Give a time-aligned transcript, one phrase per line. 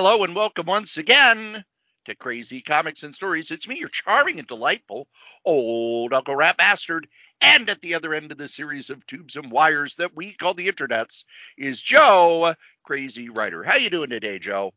[0.00, 1.64] Hello and welcome once again
[2.04, 3.50] to Crazy Comics and Stories.
[3.50, 5.08] It's me, your charming and delightful
[5.44, 7.08] old Uncle Rat Bastard.
[7.40, 10.54] And at the other end of the series of tubes and wires that we call
[10.54, 11.24] the internets
[11.56, 13.64] is Joe, Crazy Writer.
[13.64, 14.72] How you doing today, Joe?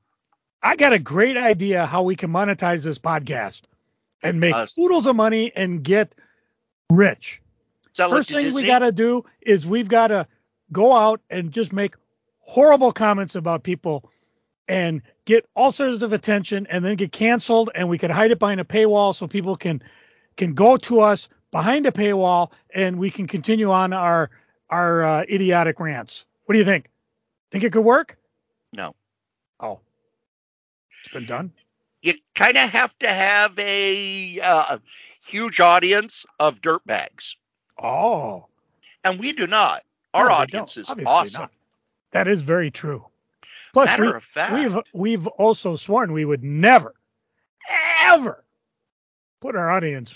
[0.63, 3.61] I got a great idea how we can monetize this podcast
[4.23, 6.16] and make Uh, oodles of money and get
[6.89, 7.39] rich.
[7.95, 8.63] First thing Disney?
[8.63, 10.25] we got to do is we've got to
[10.72, 11.94] go out and just make
[12.39, 14.09] horrible comments about people
[14.71, 18.39] and get all sorts of attention and then get canceled and we could hide it
[18.39, 19.83] behind a paywall so people can
[20.38, 24.30] can go to us behind a paywall and we can continue on our
[24.69, 26.25] our uh, idiotic rants.
[26.45, 26.86] What do you think?
[27.52, 28.17] Think it could work?
[28.72, 28.95] No.
[29.59, 29.81] Oh.
[31.03, 31.52] It's been done.
[32.02, 34.78] You kind of have to have a uh,
[35.28, 37.35] huge audience of dirtbags.
[37.78, 38.45] Oh.
[39.03, 39.83] And we do not.
[40.13, 41.41] Our No, audience is awesome.
[41.41, 41.52] not.
[42.11, 43.06] That is very true.
[43.73, 46.94] Plus, Matter we, of fact, we've we've also sworn we would never,
[48.03, 48.44] ever
[49.39, 50.13] put our audience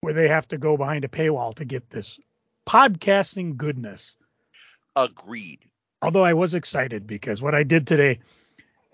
[0.00, 2.20] where they have to go behind a paywall to get this
[2.66, 4.16] podcasting goodness.
[4.96, 5.60] agreed.
[6.02, 8.20] Although I was excited because what I did today,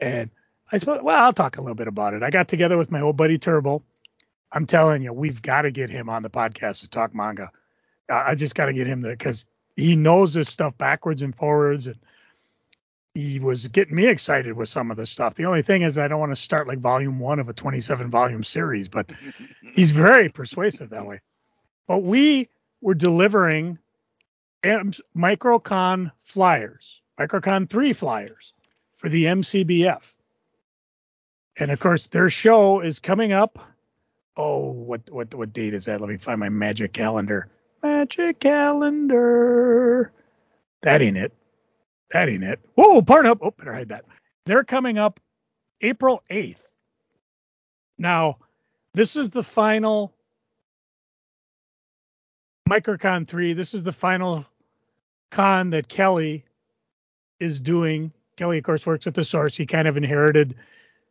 [0.00, 0.30] and
[0.70, 2.22] I suppose, well, I'll talk a little bit about it.
[2.22, 3.82] I got together with my old buddy Turbo.
[4.52, 7.50] I'm telling you, we've got to get him on the podcast to talk manga.
[8.08, 11.34] I I just got to get him there because he knows this stuff backwards and
[11.34, 11.96] forwards, and
[13.14, 15.34] he was getting me excited with some of this stuff.
[15.34, 18.10] The only thing is, I don't want to start like volume one of a 27
[18.10, 19.10] volume series, but
[19.74, 21.20] he's very persuasive that way.
[21.88, 22.48] But we
[22.80, 23.78] were delivering
[24.62, 28.52] M- Microcon flyers, Microcon 3 flyers
[28.94, 30.14] for the MCBF.
[31.56, 33.58] And of course, their show is coming up.
[34.36, 36.00] Oh, what what what date is that?
[36.00, 37.48] Let me find my magic calendar.
[37.82, 40.12] Magic calendar.
[40.82, 41.34] That ain't it.
[42.12, 42.60] That ain't it.
[42.74, 43.38] Whoa, up.
[43.40, 44.04] Oh, better hide that.
[44.46, 45.20] They're coming up
[45.80, 46.62] April 8th.
[47.98, 48.38] Now,
[48.94, 50.12] this is the final
[52.68, 53.52] Microcon 3.
[53.52, 54.44] This is the final
[55.30, 56.44] con that Kelly
[57.38, 58.12] is doing.
[58.36, 59.56] Kelly, of course, works at the source.
[59.56, 60.56] He kind of inherited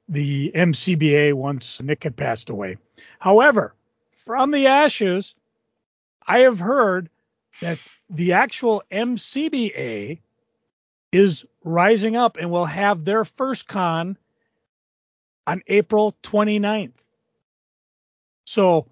[0.10, 2.78] the MCBA once Nick had passed away.
[3.20, 3.76] However,
[4.12, 5.36] from the ashes,
[6.28, 7.10] I have heard
[7.62, 7.78] that
[8.10, 10.20] the actual MCBA
[11.12, 14.18] is rising up and will have their first con
[15.48, 16.94] on April 29th.
[18.46, 18.88] So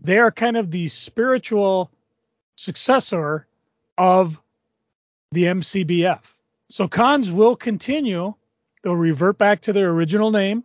[0.00, 1.90] they are kind of the spiritual
[2.56, 3.46] successor
[3.96, 4.40] of
[5.32, 6.22] the MCBF.
[6.68, 8.34] So cons will continue.
[8.82, 10.64] They'll revert back to their original name.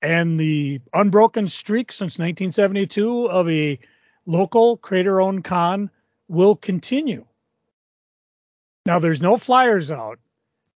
[0.00, 3.78] And the unbroken streak since 1972 of a
[4.26, 5.90] local creator owned con
[6.28, 7.24] will continue.
[8.84, 10.18] Now, there's no flyers out.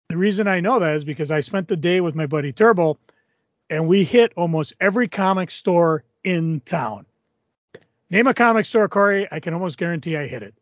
[0.08, 2.98] The reason I know that is because I spent the day with my buddy Turbo
[3.70, 7.06] and we hit almost every comic store in town.
[8.10, 9.26] Name a comic store, Corey.
[9.30, 10.54] I can almost guarantee I hit it.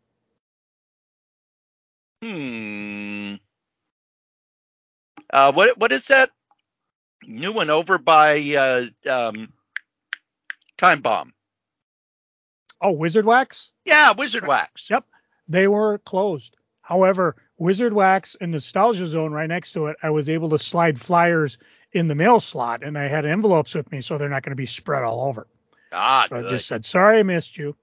[2.23, 3.35] Hmm.
[5.29, 6.29] Uh, what what is that
[7.25, 9.51] new one over by uh, um,
[10.77, 11.33] Time Bomb?
[12.79, 13.71] Oh, Wizard Wax?
[13.85, 14.89] Yeah, Wizard Wax.
[14.89, 15.05] Yep.
[15.47, 16.55] They were closed.
[16.83, 20.99] However, Wizard Wax and Nostalgia Zone right next to it, I was able to slide
[20.99, 21.57] flyers
[21.93, 24.55] in the mail slot and I had envelopes with me so they're not going to
[24.55, 25.47] be spread all over.
[25.91, 27.75] Ah, So I just said, sorry I missed you.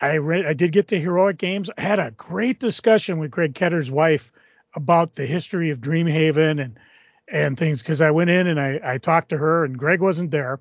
[0.00, 1.70] I read I did get to Heroic Games.
[1.78, 4.30] I had a great discussion with Greg Ketter's wife
[4.74, 6.78] about the history of Dreamhaven and
[7.28, 10.30] and things because I went in and I, I talked to her and Greg wasn't
[10.30, 10.60] there.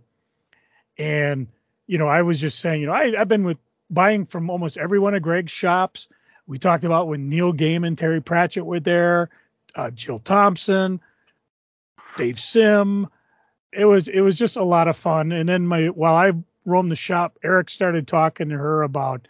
[0.98, 1.48] And,
[1.88, 3.58] you know, I was just saying, you know, I, I've been with
[3.90, 6.08] buying from almost every one of Greg's shops.
[6.48, 9.30] We talked about when Neil Gaiman, Terry Pratchett were there,
[9.76, 11.02] uh, Jill Thompson,
[12.18, 13.08] Dave Sim.
[13.72, 15.32] It was it was just a lot of fun.
[15.32, 16.32] And then my while I
[16.66, 19.28] roamed the shop, Eric started talking to her about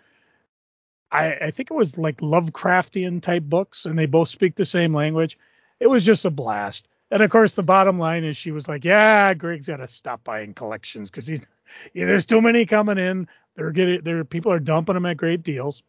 [1.11, 4.93] I, I think it was like Lovecraftian type books, and they both speak the same
[4.93, 5.37] language.
[5.79, 6.87] It was just a blast.
[7.11, 10.23] And of course, the bottom line is she was like, "Yeah, Greg's got to stop
[10.23, 11.41] buying collections because he's
[11.93, 13.27] yeah, there's too many coming in.
[13.55, 14.23] They're getting there.
[14.25, 15.83] People are dumping them at great deals."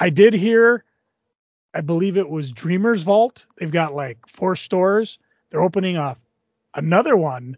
[0.00, 0.84] I did hear,
[1.74, 3.46] I believe it was Dreamers Vault.
[3.56, 5.18] They've got like four stores.
[5.50, 6.18] They're opening up
[6.74, 7.56] another one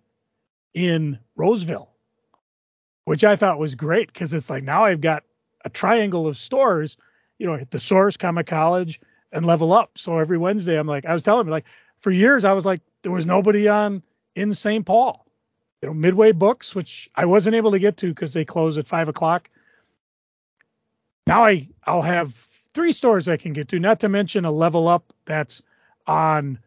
[0.75, 1.91] in Roseville,
[3.05, 5.25] which I thought was great because it's like now I've got
[5.65, 6.97] a triangle of stores,
[7.39, 9.01] you know, at the source, Comic College,
[9.33, 9.99] and level up.
[9.99, 11.67] So every Wednesday, I'm like, I was telling me, like,
[11.99, 14.03] for years, I was like, there was nobody on
[14.35, 14.85] in St.
[14.85, 15.27] Paul.
[15.83, 18.87] You know, Midway Books, which I wasn't able to get to because they close at
[18.87, 19.49] five o'clock.
[21.31, 22.35] Now I I'll have
[22.75, 25.63] three stores I can get to, not to mention a level up that's
[26.09, 26.59] on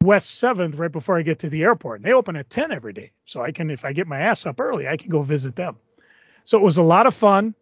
[0.00, 1.98] West 7th right before I get to the airport.
[1.98, 3.10] And they open at 10 every day.
[3.24, 5.76] So I can, if I get my ass up early, I can go visit them.
[6.44, 7.56] So it was a lot of fun.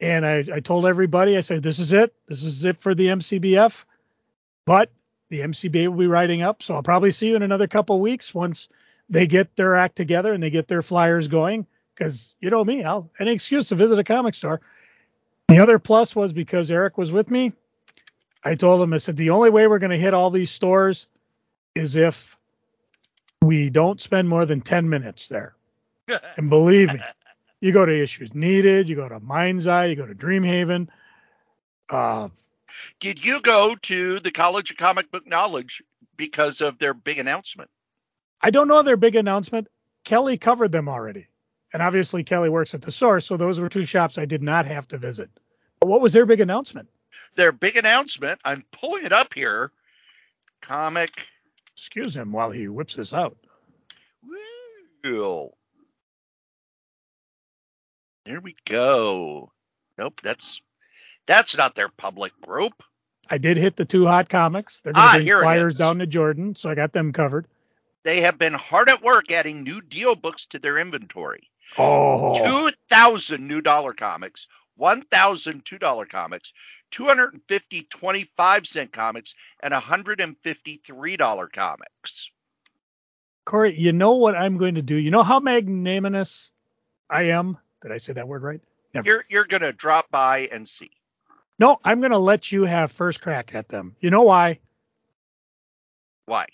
[0.00, 2.14] And I, I told everybody, I said, this is it.
[2.28, 3.84] This is it for the MCBF.
[4.66, 4.92] But
[5.30, 6.62] the MCBA will be writing up.
[6.62, 8.68] So I'll probably see you in another couple weeks once
[9.08, 11.66] they get their act together and they get their flyers going.
[11.96, 14.60] Because you know me, I'll any excuse to visit a comic store.
[15.48, 17.52] The other plus was because Eric was with me.
[18.44, 21.06] I told him, I said, the only way we're going to hit all these stores
[21.74, 22.36] is if
[23.42, 25.54] we don't spend more than 10 minutes there.
[26.36, 27.00] and believe me,
[27.60, 30.88] you go to Issues Needed, you go to Mind's Eye, you go to Dreamhaven.
[31.88, 32.28] Uh,
[33.00, 35.82] Did you go to the College of Comic Book Knowledge
[36.16, 37.70] because of their big announcement?
[38.40, 39.68] I don't know their big announcement.
[40.04, 41.26] Kelly covered them already.
[41.72, 43.26] And obviously, Kelly works at the source.
[43.26, 45.30] So those were two shops I did not have to visit.
[45.80, 46.88] But what was their big announcement?
[47.34, 49.72] Their big announcement, I'm pulling it up here.
[50.62, 51.26] Comic.
[51.74, 53.36] Excuse him while he whips this out.
[55.02, 55.56] Wheel.
[58.24, 59.52] There we go.
[59.98, 60.60] Nope, that's
[61.26, 62.82] that's not their public group.
[63.28, 64.80] I did hit the two hot comics.
[64.80, 67.46] They're going Ah, bring flyers down to Jordan, so I got them covered.
[68.04, 71.50] They have been hard at work adding new deal books to their inventory.
[71.78, 74.46] Oh, 2,000 new dollar comics,
[74.76, 76.52] 1,000 $2 comics,
[76.90, 82.30] 250 25 cent comics, and 150 $3 comics.
[83.44, 84.96] Corey, you know what I'm going to do?
[84.96, 86.50] You know how magnanimous
[87.08, 87.58] I am?
[87.82, 88.60] Did I say that word right?
[88.92, 89.06] Never.
[89.06, 90.90] You're, you're going to drop by and see.
[91.58, 93.94] No, I'm going to let you have first crack at them.
[94.00, 94.58] You know why?
[96.26, 96.46] Why?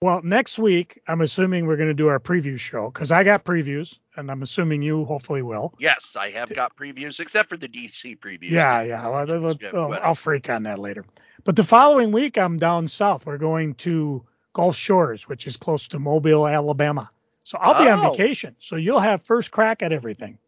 [0.00, 3.44] Well, next week, I'm assuming we're going to do our preview show because I got
[3.44, 5.74] previews, and I'm assuming you hopefully will.
[5.80, 8.50] Yes, I have got previews, except for the DC previews.
[8.50, 9.02] Yeah, yeah.
[9.02, 11.04] Well, it's- well, well, well, I'll freak on that later.
[11.42, 13.26] But the following week, I'm down south.
[13.26, 17.10] We're going to Gulf Shores, which is close to Mobile, Alabama.
[17.42, 18.10] So I'll be on Oh.
[18.12, 18.54] vacation.
[18.60, 20.38] So you'll have first crack at everything.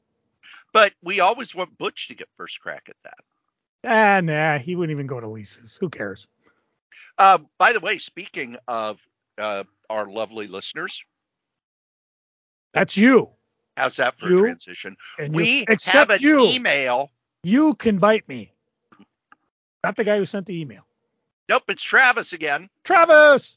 [0.73, 3.19] But we always want Butch to get first crack at that.
[3.85, 5.77] Ah, nah, he wouldn't even go to Lisa's.
[5.81, 6.29] Who cares?
[7.19, 9.01] Uh, by the way, speaking of
[9.41, 11.03] uh, our lovely listeners,
[12.73, 13.31] That's you.
[13.77, 14.97] how's that for You, a transition?
[15.31, 16.41] We have an you.
[16.45, 17.11] email.
[17.43, 18.53] You can bite me.
[19.83, 20.83] Not the guy who sent the email.
[21.49, 22.69] Nope, it's Travis again.
[22.85, 23.57] Travis.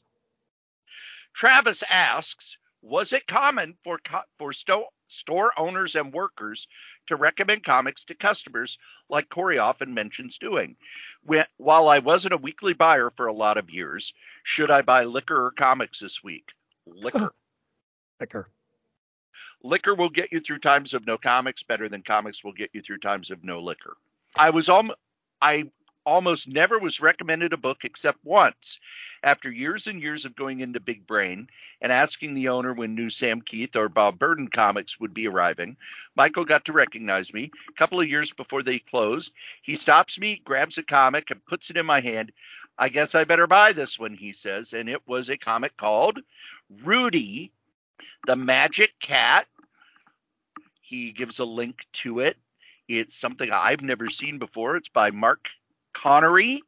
[1.34, 6.68] Travis asks, was it common for co- for sto- store owners and workers
[7.06, 8.78] to recommend comics to customers
[9.08, 10.76] like Corey often mentions doing?
[11.22, 15.04] When, while I wasn't a weekly buyer for a lot of years, should I buy
[15.04, 16.52] liquor or comics this week?
[16.86, 17.34] Liquor.
[18.20, 18.48] liquor.
[19.62, 22.82] liquor will get you through times of no comics better than comics will get you
[22.82, 23.96] through times of no liquor.
[24.36, 24.92] I was alm-
[25.40, 25.70] I
[26.04, 28.78] almost never was recommended a book except once.
[29.22, 31.48] After years and years of going into Big Brain
[31.80, 35.76] and asking the owner when new Sam Kieth or Bob Burden comics would be arriving,
[36.16, 37.50] Michael got to recognize me.
[37.68, 39.32] A couple of years before they closed,
[39.62, 42.32] he stops me, grabs a comic, and puts it in my hand.
[42.78, 46.18] I guess I better buy this one, he says, and it was a comic called
[46.82, 47.52] Rudy,
[48.26, 49.46] the Magic Cat.
[50.80, 52.36] He gives a link to it.
[52.88, 54.76] It's something I've never seen before.
[54.76, 55.48] It's by Mark
[55.94, 56.62] Connery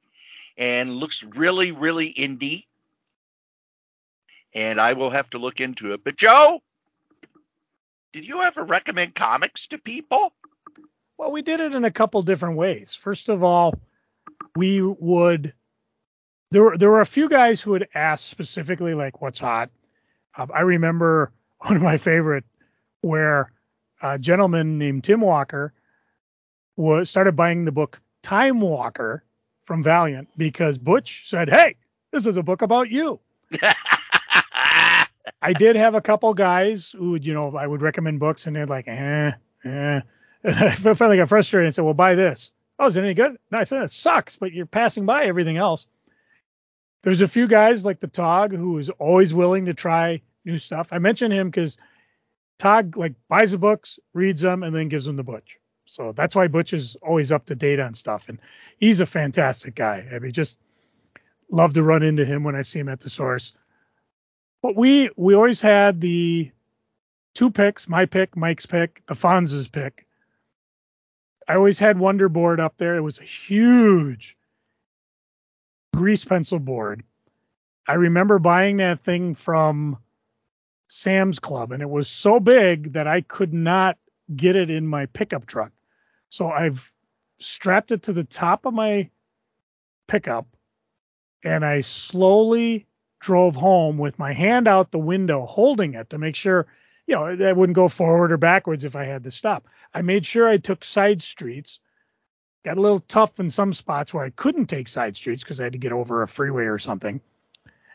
[0.56, 2.64] and looks really, really indie.
[4.54, 6.02] And I will have to look into it.
[6.02, 6.61] But Joe,
[8.12, 10.33] did you ever recommend comics to people?
[11.18, 12.95] Well, we did it in a couple different ways.
[12.95, 13.75] First of all,
[14.54, 15.52] we would
[16.50, 19.71] there were there were a few guys who would ask specifically like what's hot.
[20.37, 22.45] Um, I remember one of my favorite
[23.00, 23.52] where
[24.02, 25.73] a gentleman named Tim Walker
[26.76, 29.23] was started buying the book Time Walker
[29.66, 31.76] from Valiant because Butch said, "Hey,
[32.11, 33.21] this is a book about you."
[35.42, 38.56] I did have a couple guys who would, you know, I would recommend books and
[38.56, 39.30] they're like, eh,
[39.64, 40.00] eh.
[40.42, 42.50] And I finally got frustrated and said, well, buy this.
[42.80, 43.37] Oh, is it any good?
[43.52, 45.87] No, I said, it sucks, but you're passing by everything else.
[47.04, 50.88] There's a few guys like the Tog who is always willing to try new stuff.
[50.90, 51.76] I mentioned him because
[52.59, 55.61] Tog like buys the books, reads them, and then gives them to Butch.
[55.87, 58.28] So that's why Butch is always up to date on stuff.
[58.28, 58.38] And
[58.78, 60.07] he's a fantastic guy.
[60.12, 60.57] I mean, just
[61.50, 63.52] love to run into him when I see him at the source.
[64.62, 66.50] But we we always had the
[67.35, 70.07] two picks, my pick, Mike's pick, the Fonz's pick.
[71.49, 72.97] I always had Wonder Board up there.
[72.97, 74.37] It was a huge
[75.95, 77.05] grease pencil board.
[77.87, 79.99] I remember buying that thing from
[80.88, 83.97] Sam's Club, and it was so big that I could not
[84.35, 85.73] get it in my pickup truck.
[86.37, 86.93] So I've
[87.38, 89.09] strapped it to the top of my
[90.07, 90.47] pickup
[91.43, 92.87] and I slowly
[93.21, 96.66] drove home with my hand out the window holding it to make sure,
[97.07, 99.66] you know, that wouldn't go forward or backwards if I had to stop.
[99.95, 101.81] I made sure I took side streets.
[102.66, 105.64] Got a little tough in some spots where I couldn't take side streets because I
[105.64, 107.19] had to get over a freeway or something.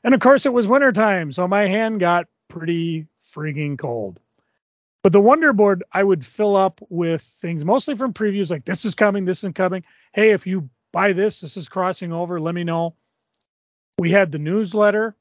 [0.03, 4.19] And of course, it was wintertime, so my hand got pretty freaking cold.
[5.03, 8.85] But the Wonder Board, I would fill up with things mostly from previews like this
[8.85, 9.83] is coming, this isn't coming.
[10.13, 12.95] Hey, if you buy this, this is crossing over, let me know.
[13.97, 15.15] We had the newsletter,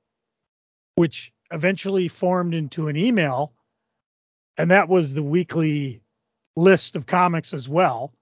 [0.97, 3.53] which eventually formed into an email,
[4.59, 6.03] and that was the weekly
[6.57, 8.13] list of comics as well.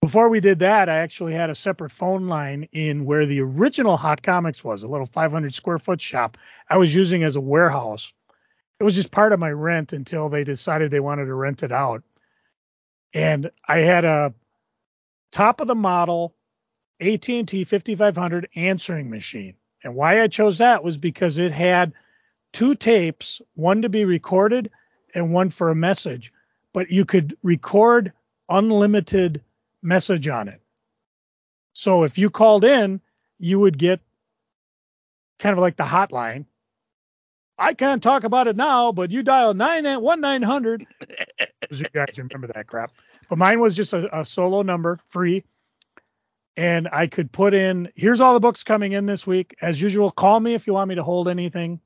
[0.00, 3.96] Before we did that, I actually had a separate phone line in where the original
[3.96, 6.38] Hot Comics was, a little 500 square foot shop
[6.68, 8.12] I was using as a warehouse.
[8.78, 11.72] It was just part of my rent until they decided they wanted to rent it
[11.72, 12.02] out.
[13.14, 14.34] And I had a
[15.32, 16.34] top of the model
[17.00, 19.54] AT&T 5500 answering machine.
[19.82, 21.92] And why I chose that was because it had
[22.52, 24.70] two tapes, one to be recorded
[25.14, 26.32] and one for a message,
[26.72, 28.12] but you could record
[28.48, 29.42] unlimited
[29.82, 30.60] message on it.
[31.72, 33.00] So if you called in,
[33.38, 34.00] you would get
[35.38, 36.46] kind of like the hotline.
[37.58, 40.86] I can't talk about it now, but you dial 91900.
[41.70, 42.92] you guys remember that crap.
[43.28, 45.44] But mine was just a, a solo number, free
[46.56, 49.54] and I could put in here's all the books coming in this week.
[49.60, 51.80] As usual, call me if you want me to hold anything.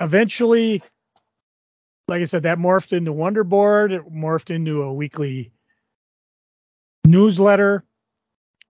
[0.00, 0.82] Eventually,
[2.08, 5.52] like I said, that morphed into Wonder Board, it morphed into a weekly
[7.06, 7.84] newsletter.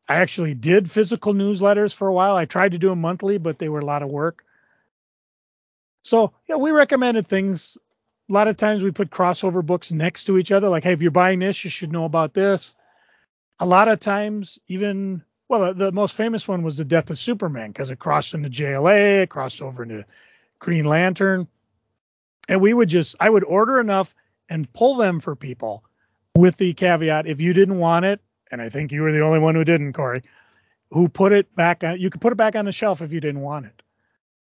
[0.08, 2.36] I actually did physical newsletters for a while.
[2.36, 4.44] I tried to do them monthly, but they were a lot of work.
[6.02, 7.76] So, yeah, we recommended things.
[8.28, 11.02] A lot of times we put crossover books next to each other, like, hey, if
[11.02, 12.74] you're buying this, you should know about this
[13.62, 17.70] a lot of times, even well, the most famous one was the death of Superman
[17.70, 20.04] because it crossed into JLA, it crossed over into
[20.58, 21.46] Green Lantern,
[22.48, 24.16] and we would just I would order enough
[24.48, 25.84] and pull them for people
[26.34, 29.38] with the caveat if you didn't want it, and I think you were the only
[29.38, 30.24] one who didn't, Corey,
[30.90, 32.00] who put it back on.
[32.00, 33.82] You could put it back on the shelf if you didn't want it.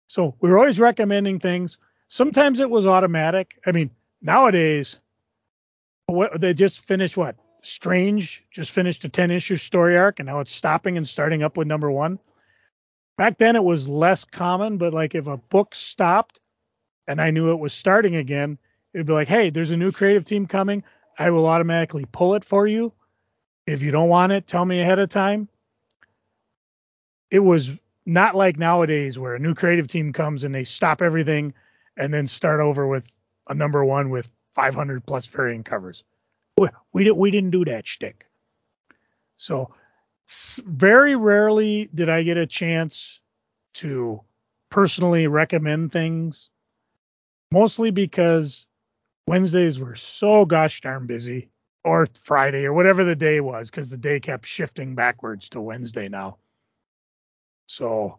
[0.08, 1.78] So we were always recommending things.
[2.08, 3.60] Sometimes it was automatic.
[3.66, 3.90] I mean,
[4.22, 4.98] nowadays,
[6.06, 10.40] what they just finished what Strange just finished a 10 issue story arc and now
[10.40, 12.18] it's stopping and starting up with number one.
[13.18, 16.40] Back then it was less common, but like if a book stopped
[17.06, 18.58] and I knew it was starting again,
[18.94, 20.84] it'd be like, hey, there's a new creative team coming.
[21.18, 22.92] I will automatically pull it for you.
[23.66, 25.48] If you don't want it, tell me ahead of time.
[27.30, 31.54] It was not like nowadays where a new creative team comes and they stop everything
[31.96, 33.08] and then start over with
[33.48, 36.02] a number one with 500 plus variant covers
[36.92, 38.26] we didn't we didn't do that shtick.
[39.36, 39.72] So
[40.28, 43.20] very rarely did I get a chance
[43.74, 44.20] to
[44.70, 46.50] personally recommend things,
[47.50, 48.66] mostly because
[49.26, 51.50] Wednesdays were so gosh darn busy,
[51.84, 56.08] or Friday, or whatever the day was, because the day kept shifting backwards to Wednesday
[56.08, 56.38] now.
[57.68, 58.18] So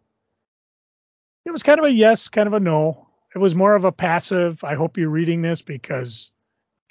[1.46, 3.08] it was kind of a yes, kind of a no.
[3.36, 4.64] It was more of a passive.
[4.64, 6.32] I hope you're reading this because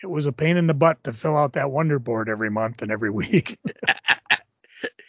[0.03, 2.83] it was a pain in the butt to fill out that Wonder Board every month
[2.83, 3.59] and every week.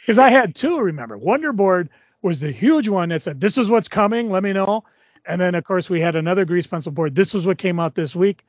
[0.01, 1.19] Because I had two, remember.
[1.19, 1.89] Wonder Board
[2.23, 4.83] was the huge one that said, This is what's coming, let me know.
[5.27, 7.13] And then, of course, we had another grease pencil board.
[7.13, 8.43] This is what came out this week.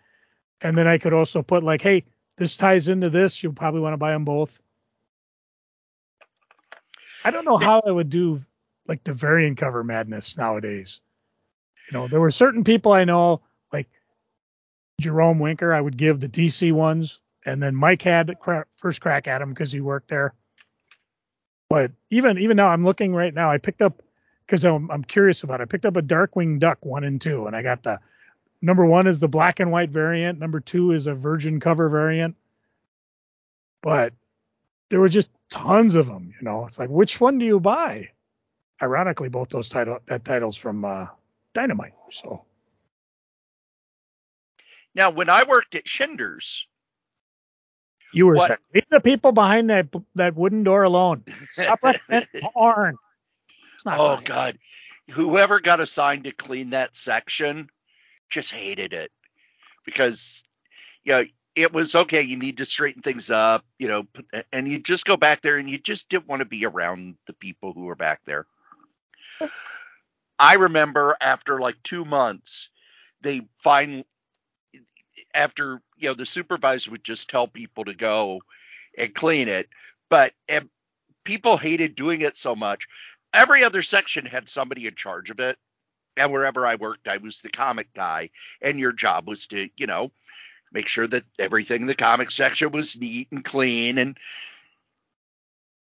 [0.62, 2.04] And then I could also put, like, hey,
[2.38, 3.42] this ties into this.
[3.42, 4.62] You'll probably want to buy them both.
[7.26, 8.40] I don't know how I would do
[8.90, 11.00] like the variant cover madness nowadays.
[11.86, 13.40] You know, there were certain people I know
[13.72, 13.88] like
[15.00, 19.28] Jerome Winker, I would give the DC ones, and then Mike had cra- first crack
[19.28, 20.34] at him because he worked there.
[21.68, 23.48] But even even now, I'm looking right now.
[23.48, 24.02] I picked up
[24.44, 25.62] because I'm, I'm curious about it.
[25.62, 28.00] I picked up a Darkwing Duck one and two, and I got the
[28.60, 30.40] number one is the black and white variant.
[30.40, 32.34] Number two is a virgin cover variant.
[33.82, 34.14] But
[34.88, 36.34] there were just tons of them.
[36.40, 38.10] You know, it's like which one do you buy?
[38.82, 41.06] Ironically, both those title that titles from uh,
[41.52, 41.92] Dynamite.
[42.10, 42.44] So
[44.94, 46.66] now, when I worked at Shinders,
[48.12, 51.24] you were what, leave the people behind that that wooden door alone.
[51.52, 52.96] Stop that horn.
[53.86, 54.24] Oh funny.
[54.24, 54.58] God,
[55.10, 57.68] whoever got assigned to clean that section
[58.28, 59.10] just hated it
[59.84, 60.42] because
[61.04, 62.22] you know it was okay.
[62.22, 64.06] You need to straighten things up, you know,
[64.52, 67.32] and you just go back there and you just didn't want to be around the
[67.32, 68.46] people who were back there.
[70.38, 72.70] I remember after like two months,
[73.20, 74.06] they finally
[75.34, 78.40] after you know the supervisor would just tell people to go
[78.96, 79.68] and clean it,
[80.08, 80.32] but
[81.24, 82.86] people hated doing it so much
[83.32, 85.58] every other section had somebody in charge of it.
[86.16, 88.30] And wherever I worked, I was the comic guy.
[88.60, 90.12] And your job was to, you know,
[90.72, 94.18] make sure that everything in the comic section was neat and clean and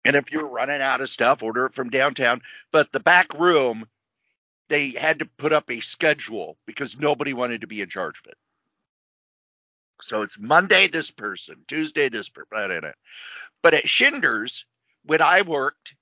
[0.09, 2.41] and if you're running out of stuff, order it from downtown.
[2.73, 3.85] But the back room,
[4.71, 8.31] they had to put up a schedule because nobody wanted to be in charge of
[8.31, 8.39] it.
[10.01, 12.91] So it's Monday this person, Tuesday this person.
[13.63, 14.65] But at Shinders,
[15.05, 15.95] when I worked,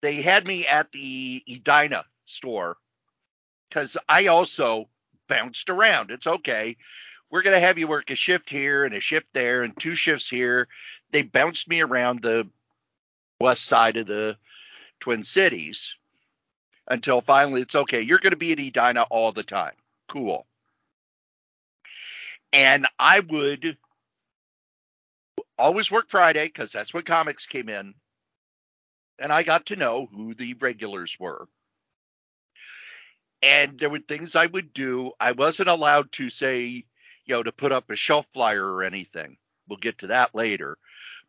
[0.00, 2.78] they had me at the Edina store
[3.68, 4.88] because I also
[5.28, 6.10] bounced around.
[6.10, 6.78] It's okay.
[7.30, 9.94] We're going to have you work a shift here and a shift there and two
[9.94, 10.68] shifts here.
[11.10, 12.48] They bounced me around the
[13.40, 14.36] west side of the
[15.00, 15.96] Twin Cities
[16.88, 18.02] until finally it's okay.
[18.02, 19.74] You're going to be at Edina all the time.
[20.08, 20.46] Cool.
[22.52, 23.76] And I would
[25.58, 27.94] always work Friday because that's when comics came in.
[29.18, 31.46] And I got to know who the regulars were.
[33.42, 35.12] And there were things I would do.
[35.20, 36.84] I wasn't allowed to say,
[37.24, 39.36] you know, to put up a shelf flyer or anything.
[39.68, 40.76] We'll get to that later.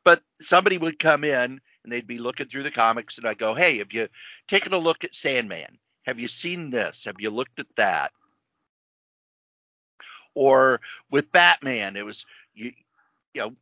[0.04, 3.54] But somebody would come in and they'd be looking through the comics, and I go,
[3.54, 4.08] "Hey, have you
[4.48, 5.80] taken a look at Sandman?
[6.06, 7.06] Have you seen this?
[7.06, 8.12] Have you looked at that?"
[10.34, 12.74] Or with Batman, it was you,
[13.34, 13.56] you know,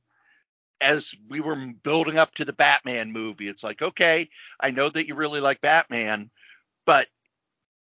[0.81, 5.07] as we were building up to the Batman movie, it's like, okay, I know that
[5.07, 6.29] you really like Batman,
[6.85, 7.07] but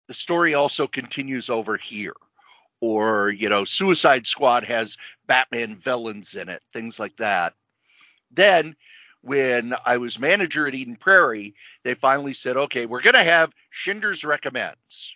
[0.07, 2.15] the story also continues over here.
[2.81, 7.53] Or, you know, Suicide Squad has Batman villains in it, things like that.
[8.31, 8.75] Then
[9.21, 13.53] when I was manager at Eden Prairie, they finally said, okay, we're going to have
[13.69, 15.15] Shinders recommends.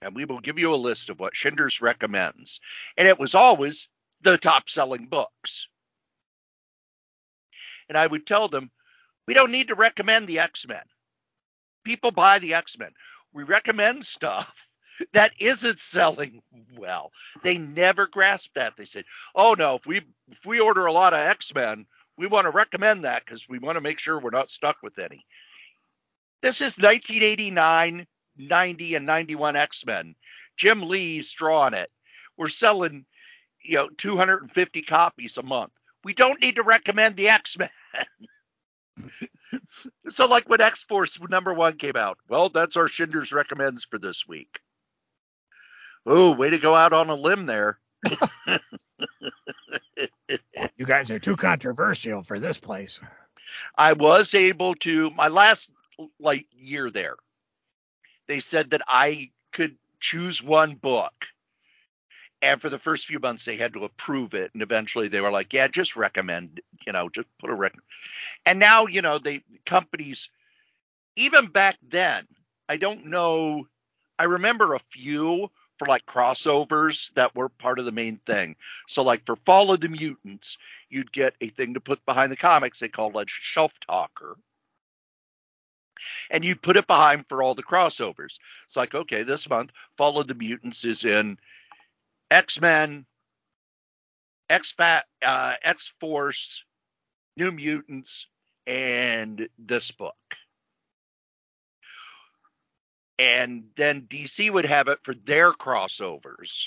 [0.00, 2.60] And we will give you a list of what Shinders recommends.
[2.96, 3.88] And it was always
[4.20, 5.68] the top selling books.
[7.88, 8.70] And I would tell them,
[9.26, 10.82] we don't need to recommend the X Men.
[11.84, 12.92] People buy the X Men.
[13.32, 14.68] We recommend stuff
[15.12, 16.42] that isn't selling
[16.76, 17.12] well.
[17.42, 18.76] They never grasped that.
[18.76, 22.26] They said, "Oh no, if we if we order a lot of X Men, we
[22.26, 25.24] want to recommend that because we want to make sure we're not stuck with any.
[26.42, 30.14] This is 1989, 90, and 91 X Men.
[30.56, 31.90] Jim Lee's drawing it.
[32.36, 33.06] We're selling,
[33.62, 35.72] you know, 250 copies a month.
[36.04, 37.70] We don't need to recommend the X Men.
[40.08, 43.98] so, like when X Force number one came out, well, that's our Shinders recommends for
[43.98, 44.60] this week.
[46.04, 47.78] Oh, way to go out on a limb there.
[50.76, 53.00] you guys are too controversial for this place.
[53.76, 55.70] I was able to my last
[56.18, 57.16] like year there.
[58.28, 61.26] They said that I could choose one book.
[62.40, 65.30] And for the first few months they had to approve it and eventually they were
[65.30, 67.74] like, "Yeah, just recommend, you know, just put a rec."
[68.46, 70.30] And now, you know, they companies
[71.16, 72.26] even back then,
[72.68, 73.66] I don't know
[74.18, 75.50] I remember a few
[75.82, 78.54] for like crossovers that were part of the main thing.
[78.86, 82.36] So like for Fall of the Mutants, you'd get a thing to put behind the
[82.36, 84.36] comics they called a shelf talker.
[86.30, 88.38] And you put it behind for all the crossovers.
[88.66, 91.38] It's like, okay, this month, Fall of the Mutants is in
[92.30, 93.06] X Men,
[94.50, 96.64] X uh, X Force,
[97.36, 98.26] New Mutants,
[98.66, 100.16] and this book
[103.22, 106.66] and then DC would have it for their crossovers.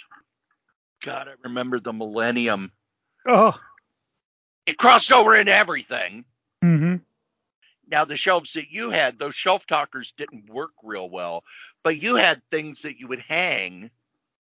[1.03, 2.71] God, I remember the Millennium.
[3.27, 3.59] Oh,
[4.65, 6.23] it crossed over into everything.
[6.63, 6.95] Mm-hmm.
[7.91, 11.43] Now the shelves that you had, those shelf talkers didn't work real well,
[11.83, 13.91] but you had things that you would hang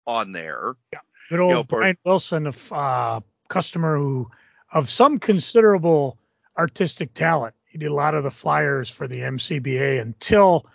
[0.07, 0.75] on there.
[0.93, 0.99] Yeah,
[1.29, 4.31] good old you know, Brian Wilson, a uh, customer who
[4.71, 6.17] of some considerable
[6.57, 7.55] artistic talent.
[7.65, 10.65] He did a lot of the flyers for the MCBA until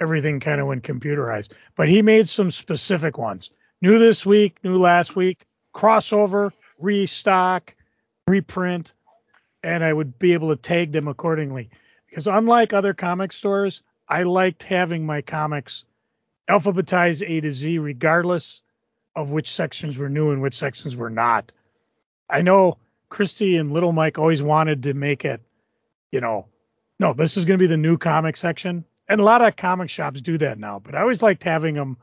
[0.00, 1.50] everything kind of went computerized.
[1.76, 3.50] But he made some specific ones.
[3.82, 7.74] New this week, new last week, crossover, restock,
[8.26, 8.94] reprint,
[9.62, 11.70] and I would be able to tag them accordingly.
[12.08, 15.84] Because unlike other comic stores, I liked having my comics
[16.48, 18.62] alphabetized A to Z, regardless
[19.14, 21.52] of which sections were new and which sections were not.
[22.28, 22.78] I know
[23.08, 25.40] Christy and Little Mike always wanted to make it,
[26.12, 26.46] you know,
[26.98, 29.90] no, this is going to be the new comic section and a lot of comic
[29.90, 30.78] shops do that now.
[30.78, 31.96] But I always liked having them,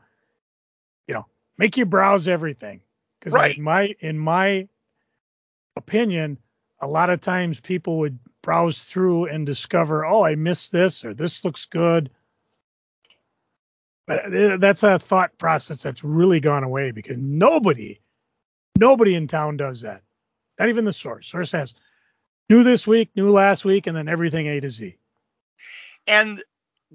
[1.06, 1.26] you know,
[1.58, 2.80] make you browse everything
[3.18, 3.56] because right.
[3.56, 4.68] in my in my
[5.76, 6.38] opinion,
[6.80, 11.14] a lot of times people would browse through and discover, oh, I missed this or
[11.14, 12.10] this looks good.
[14.06, 18.00] But uh, that's a thought process that's really gone away because nobody,
[18.78, 20.02] nobody in town does that.
[20.58, 21.26] Not even the source.
[21.26, 21.74] Source has
[22.50, 24.96] new this week, new last week, and then everything A to Z.
[26.06, 26.44] And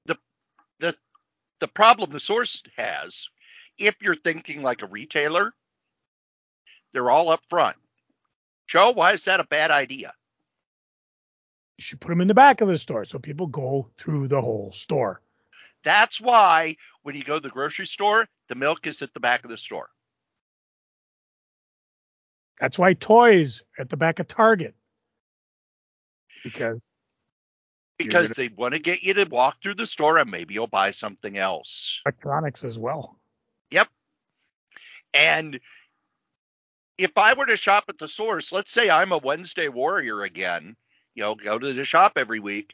[0.06, 0.18] the
[0.80, 0.96] the
[1.60, 3.28] the problem the source has,
[3.78, 5.54] if you're thinking like a retailer,
[6.94, 7.78] they're all up front.
[8.68, 10.14] Joe, why is that a bad idea?
[11.78, 14.42] You should put them in the back of the store so people go through the
[14.42, 15.22] whole store.
[15.84, 19.44] That's why when you go to the grocery store, the milk is at the back
[19.44, 19.90] of the store.
[22.60, 24.76] That's why toys at the back of Target.
[26.44, 26.80] Because
[28.00, 30.68] because gonna- they want to get you to walk through the store and maybe you'll
[30.68, 32.02] buy something else.
[32.06, 33.20] electronics as well.
[33.70, 33.90] Yep.
[35.14, 35.60] And
[36.98, 40.76] if I were to shop at the source, let's say I'm a Wednesday warrior again,
[41.14, 42.74] you know, go to the shop every week.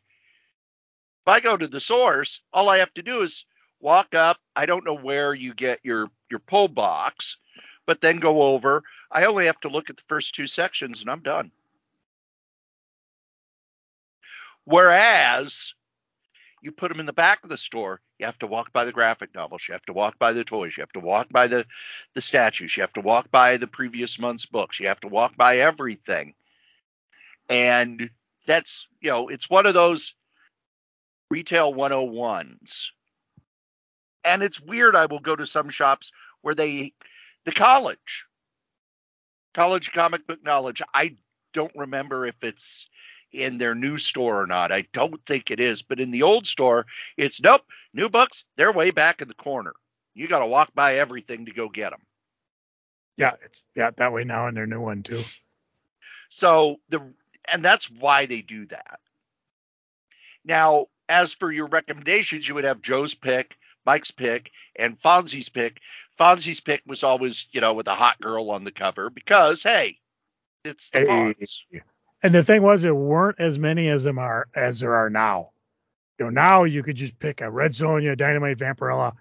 [1.25, 3.45] If I go to the source, all I have to do is
[3.79, 4.39] walk up.
[4.55, 7.37] I don't know where you get your your pull box,
[7.87, 8.83] but then go over.
[9.11, 11.51] I only have to look at the first two sections and I'm done.
[14.65, 15.73] Whereas
[16.61, 18.91] you put them in the back of the store, you have to walk by the
[18.91, 21.65] graphic novels, you have to walk by the toys, you have to walk by the
[22.15, 25.37] the statues, you have to walk by the previous month's books, you have to walk
[25.37, 26.33] by everything.
[27.49, 28.09] And
[28.47, 30.15] that's, you know, it's one of those
[31.29, 32.87] retail 101s.
[34.23, 36.93] And it's weird I will go to some shops where they
[37.43, 38.25] the college
[39.55, 41.15] college comic book knowledge, I
[41.53, 42.87] don't remember if it's
[43.43, 44.71] in their new store or not.
[44.71, 46.85] I don't think it is, but in the old store,
[47.17, 49.73] it's nope, new books, they're way back in the corner.
[50.13, 52.01] You got to walk by everything to go get them.
[53.17, 55.23] Yeah, it's yeah that way now in their new one too.
[56.29, 57.01] So the
[57.51, 58.99] and that's why they do that.
[60.43, 65.81] Now, as for your recommendations, you would have Joe's pick, Mike's pick, and Fonzie's pick.
[66.17, 69.99] Fonzie's pick was always, you know, with a hot girl on the cover because hey,
[70.63, 71.05] it's the Hey.
[71.05, 71.61] Fonz.
[72.25, 75.51] And the thing was, there weren't as many as them are as there are now.
[76.17, 79.13] You know, now you could just pick a Red Sonja, Dynamite Vampirella,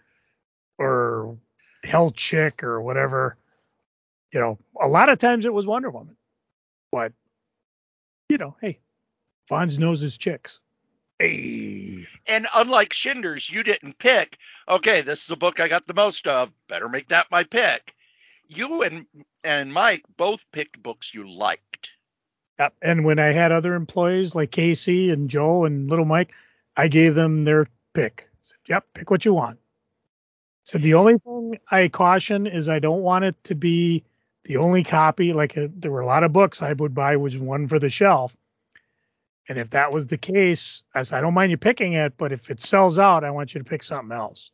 [0.78, 1.36] or
[1.82, 3.36] Hell Chick or whatever.
[4.32, 6.16] You know, a lot of times it was Wonder Woman,
[6.90, 7.12] but
[8.30, 8.78] you know, hey,
[9.50, 10.60] Fonz knows his chicks.
[11.18, 15.92] Hey, And unlike Shinders, you didn't pick, okay, this is the book I got the
[15.92, 16.50] most of.
[16.70, 17.94] Better make that my pick.
[18.48, 19.04] You and
[19.44, 21.73] and Mike both picked books you liked.
[22.58, 22.74] Yep.
[22.82, 26.32] And when I had other employees like Casey and Joe and little Mike,
[26.76, 28.28] I gave them their pick.
[28.32, 29.58] I said, yep, pick what you want.
[30.64, 34.04] So the only thing I caution is I don't want it to be
[34.44, 35.32] the only copy.
[35.32, 37.90] Like uh, there were a lot of books I would buy was one for the
[37.90, 38.36] shelf.
[39.48, 42.32] And if that was the case, I said, I don't mind you picking it, but
[42.32, 44.50] if it sells out, I want you to pick something else.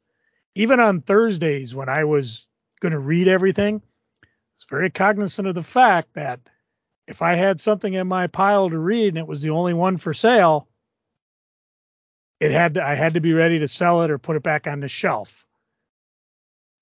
[0.56, 2.46] Even on Thursdays when I was
[2.80, 3.80] going to read everything,
[4.24, 6.40] I was very cognizant of the fact that
[7.10, 9.98] if I had something in my pile to read and it was the only one
[9.98, 10.68] for sale,
[12.40, 14.66] it had to, I had to be ready to sell it or put it back
[14.68, 15.46] on the shelf.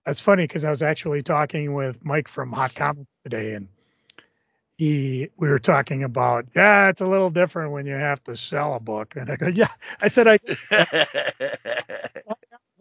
[0.05, 3.67] That's funny because I was actually talking with Mike from Hot Comics today, and
[4.77, 8.75] he we were talking about yeah, it's a little different when you have to sell
[8.75, 9.15] a book.
[9.15, 10.39] And I go yeah, I said I,
[10.71, 11.05] I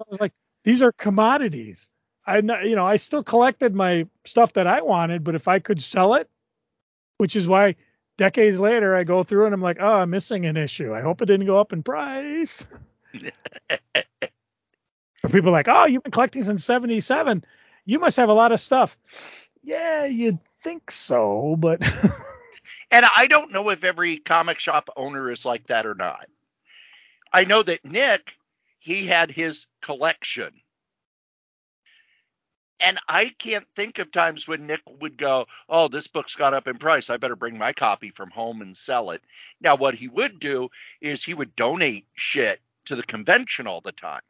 [0.08, 0.32] was like
[0.64, 1.90] these are commodities.
[2.26, 5.82] I you know I still collected my stuff that I wanted, but if I could
[5.82, 6.28] sell it,
[7.18, 7.76] which is why
[8.16, 10.94] decades later I go through and I'm like, oh, I'm missing an issue.
[10.94, 12.66] I hope it didn't go up in price.
[13.14, 14.02] or
[15.30, 17.44] people are like, oh, you've been collecting since '77.
[17.84, 18.96] You must have a lot of stuff.
[19.62, 21.82] Yeah, you'd think so, but
[22.90, 26.26] and I don't know if every comic shop owner is like that or not.
[27.32, 28.34] I know that Nick,
[28.78, 30.52] he had his collection.
[32.80, 36.68] And I can't think of times when Nick would go, Oh, this book's gone up
[36.68, 37.10] in price.
[37.10, 39.22] I better bring my copy from home and sell it.
[39.60, 40.68] Now, what he would do
[41.00, 44.22] is he would donate shit to the convention all the time.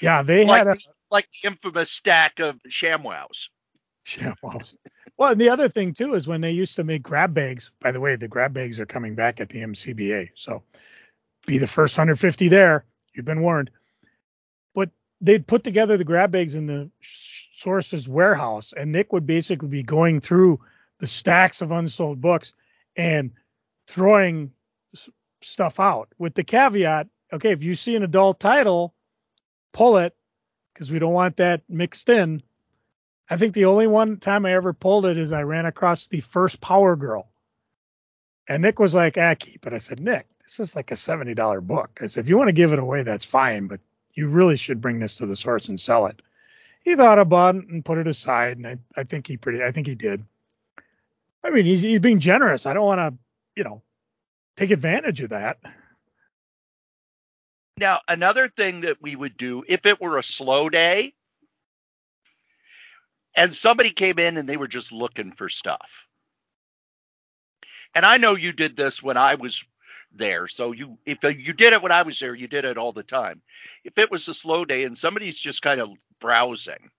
[0.00, 3.48] yeah, they Like had a the, like the infamous stack of ShamWows.
[4.42, 4.62] Well,
[5.18, 7.70] well, and the other thing too is when they used to make grab bags.
[7.80, 10.62] By the way, the grab bags are coming back at the MCBA, so
[11.46, 12.84] be the first 150 there.
[13.14, 13.70] You've been warned.
[15.20, 19.82] They'd put together the grab bags in the source's warehouse, and Nick would basically be
[19.82, 20.60] going through
[20.98, 22.52] the stacks of unsold books
[22.96, 23.32] and
[23.86, 24.52] throwing
[25.40, 28.94] stuff out with the caveat: okay, if you see an adult title,
[29.72, 30.14] pull it
[30.72, 32.42] because we don't want that mixed in.
[33.28, 36.20] I think the only one time I ever pulled it is I ran across the
[36.20, 37.28] first Power Girl.
[38.46, 39.72] And Nick was like, ah, keep it.
[39.72, 41.98] I said, Nick, this is like a $70 book.
[42.00, 43.80] I said, if you want to give it away, that's fine, but
[44.16, 46.20] you really should bring this to the source and sell it.
[46.82, 49.70] He thought about it and put it aside, and I, I think he pretty I
[49.70, 50.24] think he did.
[51.44, 52.66] I mean, he's he's being generous.
[52.66, 53.18] I don't want to,
[53.54, 53.82] you know,
[54.56, 55.58] take advantage of that.
[57.78, 61.12] Now, another thing that we would do if it were a slow day
[63.36, 66.06] and somebody came in and they were just looking for stuff.
[67.94, 69.62] And I know you did this when I was
[70.12, 70.48] there.
[70.48, 73.02] So you if you did it when I was there, you did it all the
[73.02, 73.42] time.
[73.84, 76.90] If it was a slow day and somebody's just kind of browsing,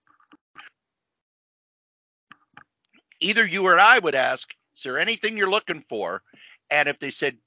[3.19, 6.21] either you or I would ask, "Is there anything you're looking for?"
[6.69, 7.37] And if they said,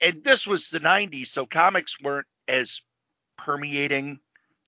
[0.00, 2.80] and this was the 90s, so comics weren't as
[3.38, 4.20] permeating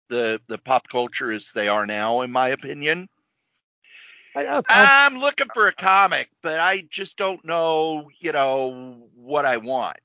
[0.09, 3.09] the the pop culture as they are now, in my opinion.
[4.69, 9.97] I'm looking for a comic, but I just don't know, you know, what I want.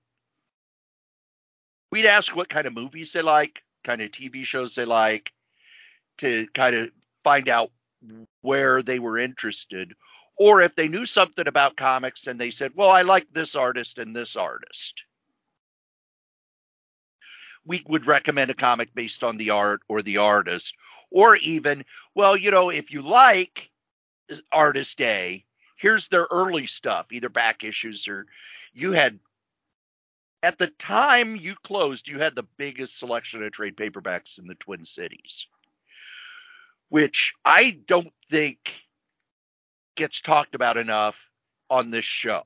[1.92, 5.32] We'd ask what kind of movies they like, kind of TV shows they like,
[6.20, 6.92] to kind of
[7.24, 7.72] find out
[8.42, 9.94] where they were interested.
[10.38, 14.00] Or if they knew something about comics and they said, well, I like this artist
[14.00, 15.04] and this artist.
[17.66, 20.74] We would recommend a comic based on the art or the artist.
[21.12, 23.70] Or even, well, you know, if you like
[24.52, 25.46] Artist A,
[25.82, 28.28] Here's their early stuff, either back issues or
[28.72, 29.18] you had
[30.44, 34.56] at the time you closed, you had the biggest selection of trade paperbacks in the
[34.56, 35.48] Twin Cities,
[36.90, 38.74] which I don't think
[39.96, 41.30] gets talked about enough
[41.70, 42.44] on this show.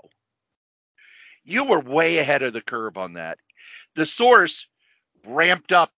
[1.43, 3.39] You were way ahead of the curve on that.
[3.95, 4.67] The source
[5.25, 5.91] ramped up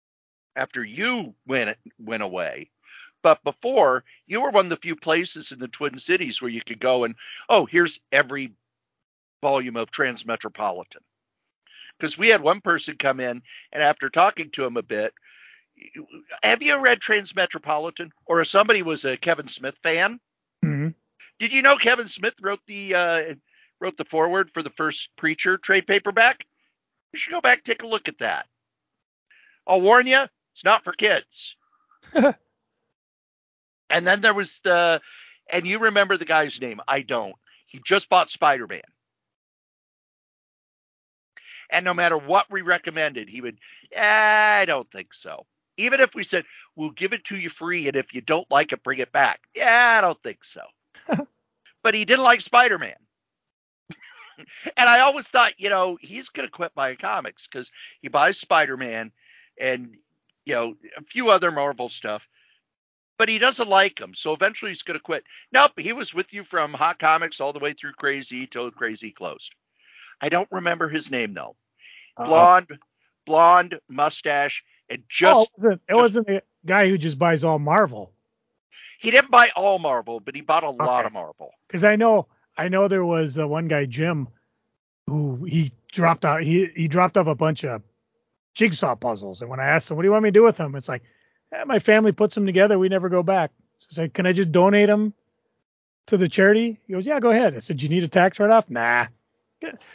[0.54, 2.70] after you went went away
[3.26, 6.60] but before, you were one of the few places in the Twin Cities where you
[6.64, 7.16] could go and,
[7.48, 8.52] oh, here's every
[9.42, 11.02] volume of Transmetropolitan.
[11.98, 15.14] Because we had one person come in, and after talking to him a bit,
[16.42, 18.10] have you read Transmetropolitan?
[18.26, 20.20] Or if somebody was a Kevin Smith fan,
[20.64, 20.88] mm-hmm.
[21.38, 23.34] did you know Kevin Smith wrote the uh,
[23.80, 26.46] wrote the foreword for the first Preacher trade paperback?
[27.12, 28.46] You should go back take a look at that.
[29.66, 31.56] I'll warn you, it's not for kids.
[33.90, 35.00] And then there was the,
[35.52, 36.80] and you remember the guy's name?
[36.88, 37.34] I don't.
[37.66, 38.80] He just bought Spider Man.
[41.70, 43.58] And no matter what we recommended, he would,
[43.92, 45.46] eh, I don't think so.
[45.76, 48.72] Even if we said, we'll give it to you free, and if you don't like
[48.72, 49.40] it, bring it back.
[49.54, 50.62] Yeah, I don't think so.
[51.82, 52.96] but he didn't like Spider Man.
[54.76, 58.38] and I always thought, you know, he's going to quit buying comics because he buys
[58.38, 59.12] Spider Man
[59.60, 59.96] and,
[60.46, 62.26] you know, a few other Marvel stuff
[63.18, 64.14] but he doesn't like them.
[64.14, 65.24] So eventually he's going to quit.
[65.52, 69.10] Nope, he was with you from Hot Comics all the way through Crazy till Crazy
[69.10, 69.54] closed.
[70.20, 71.56] I don't remember his name though.
[72.16, 72.24] Uh-oh.
[72.24, 72.78] Blonde,
[73.26, 75.36] blonde mustache, and just.
[75.36, 78.12] Oh, it, wasn't, it just, wasn't a guy who just buys all Marvel.
[78.98, 80.84] He didn't buy all Marvel, but he bought a okay.
[80.84, 81.50] lot of Marvel.
[81.66, 82.26] Because I know,
[82.56, 84.28] I know there was uh, one guy, Jim,
[85.06, 86.42] who he dropped out.
[86.42, 87.82] He he dropped off a bunch of
[88.54, 90.56] jigsaw puzzles, and when I asked him, "What do you want me to do with
[90.56, 91.02] them?" It's like,
[91.52, 92.78] eh, my family puts them together.
[92.78, 93.50] We never go back.
[93.78, 95.12] So I said, can I just donate them
[96.06, 96.78] to the charity?
[96.86, 97.54] He goes, yeah, go ahead.
[97.54, 98.70] I said, you need a tax write off?
[98.70, 99.06] Nah.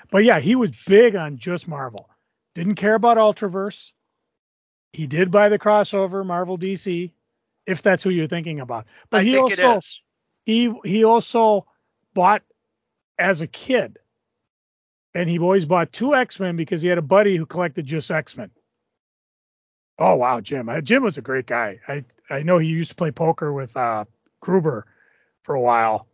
[0.10, 2.10] But yeah, he was big on just Marvel.
[2.56, 3.91] Didn't care about Ultraverse.
[4.93, 7.12] He did buy the crossover Marvel DC,
[7.65, 8.88] if that's who you're thinking about.
[9.10, 9.80] But I he also
[10.45, 11.65] he he also
[12.13, 12.43] bought
[13.17, 14.00] as a kid,
[15.13, 18.12] and he always bought two X Men because he had a buddy who collected just
[18.12, 18.52] X Men.
[19.97, 20.69] Oh wow, Jim.
[20.84, 21.80] Jim was a great guy.
[21.88, 24.06] I I know he used to play poker with uh,
[24.41, 24.88] Gruber
[25.43, 26.08] for a while.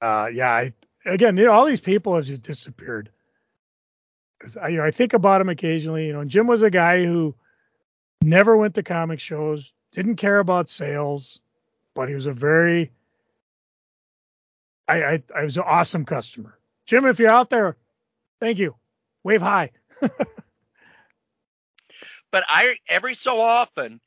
[0.00, 0.50] Uh, yeah.
[0.50, 0.72] I,
[1.04, 3.10] again, you know, all these people have just disappeared.
[4.60, 6.06] I, you know, I think about him occasionally.
[6.06, 7.34] You know, Jim was a guy who
[8.22, 11.40] never went to comic shows, didn't care about sales,
[11.94, 12.90] but he was a very
[14.88, 16.58] I, I, I was an awesome customer.
[16.86, 17.76] Jim, if you're out there,
[18.40, 18.74] thank you.
[19.24, 19.70] Wave high.
[20.00, 24.00] but I every so often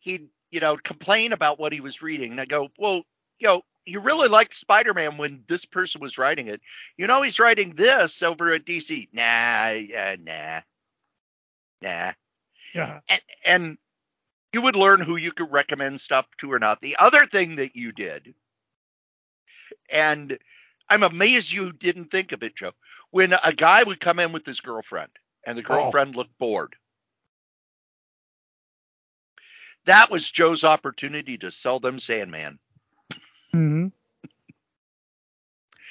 [0.00, 3.02] he'd you know complain about what he was reading, and I go, well,
[3.38, 6.60] you know, you really liked Spider-Man when this person was writing it.
[6.96, 9.08] You know, he's writing this over at DC.
[9.12, 10.60] Nah, uh, nah,
[11.82, 12.12] nah.
[12.74, 13.00] Yeah.
[13.10, 13.78] And, and
[14.52, 16.80] you would learn who you could recommend stuff to or not.
[16.80, 18.34] The other thing that you did,
[19.90, 20.38] and
[20.88, 22.72] I'm amazed you didn't think of it, Joe,
[23.10, 25.10] when a guy would come in with his girlfriend
[25.46, 25.66] and the oh.
[25.66, 26.18] girlfriend oh.
[26.18, 26.76] looked bored
[29.88, 32.58] that was Joe's opportunity to sell them Sandman.
[33.52, 33.88] Hmm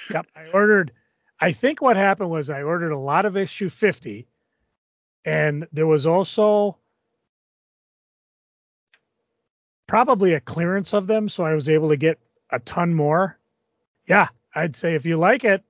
[0.09, 0.27] Yep.
[0.35, 0.91] I ordered.
[1.39, 4.27] I think what happened was I ordered a lot of issue 50,
[5.25, 6.77] and there was also
[9.87, 12.19] probably a clearance of them, so I was able to get
[12.51, 13.37] a ton more.
[14.07, 15.63] Yeah, I'd say if you like it,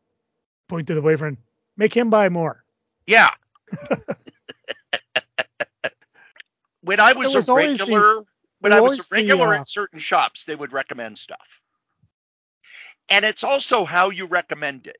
[0.67, 1.37] point to the boyfriend,
[1.75, 2.63] make him buy more.
[3.05, 3.29] Yeah.
[6.81, 8.23] when I was, was a always the- regular,
[8.59, 11.17] when I was was a always the, regular uh, at certain shops, they would recommend
[11.17, 11.61] stuff.
[13.09, 14.97] And it's also how you recommend it.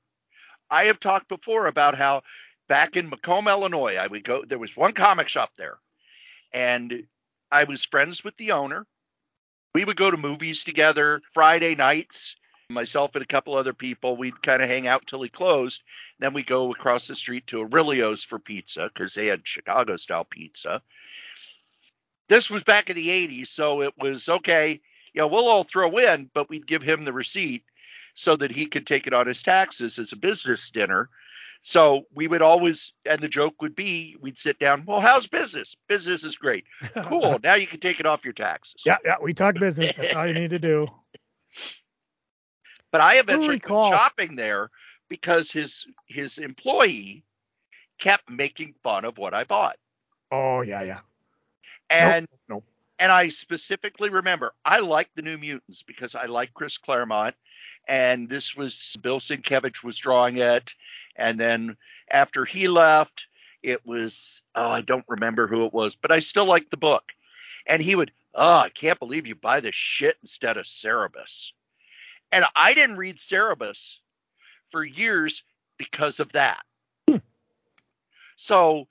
[0.69, 2.23] I have talked before about how
[2.67, 4.43] back in Macomb, Illinois, I would go.
[4.45, 5.77] There was one comic shop there,
[6.53, 7.07] and
[7.51, 8.85] I was friends with the owner.
[9.73, 12.35] We would go to movies together Friday nights.
[12.69, 15.83] Myself and a couple other people, we'd kind of hang out till he closed.
[16.19, 20.25] Then we'd go across the street to Aurelio's for pizza because they had Chicago style
[20.25, 20.81] pizza.
[22.27, 24.81] This was back in the 80s, so it was okay.
[25.13, 27.63] Yeah, we'll all throw in, but we'd give him the receipt
[28.17, 31.07] so that he could take it on his taxes as a business dinner.
[31.61, 34.85] So we would always, and the joke would be, we'd sit down.
[34.87, 35.75] Well, how's business?
[35.87, 36.65] Business is great.
[37.03, 37.37] Cool.
[37.43, 38.81] now you can take it off your taxes.
[38.85, 39.15] yeah, yeah.
[39.21, 39.95] We talk business.
[39.95, 40.87] That's all you need to do.
[42.89, 44.71] But I eventually quit shopping there
[45.09, 47.25] because his his employee
[47.99, 49.75] kept making fun of what I bought.
[50.31, 50.99] Oh yeah, yeah.
[51.89, 52.63] And nope.
[52.99, 57.35] And I specifically remember I liked the New Mutants because I like Chris Claremont,
[57.87, 60.75] and this was Bill Sienkiewicz was drawing it,
[61.15, 61.77] and then
[62.09, 63.27] after he left,
[63.61, 67.11] it was oh I don't remember who it was, but I still liked the book,
[67.65, 71.51] and he would oh I can't believe you buy this shit instead of Cerebus,
[72.31, 73.97] and I didn't read Cerebus
[74.71, 75.43] for years
[75.77, 76.61] because of that.
[77.07, 77.17] Hmm.
[78.35, 78.87] So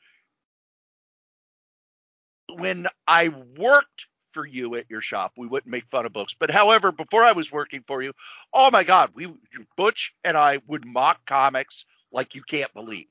[2.55, 6.35] when I worked for you at your shop, we wouldn't make fun of books.
[6.39, 8.13] But however, before I was working for you,
[8.53, 9.33] oh my God, we
[9.77, 13.09] Butch and I would mock comics like you can't believe.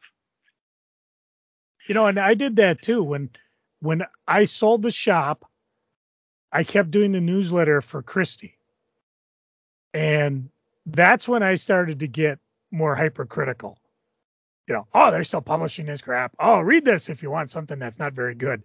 [1.88, 3.30] You know, and I did that too when
[3.80, 5.45] when I sold the shop.
[6.52, 8.58] I kept doing the newsletter for Christie,
[9.93, 10.50] and
[10.86, 12.39] that's when I started to get
[12.71, 13.78] more hypercritical.
[14.67, 16.34] You know, oh, they're still publishing this crap.
[16.39, 18.63] Oh, read this if you want something that's not very good.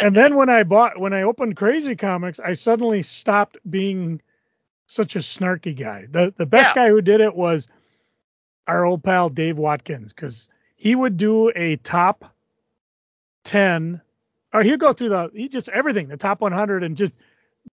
[0.00, 4.20] And then when I bought when I opened Crazy Comics, I suddenly stopped being
[4.86, 6.06] such a snarky guy.
[6.10, 6.74] The the best Yeah.
[6.74, 7.68] guy who did it was
[8.66, 12.24] our old pal Dave Watkins because he would do a top
[13.44, 14.00] ten,
[14.52, 17.12] or he'd go through the he just everything the top 100 and just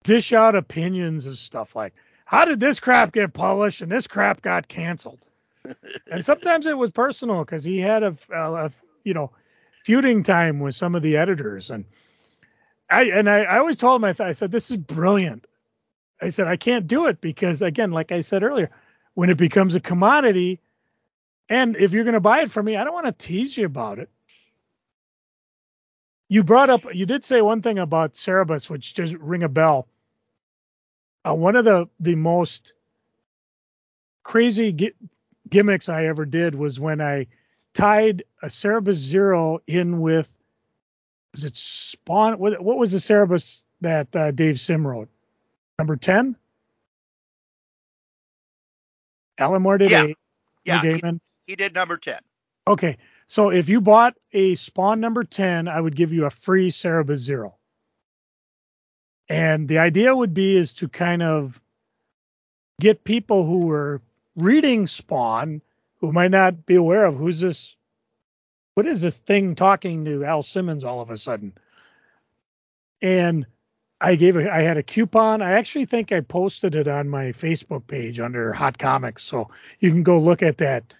[0.05, 4.43] dish out opinions of stuff like how did this crap get published and this crap
[4.43, 5.21] got canceled.
[6.11, 8.71] and sometimes it was personal because he had a, a, a
[9.05, 9.31] you know
[9.87, 11.85] feuding time with some of the editors and
[12.91, 15.47] I and I, I always told him I, th- I said this is brilliant.
[16.21, 18.71] I said I can't do it because again, like I said earlier,
[19.15, 20.61] when it becomes a commodity,
[21.49, 23.67] and if you're going to buy it from me, I don't want to tease you
[23.67, 24.11] about it.
[26.29, 29.87] You brought up, you did say one thing about Cerebus, which just ring a bell.
[31.25, 32.73] Uh, one of the the most
[34.25, 34.95] crazy gi-
[35.49, 37.29] gimmicks I ever did was when I
[37.77, 40.35] tied a Cerebus Zero in with
[41.33, 42.39] was it Spawn?
[42.39, 45.09] What, what was the Cerebus that uh, Dave Sim wrote?
[45.79, 46.35] Number ten.
[49.39, 50.05] Alan Moore did Yeah.
[50.05, 50.19] eight.
[50.65, 51.01] Yeah, he,
[51.47, 52.19] he did number 10.
[52.67, 52.97] Okay,
[53.29, 57.19] so if you bought a Spawn number 10, I would give you a free Cerebus
[57.19, 57.55] Zero.
[59.29, 61.61] And the idea would be is to kind of
[62.81, 64.01] get people who were
[64.35, 65.63] reading Spawn,
[66.01, 67.77] who might not be aware of who's this,
[68.75, 71.53] what is this thing talking to Al Simmons all of a sudden?
[73.03, 73.47] And
[74.01, 75.41] I gave a, I had a coupon.
[75.41, 79.51] I actually think I posted it on my Facebook page under Hot Comics, so
[79.81, 80.93] you can go look at that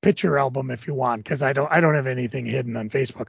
[0.00, 3.28] picture album if you want because I don't I don't have anything hidden on Facebook.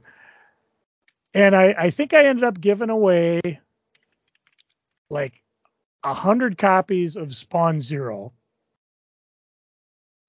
[1.34, 3.40] And I, I think I ended up giving away
[5.10, 5.42] like
[6.02, 8.32] a hundred copies of Spawn Zero,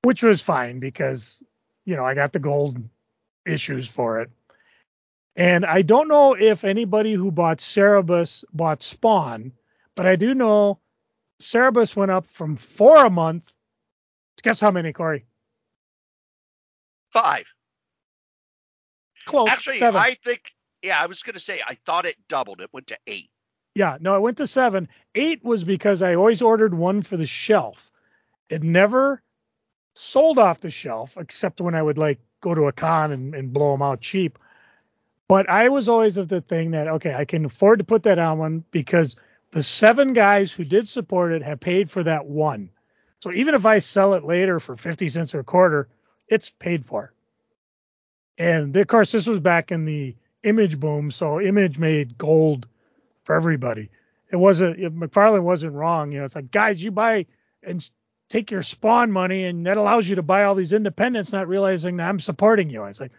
[0.07, 1.43] which was fine because
[1.83, 2.77] you know I got the gold
[3.45, 4.29] issues for it.
[5.35, 9.51] And I don't know if anybody who bought Cerebus bought Spawn,
[9.95, 10.79] but I do know
[11.41, 13.51] Cerebus went up from four a month.
[14.43, 15.25] Guess how many, Corey?
[17.09, 17.45] Five.
[19.25, 19.49] Close.
[19.49, 19.99] Actually, seven.
[19.99, 20.53] I think,
[20.83, 22.61] yeah, I was going to say, I thought it doubled.
[22.61, 23.29] It went to eight.
[23.75, 24.87] Yeah, no, it went to seven.
[25.15, 27.91] Eight was because I always ordered one for the shelf.
[28.49, 29.21] It never
[29.97, 33.51] sold off the shelf except when I would like go to a con and, and
[33.51, 34.37] blow them out cheap.
[35.27, 38.19] But I was always of the thing that okay, I can afford to put that
[38.19, 39.15] on one because
[39.51, 42.69] the seven guys who did support it have paid for that one.
[43.19, 45.87] So even if I sell it later for 50 cents or a quarter,
[46.27, 47.11] it's paid for.
[48.37, 52.67] And of course, this was back in the image boom, so image made gold
[53.23, 53.89] for everybody.
[54.31, 56.11] It wasn't if McFarlane wasn't wrong.
[56.11, 57.25] You know, it's like guys, you buy
[57.63, 57.89] and
[58.29, 61.97] take your spawn money, and that allows you to buy all these independents, not realizing
[61.97, 62.83] that I'm supporting you.
[62.83, 63.11] I was like,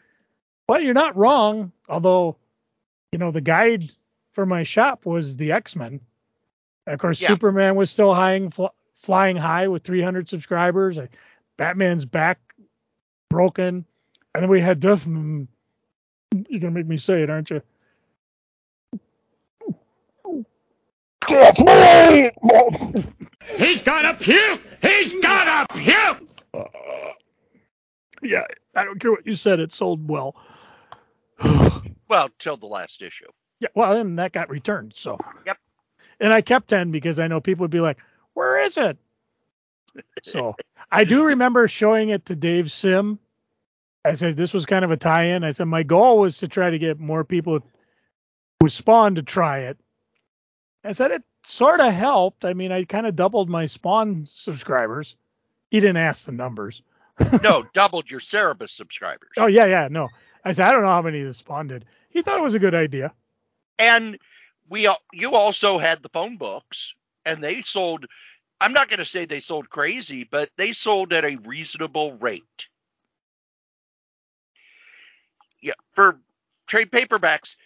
[0.68, 1.72] well, you're not wrong.
[1.88, 2.36] Although
[3.12, 3.84] you know, the guide
[4.32, 6.00] for my shop was the X Men.
[6.86, 7.28] Of course, Yeah.
[7.28, 10.96] Superman was still high, fl- flying high with 300 subscribers.
[10.96, 11.16] Like,
[11.56, 12.38] Batman's back
[13.30, 13.84] broken,
[14.34, 15.04] and then we had Death.
[15.04, 15.48] Mm, mm,
[16.34, 16.46] mm.
[16.48, 17.62] You're gonna make me say it, aren't you?
[23.56, 24.60] He's gonna puke!
[24.82, 26.28] He's gonna puke!
[26.54, 26.64] Uh,
[28.22, 29.60] yeah, I don't care what you said.
[29.60, 30.36] It sold well.
[32.08, 33.28] Well, till the last issue.
[33.60, 34.94] Yeah, well, and that got returned.
[34.96, 35.18] So.
[35.44, 35.58] Yep.
[36.20, 37.98] And I kept ten because I know people would be like,
[38.32, 38.96] "Where is it?"
[40.22, 40.56] So
[40.90, 43.18] I do remember showing it to Dave Sim.
[44.06, 45.44] I said this was kind of a tie-in.
[45.44, 47.60] I said my goal was to try to get more people
[48.62, 49.78] with Spawn to try it.
[50.82, 52.44] I said it sort of helped.
[52.44, 55.16] I mean, I kind of doubled my Spawn subscribers.
[55.70, 56.82] He didn't ask the numbers.
[57.42, 59.30] No, doubled your Cerebus subscribers.
[59.38, 60.08] Oh yeah, yeah, no.
[60.44, 61.84] I said I don't know how many the Spawn did.
[62.10, 63.12] He thought it was a good idea.
[63.76, 64.16] And
[64.68, 66.94] we you also had the phone books
[67.26, 68.06] and they sold
[68.60, 72.68] I'm not going to say they sold crazy, but they sold at a reasonable rate.
[75.62, 76.20] Yeah, for
[76.66, 77.56] trade paperbacks,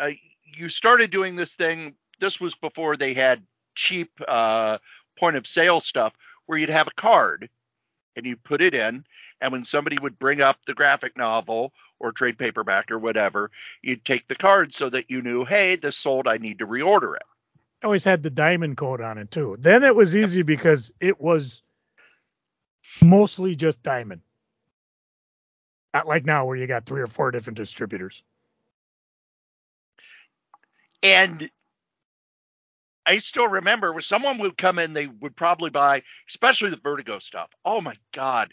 [0.00, 0.10] uh,
[0.44, 1.94] you started doing this thing.
[2.18, 3.42] This was before they had
[3.74, 4.78] cheap uh,
[5.18, 6.14] point of sale stuff
[6.46, 7.48] where you'd have a card
[8.16, 9.04] and you'd put it in,
[9.40, 13.50] and when somebody would bring up the graphic novel or trade paperback or whatever,
[13.82, 17.16] you'd take the card so that you knew, hey, this sold, I need to reorder
[17.16, 17.22] it.
[17.84, 19.56] always had the diamond code on it too.
[19.60, 21.62] Then it was easy because it was
[23.02, 24.22] mostly just diamond.
[25.92, 28.22] Not like now where you got three or four different distributors.
[31.02, 31.50] And
[33.06, 37.20] I still remember when someone would come in, they would probably buy, especially the Vertigo
[37.20, 37.50] stuff.
[37.64, 38.52] Oh my God.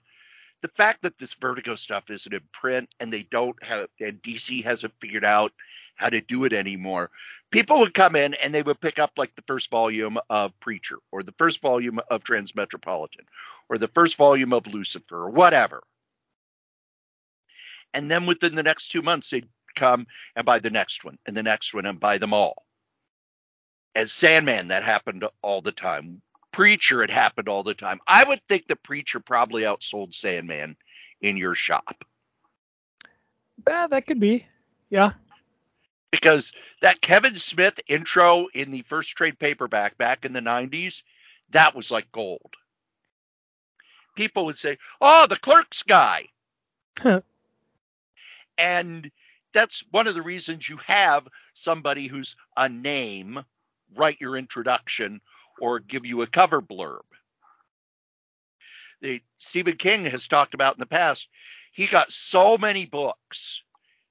[0.61, 4.63] The fact that this Vertigo stuff isn't in print and they don't have, and DC
[4.63, 5.51] hasn't figured out
[5.95, 7.09] how to do it anymore.
[7.51, 10.97] People would come in and they would pick up like the first volume of Preacher
[11.11, 13.25] or the first volume of Transmetropolitan
[13.69, 15.83] or the first volume of Lucifer or whatever.
[17.93, 21.35] And then within the next two months, they'd come and buy the next one and
[21.35, 22.62] the next one and buy them all.
[23.95, 26.21] As Sandman, that happened all the time.
[26.51, 27.99] Preacher, it happened all the time.
[28.07, 30.77] I would think the Preacher probably outsold Sandman
[31.21, 32.05] in your shop
[33.67, 34.45] Yeah, that could be.
[34.89, 35.13] Yeah.
[36.11, 41.03] because that Kevin Smith intro in the first trade paperback back in the 90s,
[41.51, 42.53] that was like gold.
[44.15, 46.29] People would say, "Oh, the clerks guy."
[48.57, 49.11] and
[49.53, 53.43] that's one of the reasons you have somebody who's a name
[53.95, 55.21] write your introduction
[55.59, 57.01] or give you a cover blurb.
[59.01, 61.27] The Stephen King has talked about in the past,
[61.71, 63.63] he got so many books.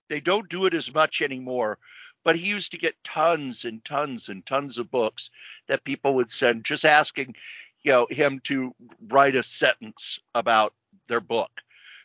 [0.08, 1.78] They don't do it as much anymore,
[2.24, 5.30] but he used to get tons and tons and tons of books
[5.68, 7.34] that people would send just asking,
[7.82, 8.74] you know, him to
[9.08, 10.74] write a sentence about
[11.08, 11.50] their book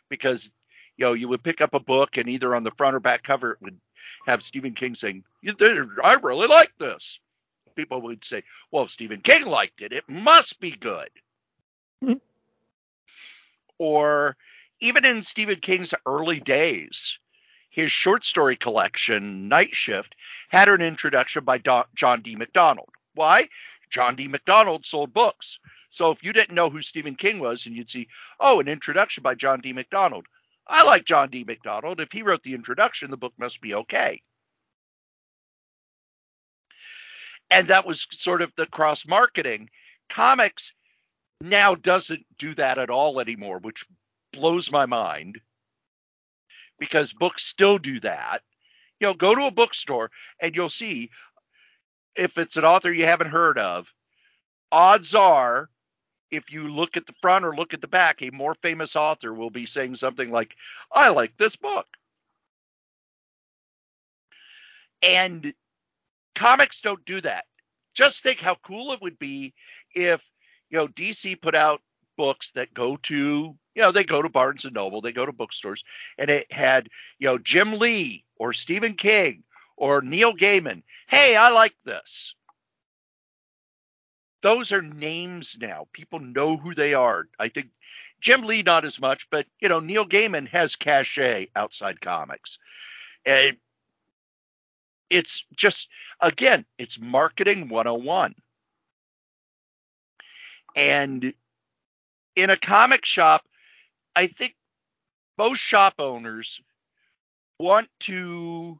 [0.08, 0.52] because
[0.96, 3.22] you know, you would pick up a book and either on the front or back
[3.22, 3.78] cover it would
[4.26, 7.20] have Stephen King saying, I really like this.
[7.78, 11.10] People would say, well, if Stephen King liked it, it must be good.
[12.02, 12.20] Mhm.
[13.78, 14.36] Or
[14.80, 17.20] even in Stephen King's early days,
[17.70, 20.16] his short story collection, Night Shift,
[20.48, 22.34] had an introduction by Don, John D.
[22.34, 22.90] MacDonald.
[23.14, 23.48] Why?
[23.90, 24.26] John D.
[24.26, 25.60] MacDonald sold books.
[25.88, 28.08] So if you didn't know who Stephen King was and you'd see,
[28.40, 29.72] oh, an introduction by John D.
[29.72, 30.26] MacDonald,
[30.66, 31.44] I like John D.
[31.44, 32.00] MacDonald.
[32.00, 34.20] If he wrote the introduction, the book must be okay.
[37.50, 39.70] And that was sort of the cross marketing.
[40.08, 40.72] Comics
[41.40, 43.86] now doesn't do that at all anymore, which
[44.32, 45.40] blows my mind
[46.78, 48.42] because books still do that.
[49.00, 51.10] You know, go to a bookstore and you'll see
[52.16, 53.92] if it's an author you haven't heard of,
[54.72, 55.70] odds are
[56.30, 59.32] if you look at the front or look at the back, a more famous author
[59.32, 60.54] will be saying something like,
[60.92, 61.86] I like this book.
[65.02, 65.54] And
[66.38, 67.44] comics don't do that.
[67.94, 69.54] Just think how cool it would be
[69.94, 70.24] if,
[70.70, 71.80] you know, DC put out
[72.16, 73.14] books that go to,
[73.74, 75.82] you know, they go to Barnes and Noble, they go to bookstores,
[76.16, 79.42] and it had, you know, Jim Lee or Stephen King
[79.76, 80.82] or Neil Gaiman.
[81.08, 82.34] Hey, I like this
[84.42, 85.86] those are names now.
[85.92, 87.26] People know who they are.
[87.38, 87.68] I think
[88.20, 92.58] Jim Lee not as much, but you know Neil Gaiman has cachet outside comics,
[93.26, 93.56] and
[95.10, 95.88] it's just
[96.20, 98.34] again it's marketing 101.
[100.76, 101.32] And
[102.36, 103.42] in a comic shop,
[104.14, 104.54] I think
[105.36, 106.60] most shop owners
[107.58, 108.78] want to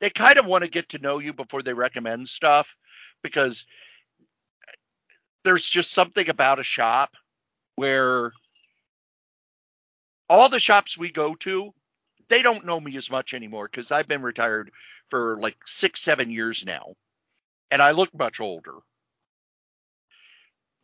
[0.00, 2.76] they kind of want to get to know you before they recommend stuff
[3.22, 3.64] because
[5.44, 7.14] there's just something about a shop
[7.76, 8.32] where
[10.28, 11.72] all the shops we go to,
[12.28, 14.70] they don't know me as much anymore because I've been retired
[15.10, 16.94] for like six, seven years now,
[17.70, 18.74] and I look much older.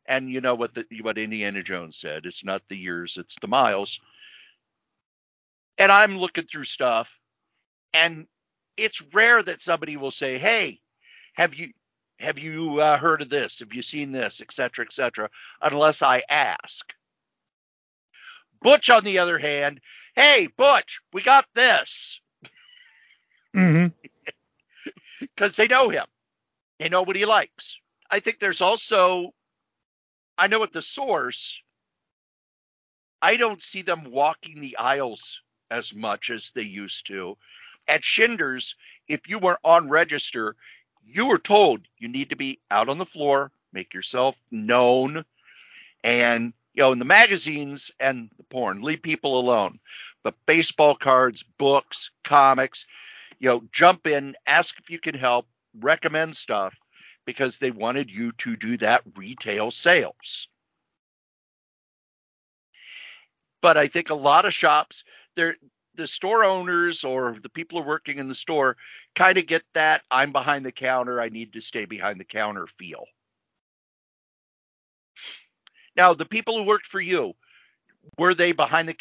[0.06, 3.48] And you know what the what Indiana Jones said: it's not the years, it's the
[3.48, 4.00] miles.
[5.78, 7.18] And I'm looking through stuff,
[7.94, 8.26] and
[8.76, 10.80] it's rare that somebody will say, "Hey,
[11.34, 11.70] have you
[12.20, 13.60] have you uh, heard of this?
[13.60, 15.30] Have you seen this, etc., etc."
[15.62, 16.86] Unless I ask.
[18.62, 19.80] Butch, on the other hand,
[20.16, 22.20] hey, Butch, we got this
[23.54, 23.86] hmm
[25.22, 26.06] because they know him.
[26.78, 27.78] They know what he likes.
[28.10, 29.32] I think there's also,
[30.36, 31.60] I know at the source,
[33.20, 37.36] I don't see them walking the aisles as much as they used to.
[37.88, 38.74] At Shinders,
[39.08, 40.56] if you were on register,
[41.04, 45.24] you were told you need to be out on the floor, make yourself known,
[46.04, 49.78] and you know, in the magazines and the porn, leave people alone.
[50.22, 52.86] But baseball cards, books, comics,
[53.42, 55.46] you know, jump in, ask if you can help,
[55.80, 56.74] recommend stuff
[57.26, 60.48] because they wanted you to do that retail sales.
[63.60, 65.02] But I think a lot of shops,
[65.34, 65.56] they're
[65.96, 68.76] the store owners or the people who are working in the store
[69.16, 72.68] kind of get that I'm behind the counter, I need to stay behind the counter
[72.78, 73.04] feel.
[75.96, 77.32] Now, the people who worked for you,
[78.18, 78.96] were they behind the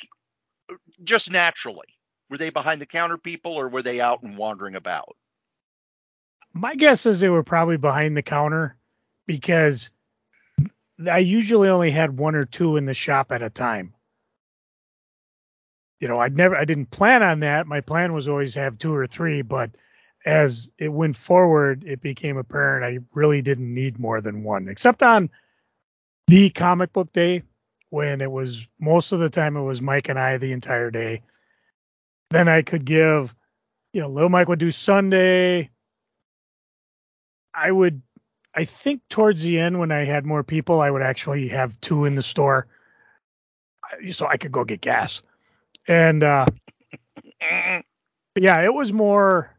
[1.04, 1.88] just naturally?
[2.32, 5.18] Were they behind the counter people or were they out and wandering about?
[6.54, 8.78] My guess is they were probably behind the counter
[9.28, 9.90] because
[11.10, 13.94] I usually only had one or two in the shop at a time.
[16.00, 17.68] You know, I'd never, I didn't plan on that.
[17.68, 19.72] My plan was always have two or three, but
[20.26, 25.04] as it went forward, it became apparent I really didn't need more than one, except
[25.04, 25.30] on
[26.28, 27.44] the comic book day
[27.90, 31.24] when it was most of the time it was Mike and I the entire day.
[32.32, 33.36] Then I could give,
[33.92, 35.70] you know, little Mike would do Sunday.
[37.54, 38.02] I would,
[38.56, 42.06] I think towards the end when I had more people, I would actually have two
[42.06, 42.68] in the store,
[44.12, 45.22] so I could go get gas.
[45.88, 46.46] And uh,
[48.36, 49.54] yeah, it was more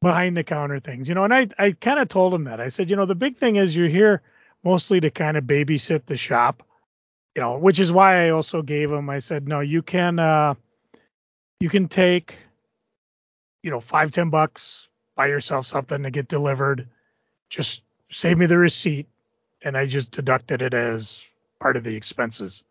[0.00, 1.24] behind the counter things, you know.
[1.24, 2.60] And I, I kind of told him that.
[2.60, 4.22] I said, you know, the big thing is you're here
[4.62, 6.62] mostly to kind of babysit the shop,
[7.34, 9.10] you know, which is why I also gave him.
[9.10, 10.54] I said, no, you can, uh,
[11.60, 12.38] you can take,
[13.62, 16.88] you know, five ten bucks, buy yourself something to get delivered.
[17.50, 19.08] Just save me the receipt,
[19.62, 21.24] and I just deducted it as
[21.58, 22.64] part of the expenses.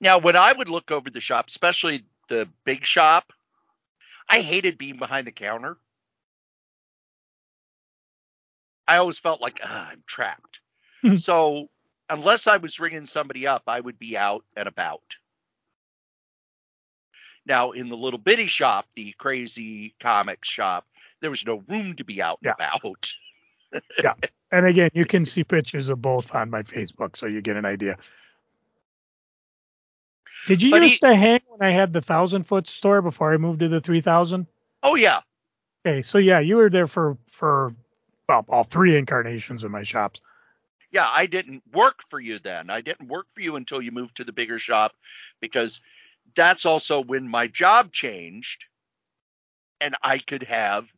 [0.00, 3.32] Now, when I would look over the shop, especially the big shop,
[4.28, 5.76] I hated being behind the counter.
[8.88, 10.60] I always felt like ah, I'm trapped.
[11.04, 11.20] Mhm.
[11.20, 11.70] So,
[12.10, 15.16] unless I was ringing somebody up, I would be out and about.
[17.46, 20.86] Now, in the little bitty shop, the crazy comic shop,
[21.20, 22.68] there was no room to be out and Yeah.
[22.76, 23.12] about.
[24.02, 24.14] Yeah.
[24.50, 27.64] And again, you can see pictures of both on my Facebook, so you get an
[27.64, 27.96] idea.
[30.46, 33.32] Did you But he- used to hang when I had the thousand foot store before
[33.32, 34.46] I moved to the three thousand?
[34.82, 35.20] Oh yeah,
[35.86, 37.74] Okay, so yeah, you were there for for
[38.28, 40.20] well, all three incarnations of my shops.
[40.90, 41.06] yeah.
[41.08, 42.70] I didn't work for you then.
[42.70, 44.92] I didn't work for you until you moved to the bigger shop
[45.40, 45.80] because
[46.34, 48.64] that's also when my job changed
[49.80, 50.92] and I could have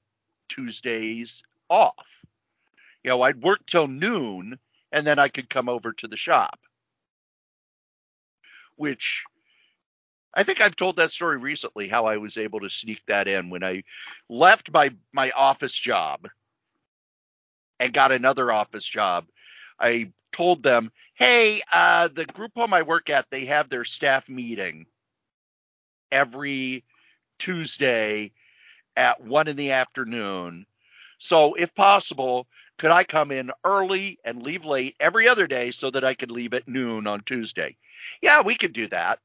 [0.48, 2.22] Tuesdays off.
[3.02, 4.58] You know, I'd work till noon
[4.92, 6.60] and then I could come over to the shop.
[8.76, 9.24] Which
[10.34, 13.50] I think I've told that story recently how I was able to sneak that in
[13.50, 13.84] when I
[14.28, 16.28] left my my office job
[17.78, 19.26] and got another office job.
[19.78, 24.28] I told them, "Hey, uh the group home I work at, they have their staff
[24.28, 24.86] meeting
[26.12, 26.84] every
[27.38, 28.32] Tuesday
[28.96, 30.66] at 1 in the afternoon.
[31.18, 32.46] So, if possible,
[32.78, 36.30] could I come in early and leave late every other day so that I could
[36.30, 37.76] leave at noon on Tuesday?"
[38.22, 39.20] Yeah, we could do that.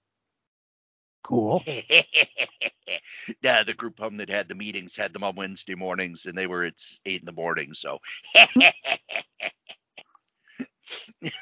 [1.23, 1.63] Cool.
[3.41, 6.47] yeah, the group home that had the meetings had them on Wednesday mornings, and they
[6.47, 7.73] were at eight in the morning.
[7.73, 7.99] So,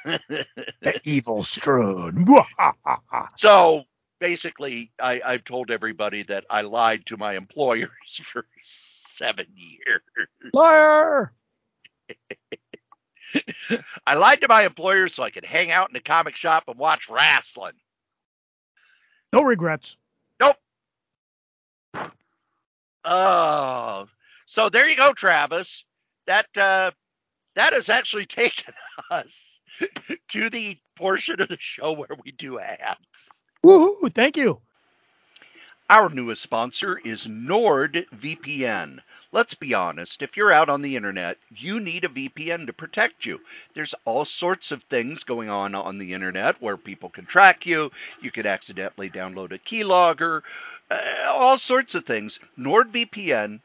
[0.06, 2.28] The evil Strode.
[3.36, 3.84] so
[4.20, 7.90] basically, I, I've told everybody that I lied to my employers
[8.24, 10.02] for seven years.
[10.54, 11.34] Liar.
[14.06, 16.78] I lied to my employers so I could hang out in the comic shop and
[16.78, 17.74] watch wrestling.
[19.34, 19.98] No regrets.
[20.40, 20.56] Nope.
[23.04, 24.08] Oh,
[24.46, 25.84] so there you go, Travis.
[26.26, 26.92] That uh,
[27.56, 28.74] that has actually taken
[29.12, 29.62] us
[30.30, 33.42] to the portion of the show where we do ads.
[33.68, 34.14] Woohoo!
[34.16, 34.62] Thank you.
[35.90, 39.00] Our newest sponsor is NordVPN.
[39.34, 43.26] Let's be honest, if you're out on the internet, you need a VPN to protect
[43.26, 43.42] you.
[43.74, 47.92] There's all sorts of things going on on the internet where people can track you.
[48.22, 50.44] You could accidentally download a keylogger,
[50.90, 52.40] uh, all sorts of things.
[52.58, 53.60] NordVPN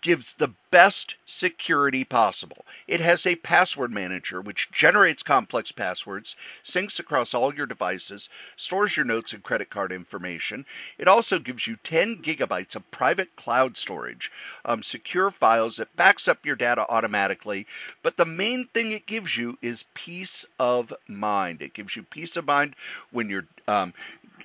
[0.00, 2.64] gives the best security possible.
[2.86, 8.96] It has a password manager which generates complex passwords, syncs across all your devices, stores
[8.96, 10.66] your notes and credit card information.
[10.98, 14.30] It also gives you 10 gigabytes of private cloud storage,
[14.64, 17.66] um, secure files that backs up your data automatically.
[18.02, 21.62] But the main thing it gives you is peace of mind.
[21.62, 22.74] It gives you peace of mind
[23.10, 23.94] when you're um,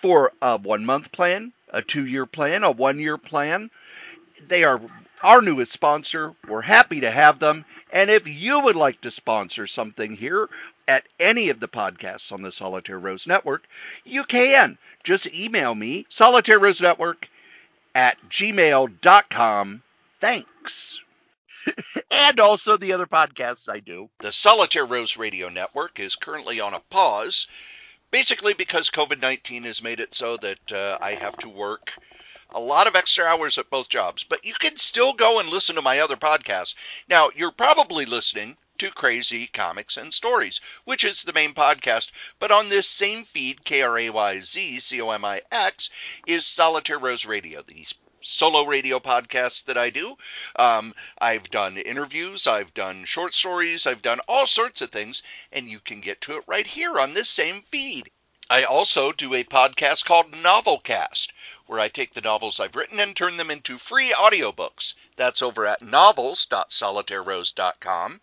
[0.00, 3.70] for a one month plan, a two year plan, a one year plan.
[4.46, 4.80] They are
[5.22, 6.34] our newest sponsor.
[6.46, 7.64] We're happy to have them.
[7.92, 10.48] And if you would like to sponsor something here
[10.86, 13.66] at any of the podcasts on the Solitaire Rose Network,
[14.04, 14.78] you can.
[15.02, 17.28] Just email me, Solitaire Rose Network
[17.94, 19.82] at gmail.com.
[20.20, 21.00] Thanks.
[22.10, 24.08] and also the other podcasts I do.
[24.20, 27.46] The Solitaire Rose Radio Network is currently on a pause
[28.10, 31.92] basically because COVID 19 has made it so that uh, I have to work
[32.50, 34.24] a lot of extra hours at both jobs.
[34.24, 36.74] But you can still go and listen to my other podcast.
[37.08, 42.10] Now, you're probably listening to Crazy Comics and Stories, which is the main podcast.
[42.38, 45.90] But on this same feed, K R A Y Z C O M I X,
[46.26, 47.86] is Solitaire Rose Radio, the
[48.22, 50.16] solo radio podcasts that I do.
[50.56, 55.68] Um, I've done interviews, I've done short stories, I've done all sorts of things, and
[55.68, 58.10] you can get to it right here on this same feed.
[58.50, 61.28] I also do a podcast called Novelcast,
[61.66, 64.94] where I take the novels I've written and turn them into free audiobooks.
[65.16, 68.20] That's over at novels.solitairerose.com.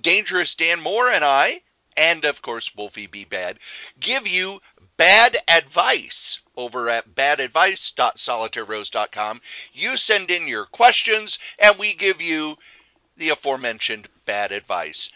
[0.00, 1.62] Dangerous Dan Moore and I,
[1.98, 3.24] and of course Wolfie B.
[3.24, 3.58] Bad,
[3.98, 4.62] give you
[4.96, 9.42] bad advice over at badadvice.solitairerose.com.
[9.72, 12.56] You send in your questions, and we give you
[13.16, 15.10] the aforementioned bad advice.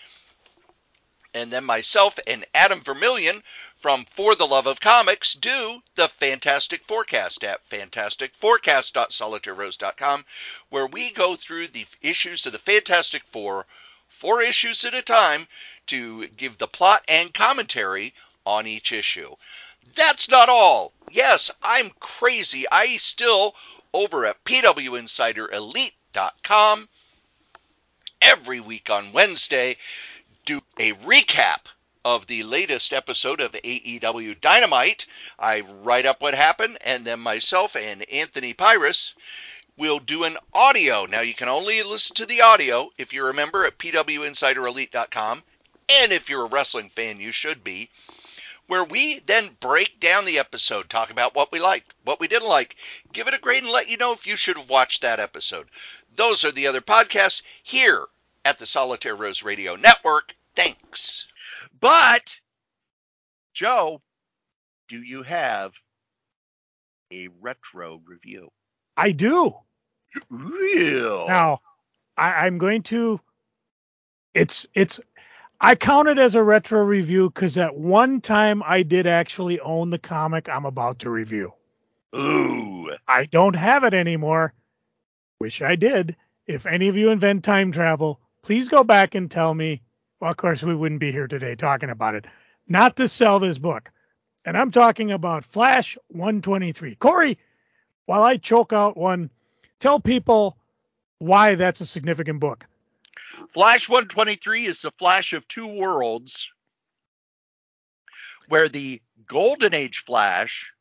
[1.32, 3.44] And then myself and Adam Vermillion
[3.80, 10.26] from For the Love of Comics do the Fantastic Forecast at fantasticforecast.solitairerose.com,
[10.68, 13.66] where we go through the issues of the Fantastic Four,
[14.08, 15.48] four issues at a time,
[15.86, 18.14] to give the plot and commentary
[18.44, 19.34] on each issue.
[19.94, 20.92] That's not all.
[21.10, 22.64] Yes, I'm crazy.
[22.70, 23.54] I still,
[23.92, 26.88] over at PWInsiderElite.com,
[28.20, 29.76] every week on Wednesday,
[30.44, 31.66] do a recap
[32.04, 35.06] of the latest episode of AEW Dynamite.
[35.38, 39.14] I write up what happened, and then myself and Anthony Pyrus
[39.76, 41.06] will do an audio.
[41.06, 45.42] Now, you can only listen to the audio if you remember at PWInsiderElite.com,
[45.88, 47.90] and if you're a wrestling fan, you should be.
[48.66, 52.48] Where we then break down the episode, talk about what we liked, what we didn't
[52.48, 52.76] like,
[53.12, 55.68] give it a grade, and let you know if you should have watched that episode.
[56.16, 58.06] Those are the other podcasts here
[58.44, 60.34] at the Solitaire Rose Radio Network.
[60.54, 61.26] Thanks.
[61.80, 62.36] But,
[63.52, 64.00] Joe,
[64.88, 65.74] do you have
[67.12, 68.50] a retro review?
[68.96, 69.54] I do.
[70.28, 71.26] Real.
[71.26, 71.60] Now,
[72.16, 73.20] I, I'm going to.
[74.34, 75.00] It's it's.
[75.64, 79.90] I count it as a retro review because at one time I did actually own
[79.90, 81.52] the comic I'm about to review.
[82.16, 82.90] Ooh.
[83.06, 84.54] I don't have it anymore.
[85.38, 86.16] Wish I did.
[86.48, 89.82] If any of you invent time travel, please go back and tell me.
[90.18, 92.26] Well, of course, we wouldn't be here today talking about it.
[92.66, 93.92] Not to sell this book.
[94.44, 96.96] And I'm talking about Flash 123.
[96.96, 97.38] Corey,
[98.06, 99.30] while I choke out one,
[99.78, 100.56] tell people
[101.18, 102.66] why that's a significant book.
[103.52, 106.50] Flash 123 is the flash of two worlds
[108.48, 110.72] where the Golden Age Flash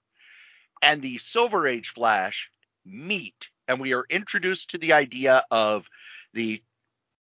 [0.82, 2.50] and the Silver Age Flash
[2.86, 3.50] meet.
[3.68, 5.88] And we are introduced to the idea of
[6.34, 6.62] the,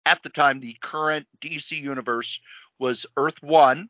[0.05, 2.39] at the time, the current DC universe
[2.77, 3.89] was Earth 1,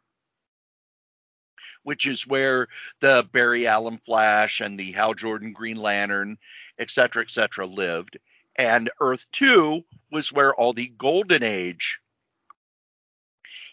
[1.84, 2.68] which is where
[3.02, 6.38] the Barry Allen Flash and the Hal Jordan Green Lantern,
[6.80, 8.18] et cetera, et cetera, lived.
[8.58, 12.00] And Earth 2 was where all the Golden Age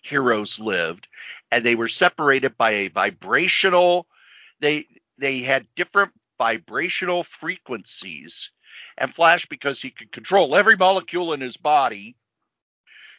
[0.03, 1.09] heroes lived.
[1.51, 4.07] And they were separated by a vibrational,
[4.61, 4.87] they
[5.19, 8.51] they had different vibrational frequencies.
[8.99, 12.17] And Flash, because he could control every molecule in his body,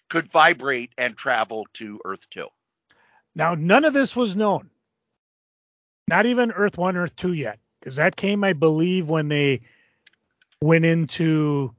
[0.10, 2.48] could vibrate and travel to Earth 2.
[3.36, 4.70] Now, none of this was known.
[6.08, 9.62] Not even Earth 1, Earth 2 yet, because that came, I believe, when they
[10.66, 11.74] went into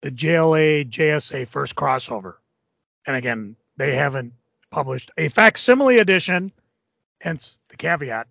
[0.00, 2.34] the JLA JSA first crossover.
[3.06, 4.32] And again, they haven't
[4.70, 6.52] published a facsimile edition,
[7.20, 8.28] hence the caveat.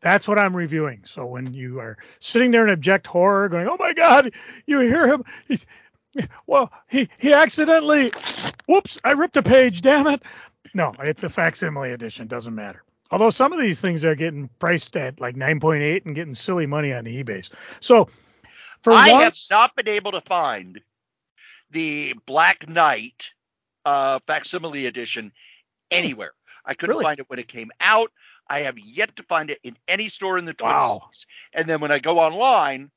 [0.00, 1.02] That's what I'm reviewing.
[1.04, 4.32] So when you are sitting there in abject horror, going, "Oh my God!"
[4.66, 5.24] You hear him.
[5.46, 5.66] He's,
[6.46, 8.12] well, he he accidentally.
[8.66, 8.98] Whoops!
[9.04, 9.82] I ripped a page.
[9.82, 10.22] Damn it!
[10.72, 12.28] No, it's a facsimile edition.
[12.28, 12.84] Doesn't matter.
[13.10, 16.92] Although some of these things are getting priced at like 9.8 and getting silly money
[16.92, 17.42] on the.
[17.80, 18.08] So
[18.82, 20.80] for I once, have not been able to find
[21.70, 23.32] the Black Knight
[23.84, 25.32] uh, facsimile edition
[25.90, 26.32] anywhere.
[26.64, 27.04] I couldn't really?
[27.04, 28.12] find it when it came out.
[28.48, 31.02] I have yet to find it in any store in the Twin wow.
[31.04, 31.26] Cities.
[31.52, 32.90] And then when I go online,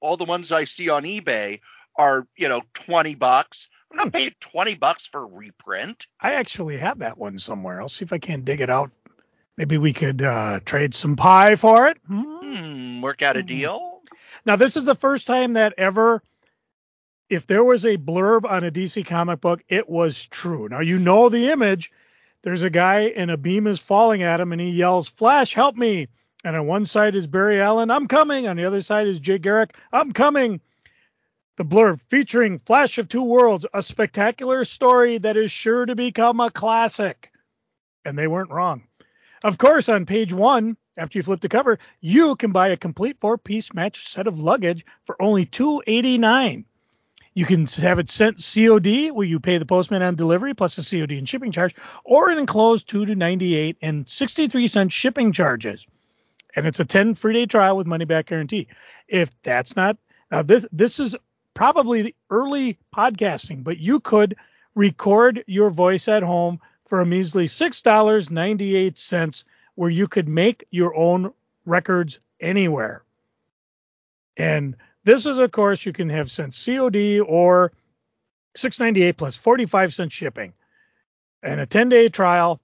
[0.00, 1.60] all the ones I see on eBay
[1.96, 3.68] are, you know, 20 bucks.
[3.90, 4.10] I'm not hmm.
[4.10, 6.06] paying 20 bucks for a reprint.
[6.20, 7.80] I actually have that one somewhere.
[7.80, 8.90] I'll see if I can dig it out.
[9.56, 11.98] Maybe we could uh, trade some pie for it.
[12.06, 12.22] Hmm.
[12.22, 13.46] hmm work out a hmm.
[13.46, 13.95] deal.
[14.46, 16.22] Now, this is the first time that ever,
[17.28, 20.68] if there was a blurb on a DC comic book, it was true.
[20.68, 21.92] Now, you know the image
[22.46, 25.74] there's a guy and a beam is falling at him and he yells, Flash, help
[25.74, 26.06] me.
[26.44, 28.46] And on one side is Barry Allen, I'm coming.
[28.46, 30.60] On the other side is Jay Garrick, I'm coming.
[31.56, 36.38] The blurb featuring Flash of Two Worlds, a spectacular story that is sure to become
[36.38, 37.32] a classic.
[38.04, 38.85] And they weren't wrong.
[39.44, 43.20] Of course, on page one, after you flip the cover, you can buy a complete
[43.20, 46.64] four piece match set of luggage for only 289.
[47.34, 50.82] You can have it sent COD, where you pay the postman on delivery plus the
[50.82, 55.86] COD and shipping charge, or an enclosed two to ninety-eight and sixty-three cent shipping charges.
[56.54, 58.68] And it's a 10 free day trial with money back guarantee.
[59.06, 59.98] If that's not
[60.30, 61.14] now this this is
[61.52, 64.36] probably the early podcasting, but you could
[64.74, 70.28] record your voice at home for a measly six dollars ninety-eight cents, where you could
[70.28, 71.32] make your own
[71.64, 73.02] records anywhere.
[74.36, 77.72] And this is, of course, you can have sent COD or
[78.56, 80.52] 698 plus 45 cent shipping
[81.42, 82.60] and a 10 day trial.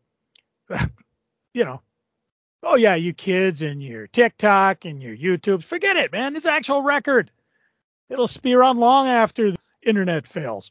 [1.55, 1.81] you know,
[2.63, 6.37] oh yeah, you kids and your TikTok and your YouTube, forget it, man.
[6.37, 7.31] It's actual record.
[8.09, 10.71] It'll be around long after the internet fails.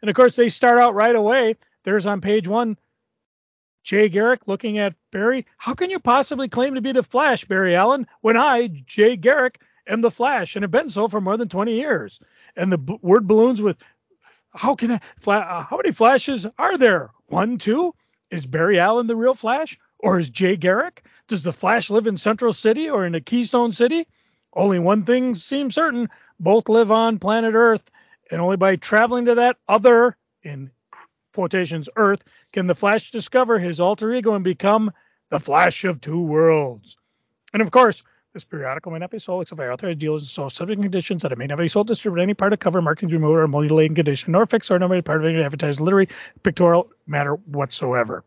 [0.00, 1.56] And of course, they start out right away.
[1.84, 2.76] There's on page one,
[3.82, 5.46] Jay Garrick looking at Barry.
[5.58, 9.60] How can you possibly claim to be the Flash, Barry Allen, when I, Jay Garrick,
[9.86, 12.20] am the Flash and have been so for more than 20 years.
[12.56, 13.76] And the b- word balloons with
[14.54, 17.10] how can I, fla- uh, how many flashes are there?
[17.26, 17.94] One, two?
[18.30, 19.78] Is Barry Allen the real Flash?
[19.98, 21.04] Or is Jay Garrick?
[21.28, 24.06] Does the Flash live in Central City or in a Keystone City?
[24.54, 26.08] Only one thing seems certain
[26.38, 27.90] both live on planet Earth,
[28.30, 30.70] and only by traveling to that other, in
[31.32, 34.90] quotations, Earth, can the Flash discover his alter ego and become
[35.30, 36.96] the Flash of Two Worlds.
[37.52, 40.48] And of course, this periodical may not be sold except by authorized dealers and so
[40.48, 43.38] subject conditions that it may not be sold, distributed any part of cover, marking, removed,
[43.38, 46.08] or mutilating condition, nor fixed or no part of any advertised literary,
[46.42, 48.24] pictorial matter whatsoever.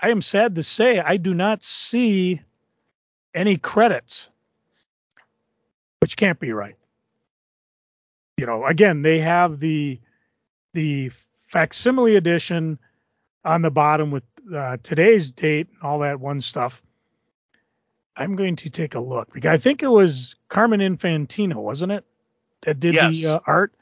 [0.00, 2.40] I am sad to say I do not see
[3.34, 4.30] any credits,
[6.00, 6.76] which can't be right.
[8.36, 10.00] You know, again, they have the
[10.72, 11.10] the
[11.46, 12.78] facsimile edition
[13.44, 14.24] on the bottom with
[14.54, 16.82] uh, today's date, and all that one stuff.
[18.16, 19.32] I'm going to take a look.
[19.32, 22.04] Because I think it was Carmine Infantino, wasn't it,
[22.62, 23.12] that did yes.
[23.12, 23.72] the uh, art?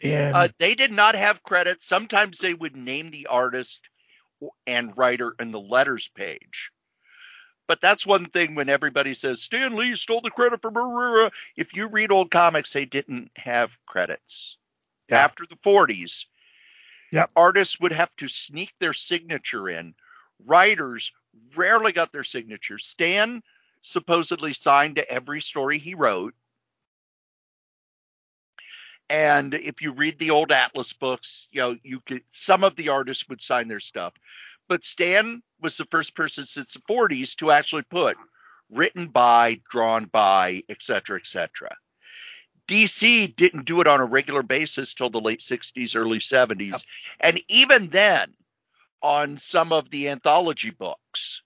[0.00, 1.82] And uh, they did not have credit.
[1.82, 3.88] Sometimes they would name the artist
[4.66, 6.70] and writer in the letters page.
[7.66, 11.30] But that's one thing when everybody says Stan Lee stole the credit from Marura.
[11.56, 14.56] If you read old comics, they didn't have credits.
[15.08, 15.18] Yeah.
[15.18, 16.24] After the 40s,
[17.10, 17.30] yep.
[17.36, 19.94] artists would have to sneak their signature in.
[20.44, 21.12] Writers
[21.56, 22.86] rarely got their signatures.
[22.86, 23.42] Stan
[23.82, 26.34] supposedly signed to every story he wrote.
[29.10, 32.90] And if you read the old Atlas books, you know, you could some of the
[32.90, 34.12] artists would sign their stuff.
[34.68, 38.18] But Stan was the first person since the 40s to actually put
[38.70, 41.74] written by, drawn by, etc., etc.
[42.68, 46.70] DC didn't do it on a regular basis till the late 60s, early 70s.
[46.72, 46.82] Yep.
[47.20, 48.34] And even then,
[49.02, 51.42] on some of the anthology books.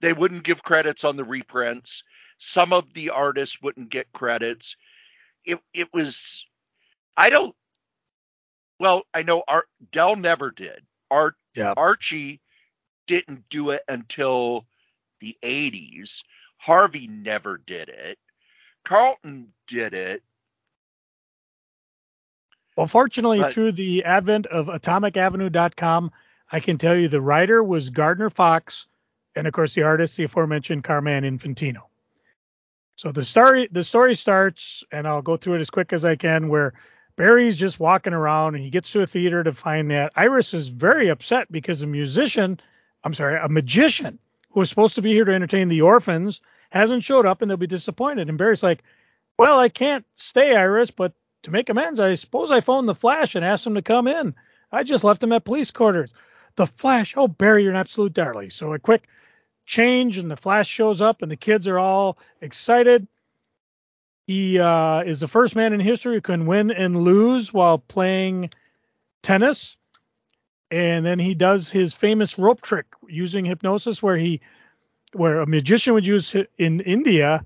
[0.00, 2.02] they wouldn't give credits on the reprints.
[2.38, 4.76] Some of the artists wouldn't get credits.
[5.44, 6.46] It it was
[7.16, 7.54] I don't
[8.80, 10.84] well, I know Art Dell never did.
[11.10, 11.74] Art Yeah.
[11.76, 12.40] Archie
[13.06, 14.66] didn't do it until
[15.20, 16.24] the 80s.
[16.58, 18.18] Harvey never did it.
[18.86, 20.22] Charlton did it.
[22.76, 26.12] Well, fortunately, But- through the advent of AtomicAvenue.com,
[26.52, 28.86] I can tell you the writer was Gardner Fox,
[29.34, 31.82] and of course the artist, the aforementioned Carmine Infantino.
[32.94, 36.16] So the story the story starts, and I'll go through it as quick as I
[36.16, 36.74] can, where
[37.16, 40.68] Barry's just walking around and he gets to a theater to find that Iris is
[40.68, 42.60] very upset because a musician,
[43.04, 44.18] I'm sorry, a magician
[44.50, 46.40] who was supposed to be here to entertain the orphans
[46.70, 48.28] hasn't showed up and they'll be disappointed.
[48.28, 48.82] And Barry's like,
[49.38, 51.12] Well, I can't stay, Iris, but
[51.42, 54.34] to make amends, I suppose I phoned the Flash and asked him to come in.
[54.72, 56.12] I just left him at police quarters.
[56.56, 58.50] The Flash, oh Barry, you're an absolute darling.
[58.50, 59.06] So a quick
[59.64, 63.06] change, and the Flash shows up, and the kids are all excited.
[64.26, 68.50] He uh, is the first man in history who can win and lose while playing
[69.22, 69.76] tennis.
[70.70, 74.40] And then he does his famous rope trick using hypnosis, where he,
[75.12, 77.44] where a magician would use in India,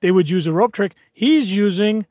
[0.00, 0.94] they would use a rope trick.
[1.12, 2.06] He's using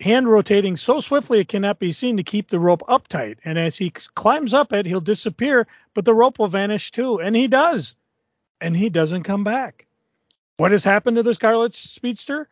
[0.00, 3.38] hand rotating so swiftly it cannot be seen to keep the rope uptight.
[3.44, 7.20] And as he climbs up it, he'll disappear, but the rope will vanish too.
[7.20, 7.94] And he does.
[8.60, 9.86] And he doesn't come back.
[10.56, 12.48] What has happened to the Scarlet Speedster?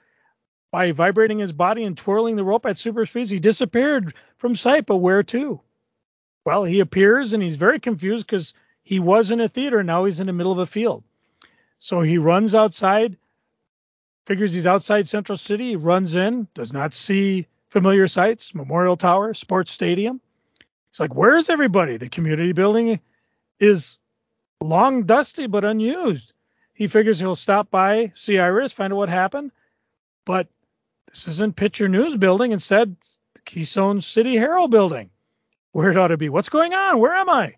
[0.73, 4.87] By vibrating his body and twirling the rope at super speeds, he disappeared from sight,
[4.87, 5.61] but where to?
[6.45, 9.83] Well, he appears and he's very confused because he was in a theater.
[9.83, 11.03] Now he's in the middle of a field.
[11.81, 13.17] So he runs outside,
[14.27, 19.73] figures he's outside Central City, runs in, does not see familiar sights, Memorial Tower, Sports
[19.73, 20.21] Stadium.
[20.93, 21.97] He's like, where's everybody?
[21.97, 23.01] The community building
[23.59, 23.97] is
[24.61, 26.35] long dusty but unused.
[26.75, 29.51] He figures he'll stop by, see Iris, find out what happened.
[30.27, 30.49] But
[31.09, 32.53] this isn't Picture News building.
[32.53, 32.97] Instead,
[33.47, 35.09] Keystone City Herald building,
[35.73, 36.29] where it ought to be.
[36.29, 36.99] What's going on?
[36.99, 37.55] Where am I?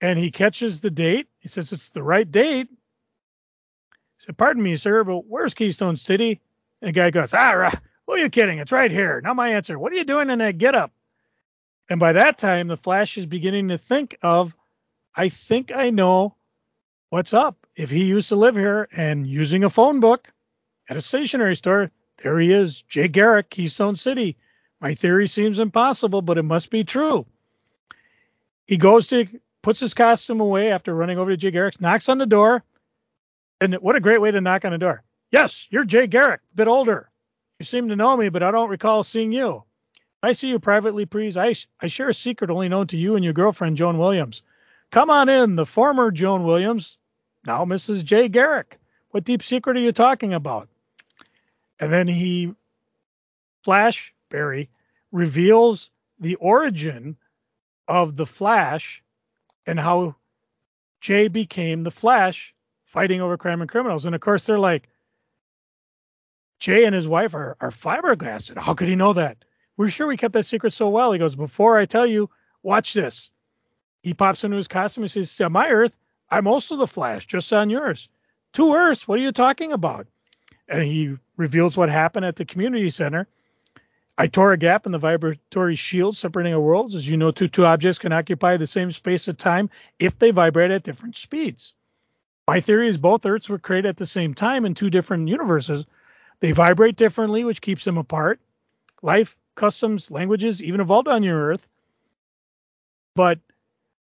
[0.00, 1.26] And he catches the date.
[1.46, 2.66] He says it's the right date.
[2.68, 2.76] He
[4.18, 6.40] said, Pardon me, sir, but where's Keystone City?
[6.82, 7.72] And the guy goes, Ah,
[8.04, 8.58] who are you kidding?
[8.58, 9.20] It's right here.
[9.20, 9.78] Now my answer.
[9.78, 10.90] What are you doing in that getup?
[11.88, 14.56] And by that time, the Flash is beginning to think of,
[15.14, 16.34] I think I know
[17.10, 17.64] what's up.
[17.76, 20.26] If he used to live here and using a phone book
[20.88, 21.92] at a stationery store,
[22.24, 24.36] there he is, Jay Garrick, Keystone City.
[24.80, 27.24] My theory seems impossible, but it must be true.
[28.66, 29.28] He goes to,
[29.66, 32.62] puts his costume away after running over to Jay Garrick, knocks on the door.
[33.60, 35.02] And what a great way to knock on a door.
[35.32, 37.10] Yes, you're Jay Garrick, a bit older.
[37.58, 39.64] You seem to know me, but I don't recall seeing you.
[40.22, 41.36] I see you privately, please.
[41.36, 44.42] I, I share a secret only known to you and your girlfriend, Joan Williams.
[44.92, 46.96] Come on in, the former Joan Williams,
[47.44, 48.04] now Mrs.
[48.04, 48.78] Jay Garrick.
[49.10, 50.68] What deep secret are you talking about?
[51.80, 52.54] And then he,
[53.64, 54.70] Flash Barry,
[55.10, 55.90] reveals
[56.20, 57.16] the origin
[57.88, 59.02] of the Flash
[59.66, 60.14] and how
[61.00, 62.54] Jay became the Flash
[62.84, 64.06] fighting over crime and criminals.
[64.06, 64.88] And of course, they're like,
[66.58, 68.48] Jay and his wife are, are fiberglass.
[68.48, 69.38] And how could he know that?
[69.76, 71.12] We're sure we kept that secret so well.
[71.12, 72.30] He goes, Before I tell you,
[72.62, 73.30] watch this.
[74.00, 75.96] He pops into his costume and says, On my Earth,
[76.30, 78.08] I'm also the Flash, just on yours.
[78.52, 80.06] Two Earths, what are you talking about?
[80.68, 83.28] And he reveals what happened at the community center.
[84.18, 86.94] I tore a gap in the vibratory shield separating our worlds.
[86.94, 90.30] As you know, two, two objects can occupy the same space at time if they
[90.30, 91.74] vibrate at different speeds.
[92.48, 95.84] My theory is both Earths were created at the same time in two different universes.
[96.40, 98.40] They vibrate differently, which keeps them apart.
[99.02, 101.68] Life, customs, languages even evolved on your Earth.
[103.14, 103.40] But,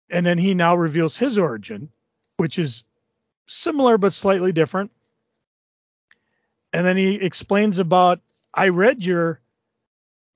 [0.09, 1.89] and then he now reveals his origin,
[2.37, 2.83] which is
[3.45, 4.91] similar but slightly different.
[6.71, 8.21] And then he explains about
[8.53, 9.39] I read your,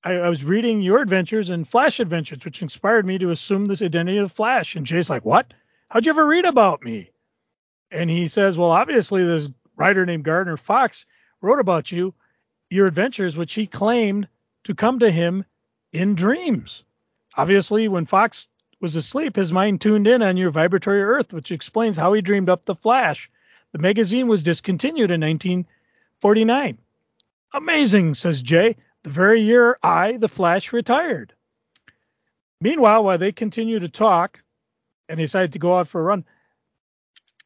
[0.04, 3.82] I, I was reading your adventures and Flash adventures, which inspired me to assume this
[3.82, 4.76] identity of Flash.
[4.76, 5.54] And Jay's like, What?
[5.90, 7.12] How'd you ever read about me?
[7.92, 11.06] And he says, Well, obviously, this writer named Gardner Fox
[11.42, 12.14] wrote about you,
[12.70, 14.28] your adventures, which he claimed
[14.64, 15.46] to come to him
[15.92, 16.84] in dreams.
[17.36, 18.48] Obviously, when Fox
[18.80, 22.50] was asleep, his mind tuned in on your vibratory Earth, which explains how he dreamed
[22.50, 23.30] up the Flash.
[23.72, 26.78] The magazine was discontinued in 1949.
[27.54, 28.76] Amazing, says Jay.
[29.04, 31.34] The very year I, the Flash, retired.
[32.62, 34.42] Meanwhile, while they continue to talk
[35.10, 36.26] and decide to go out for a run,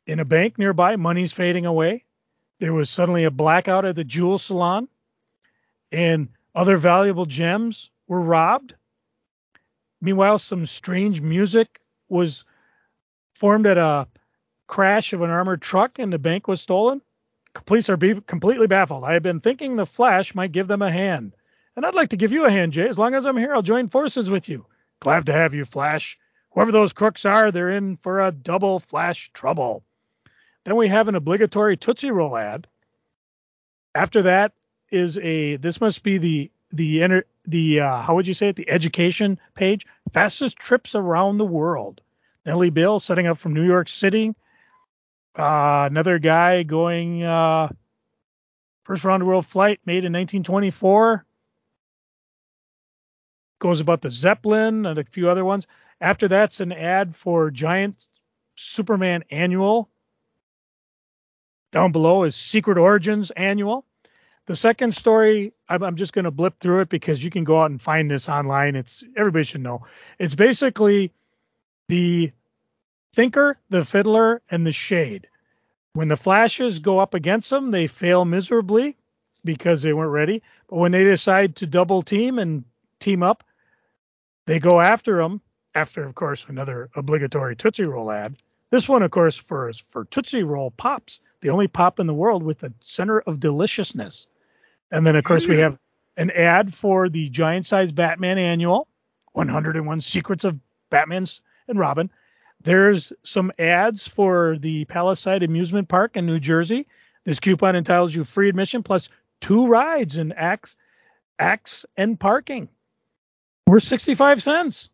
[0.06, 2.06] in a bank nearby, money's fading away.
[2.60, 4.88] There was suddenly a blackout at the jewel salon,
[5.92, 8.76] and other valuable gems were robbed.
[10.00, 12.46] Meanwhile, some strange music was
[13.34, 14.08] formed at a
[14.68, 17.02] crash of an armored truck and the bank was stolen?
[17.66, 19.04] Police are be- completely baffled.
[19.04, 21.36] I have been thinking the Flash might give them a hand.
[21.78, 22.90] And I'd like to give you a hand, Jay.
[22.90, 24.66] As long as I'm here, I'll join forces with you.
[25.00, 26.18] Glad to have you, Flash.
[26.50, 29.84] Whoever those crooks are, they're in for a double Flash trouble.
[30.66, 32.66] Then we have an obligatory Tootsie Roll ad.
[33.94, 34.54] After that
[34.92, 38.56] is a this must be the the enter the uh, how would you say it
[38.56, 42.02] the education page fastest trips around the world.
[42.44, 44.34] Nellie Bly setting up from New York City.
[45.38, 47.70] Uh, another guy going uh,
[48.84, 51.24] first round world flight made in 1924.
[53.60, 55.68] Goes about the Zeppelin and a few other ones.
[56.00, 57.96] After that's an ad for Giant
[58.56, 59.90] Superman Annual
[61.72, 63.86] down below is Secret Origins Annual.
[64.46, 67.70] The second story, I'm, just going to blip through it because you can go out
[67.70, 68.76] and find this online.
[68.76, 69.86] It's everybody should know.
[70.20, 71.12] It's basically
[71.90, 72.32] the
[73.14, 75.28] Thinker, the Fiddler, and the Shade.
[75.94, 78.96] When the Flashes go up against them, they fail miserably
[79.44, 80.42] because they weren't ready.
[80.70, 82.64] But when they decide to double team and
[83.00, 83.44] team up,
[84.48, 85.42] they go after them.
[85.76, 88.36] After, of course, another obligatory Tootsie Roll ad.
[88.72, 92.42] This one, of course, for for Tootsie Roll Pops, the only pop in the world
[92.42, 94.28] with a center of deliciousness.
[94.92, 95.78] And then, of course, we have
[96.16, 98.88] an ad for the giant size Batman annual,
[99.34, 100.58] 101 Secrets of
[100.90, 102.10] Batman's and Robin.
[102.64, 106.88] There's some ads for the Palisade Amusement Park in New Jersey.
[107.24, 109.10] This coupon entitles you free admission plus
[109.42, 110.76] two rides and Axe,
[111.38, 112.68] Axe and parking.
[113.68, 114.90] We're 65 cents.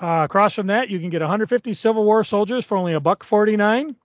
[0.00, 3.24] Uh, across from that, you can get 150 Civil War soldiers for only a buck
[3.24, 3.96] 49.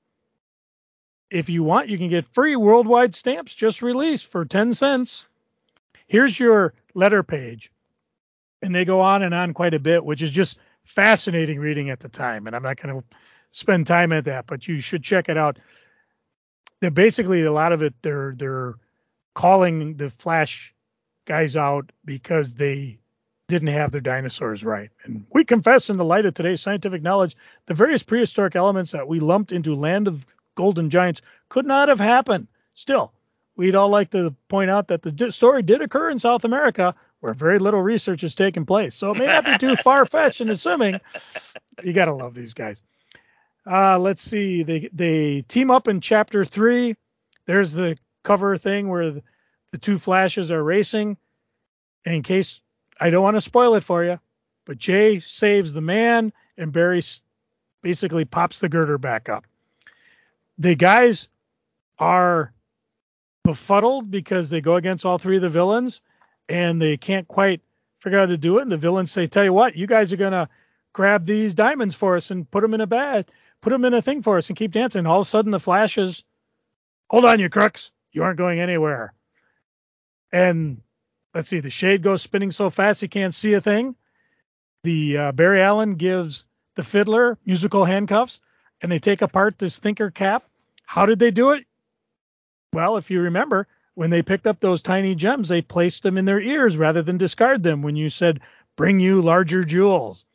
[1.30, 5.28] If you want, you can get free worldwide stamps just released for 10 cents.
[6.08, 7.72] Here's your letter page.
[8.64, 12.00] And they go on and on quite a bit, which is just fascinating reading at
[12.00, 12.48] the time.
[12.48, 13.04] And I'm not going to
[13.52, 15.60] spend time at that, but you should check it out.
[16.82, 18.76] They're basically a lot of it they're they're
[19.36, 20.74] calling the Flash
[21.28, 23.00] guys out because they
[23.50, 24.92] didn't have their dinosaurs right.
[25.04, 27.36] And we confess in the light of today's scientific knowledge,
[27.66, 30.26] the various prehistoric elements that we lumped into land of
[30.56, 32.48] golden giants could not have happened.
[32.76, 33.12] Still,
[33.58, 37.34] we'd all like to point out that the story did occur in South America where
[37.34, 38.96] very little research has taken place.
[38.96, 41.02] So it may not be too far fetched in assuming
[41.84, 42.82] you got to love these guys.
[43.70, 44.64] Uh, let's see.
[44.64, 46.96] They they team up in chapter three.
[47.46, 49.24] There's the cover thing where the,
[49.72, 51.18] the two flashes are racing.
[52.06, 52.62] And in case
[53.00, 54.20] I don't want to spoil it for you,
[54.66, 57.02] but Jay saves the man and Barry
[57.82, 59.46] basically pops the girder back up.
[60.58, 61.30] The guys
[61.98, 62.54] are
[63.44, 66.02] befuddled because they go against all three of the villains
[66.50, 67.62] and they can't quite
[68.00, 68.64] figure out how to do it.
[68.64, 70.50] And the villains say, "Tell you what, you guys are gonna
[70.94, 73.28] grab these diamonds for us and put them in a bag,
[73.62, 75.60] put them in a thing for us, and keep dancing." All of a sudden, the
[75.60, 76.24] flashes,
[77.10, 77.92] "Hold on, you crooks!
[78.12, 79.14] You aren't going anywhere."
[80.32, 80.82] And
[81.34, 83.96] let's see, the shade goes spinning so fast he can't see a thing.
[84.84, 88.40] The uh, Barry Allen gives the fiddler musical handcuffs,
[88.82, 90.46] and they take apart this thinker cap.
[90.86, 91.66] How did they do it?
[92.74, 96.26] Well, if you remember, when they picked up those tiny gems, they placed them in
[96.26, 98.40] their ears rather than discard them when you said,
[98.76, 100.26] bring you larger jewels.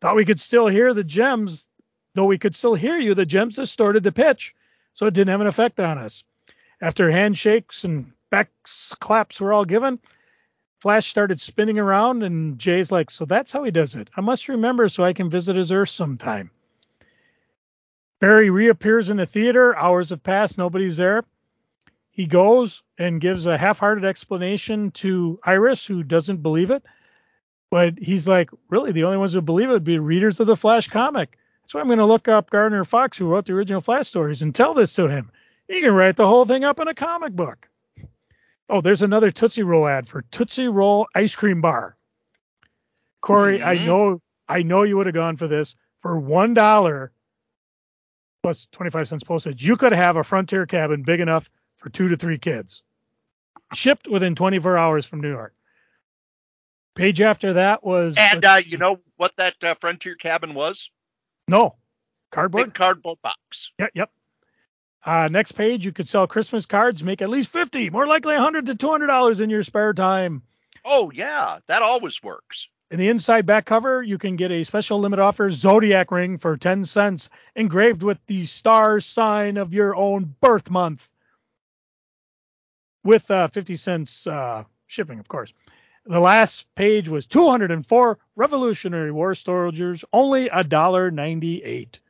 [0.00, 1.68] Thought we could still hear the gems,
[2.14, 4.54] though we could still hear you, the gems distorted the pitch,
[4.94, 6.24] so it didn't have an effect on us.
[6.80, 8.50] After handshakes and back
[8.98, 10.00] claps were all given,
[10.80, 14.08] Flash started spinning around, and Jay's like, So that's how he does it.
[14.16, 16.50] I must remember so I can visit his Earth sometime.
[18.20, 19.76] Barry reappears in the theater.
[19.76, 20.58] Hours have passed.
[20.58, 21.24] Nobody's there
[22.18, 26.82] he goes and gives a half-hearted explanation to Iris, who doesn't believe it.
[27.70, 30.56] But he's like, really, the only ones who believe it would be readers of the
[30.56, 31.38] Flash comic.
[31.66, 34.52] So I'm going to look up Gardner Fox, who wrote the original Flash stories, and
[34.52, 35.30] tell this to him.
[35.68, 37.68] He can write the whole thing up in a comic book.
[38.68, 41.96] Oh, there's another Tootsie Roll ad for Tootsie Roll ice cream bar.
[43.20, 43.68] Corey, mm-hmm.
[43.68, 47.12] I know, I know you would have gone for this for one dollar
[48.42, 49.62] plus 25 cents postage.
[49.64, 52.82] You could have a Frontier cabin big enough for two to three kids.
[53.74, 55.54] Shipped within 24 hours from New York.
[56.94, 58.16] Page after that was.
[58.18, 60.90] And uh, you know what that uh, Frontier cabin was?
[61.46, 61.76] No.
[62.30, 62.66] Cardboard?
[62.66, 63.72] Big cardboard box.
[63.78, 64.10] Yep, yep.
[65.04, 68.66] Uh, next page, you could sell Christmas cards, make at least 50, more likely 100
[68.66, 70.42] to $200 in your spare time.
[70.84, 71.58] Oh, yeah.
[71.66, 72.68] That always works.
[72.90, 76.56] In the inside back cover, you can get a special limit offer Zodiac ring for
[76.56, 81.08] 10 cents, engraved with the star sign of your own birth month
[83.04, 85.52] with uh, 50 cents uh, shipping, of course.
[86.06, 92.00] The last page was 204 Revolutionary War soldiers, only a dollar ninety-eight.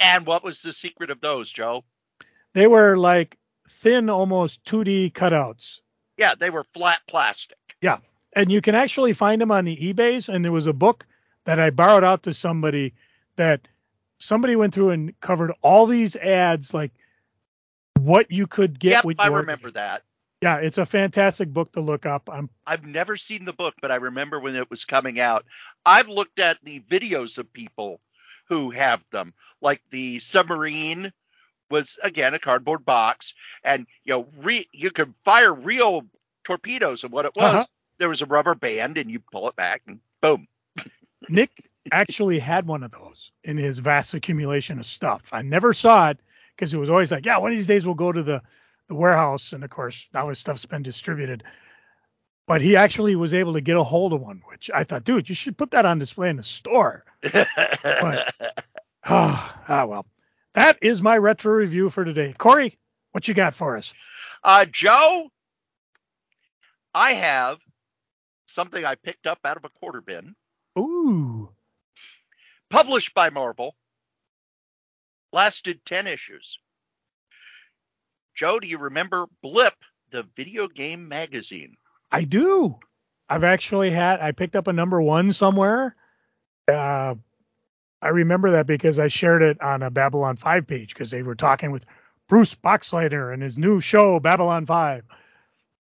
[0.00, 1.82] And what was the secret of those, Joe?
[2.58, 3.38] They were like
[3.68, 5.80] thin, almost 2D cutouts.
[6.16, 7.56] Yeah, they were flat plastic.
[7.80, 7.98] Yeah.
[8.32, 10.28] And you can actually find them on the eBays.
[10.28, 11.06] And there was a book
[11.44, 12.94] that I borrowed out to somebody
[13.36, 13.68] that
[14.18, 16.90] somebody went through and covered all these ads, like
[18.00, 20.02] what you could get Yep, with I your remember that.
[20.42, 22.28] Yeah, it's a fantastic book to look up.
[22.28, 25.44] I'm I've never seen the book, but I remember when it was coming out.
[25.86, 28.00] I've looked at the videos of people
[28.48, 31.12] who have them, like the submarine
[31.70, 36.06] was again a cardboard box, and you know, re, you could fire real
[36.44, 37.64] torpedoes, and what it was, Uh-huh.
[37.98, 40.46] there was a rubber band, and you pull it back, and boom.
[41.28, 41.50] Nick
[41.92, 45.28] actually had one of those in his vast accumulation of stuff.
[45.32, 46.18] I never saw it
[46.56, 48.42] because it was always like, yeah, one of these days we'll go to the,
[48.88, 49.52] the warehouse.
[49.52, 51.44] And of course, now his stuff's been distributed.
[52.46, 55.28] But he actually was able to get a hold of one, which I thought, dude,
[55.28, 57.04] you should put that on display in the store.
[59.04, 60.06] Ah, ah, well.
[60.54, 62.34] That is my retro review for today.
[62.36, 62.78] Corey,
[63.12, 63.92] what you got for us?
[64.44, 65.30] uh, Joe,
[66.94, 67.58] I have
[68.46, 70.34] something I picked up out of a quarter bin,
[70.78, 71.50] Ooh,
[72.70, 73.74] published by Marvel,
[75.32, 76.58] lasted 10 issues.
[78.34, 79.74] Joe, do you remember Blip,
[80.10, 81.76] the video game magazine?
[82.10, 82.78] I do.
[83.28, 85.94] I've actually had, I picked up a number one somewhere.
[86.72, 87.16] Uh,
[88.00, 91.34] I remember that because I shared it on a Babylon 5 page because they were
[91.34, 91.84] talking with
[92.28, 95.04] Bruce Boxleitner and his new show, Babylon 5.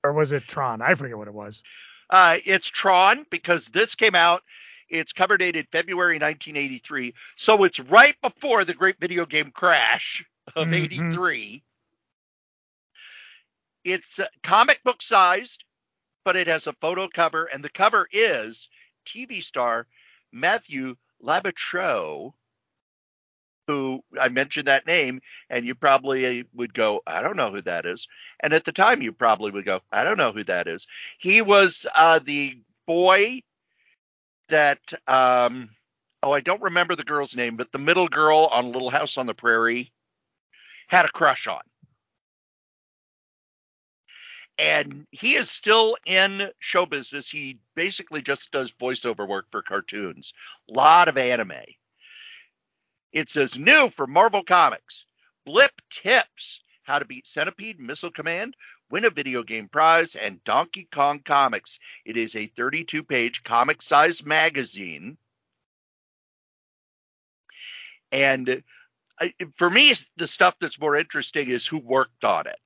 [0.03, 0.81] Or was it Tron?
[0.81, 1.63] I forget what it was.
[2.09, 4.43] Uh, it's Tron because this came out.
[4.87, 7.13] It's cover dated February 1983.
[7.35, 10.23] So it's right before the great video game crash
[10.55, 10.73] of Mhm.
[10.73, 11.63] 83.
[13.83, 15.65] It's uh, comic book sized,
[16.23, 18.69] but it has a photo cover, and the cover is
[19.05, 19.87] TV star
[20.31, 20.95] Matthew
[21.25, 22.33] Laborteaux,
[23.67, 27.85] who I mentioned that name, and you probably would go, I don't know who that
[27.85, 28.07] is.
[28.41, 30.85] And at the time, you probably would go, I don't know who that is.
[31.17, 33.41] He was uh, the boy
[34.49, 35.69] that, um,
[36.21, 39.25] oh, I don't remember the girl's name, but the middle girl on Little House on
[39.25, 39.91] the Prairie
[40.87, 41.61] had a crush on.
[44.57, 47.29] And he is still in show business.
[47.29, 50.33] He basically just does voiceover work for cartoons.
[50.69, 51.53] A lot of anime.
[53.11, 55.05] It says new for Marvel Comics.
[55.45, 58.55] Blip tips how to beat Centipede Missile Command,
[58.89, 61.79] win a video game prize, and Donkey Kong Comics.
[62.05, 65.17] It is a 32 page comic sized magazine.
[68.11, 68.63] And
[69.19, 72.59] uh, for me, the stuff that's more interesting is who worked on it.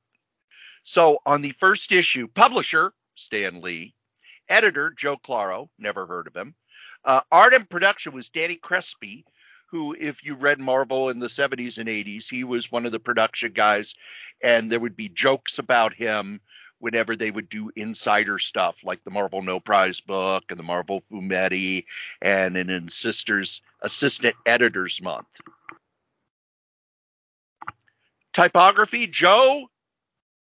[0.84, 3.94] So on the first issue, publisher Stan Lee,
[4.48, 6.56] editor Joe Claro, never heard of him.
[7.03, 9.26] Uh, art and production was Danny Crespi,
[9.68, 12.99] who, if you read Marvel in the 70s and 80s, he was one of the
[12.99, 13.94] production guys,
[14.41, 16.41] and there would be jokes about him
[16.80, 21.03] whenever they would do insider stuff like the Marvel No Prize book and the Marvel
[21.12, 21.86] Fumetti
[22.22, 25.28] and an Assistant Editors Month.
[28.34, 29.70] Typography, Joe,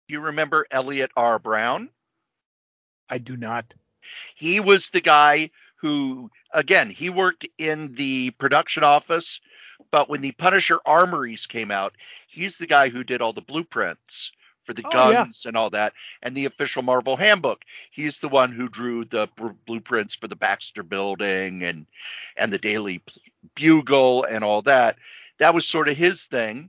[0.08, 1.38] you remember Eliot R.
[1.38, 1.90] Brown?
[3.08, 3.74] I do not.
[4.34, 9.40] He was the guy who, again, he worked in the production office,
[9.90, 11.94] but when the Punisher armories came out,
[12.26, 14.32] he's the guy who did all the blueprints
[14.64, 15.24] for the Oh, yeah.
[15.24, 17.62] guns and all that, and the official Marvel handbook.
[17.90, 21.86] He's the one who drew the br- blueprints for the Baxter Building and
[22.36, 23.02] and the Daily
[23.54, 24.98] Bugle and all that.
[25.38, 26.68] That was sort of his thing.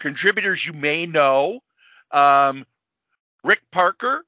[0.00, 1.60] Contributors you may know,
[2.10, 2.66] um,
[3.44, 4.24] Rick Parker.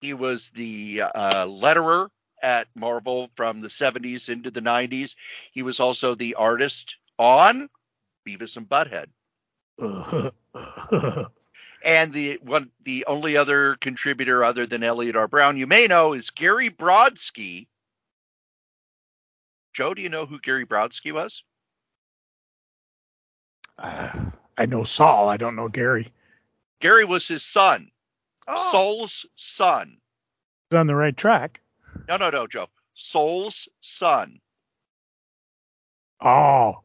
[0.00, 2.08] He was the uh, letterer
[2.42, 5.14] at Marvel from the 70s into the 90s.
[5.52, 7.68] He was also the artist on
[8.26, 9.08] Beavis and Butthead.
[11.84, 15.28] And the one, the only other contributor other than Eliot R.
[15.28, 17.68] Brown you may know is Gary Brodsky.
[19.72, 21.44] Joe, do you know who Gary Brodsky was?
[23.78, 24.10] Uh,
[24.56, 25.28] I know Sol.
[25.28, 26.12] I don't know Gary.
[26.80, 27.90] Gary was his son,
[28.46, 29.98] Oh, Sol's son.
[30.70, 31.60] he's on the right track.
[32.08, 32.68] No, no, no, Joe.
[32.94, 34.40] Sol's son.
[36.20, 36.82] Oh,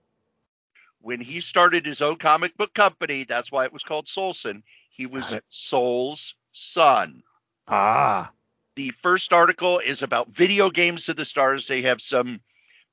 [1.01, 4.63] When he started his own comic book company, that's why it was called Solson.
[4.89, 5.35] He was.
[5.47, 7.23] Sol's son.
[7.67, 8.31] ah,
[8.75, 11.67] The first article is about video games of the stars.
[11.67, 12.41] They have some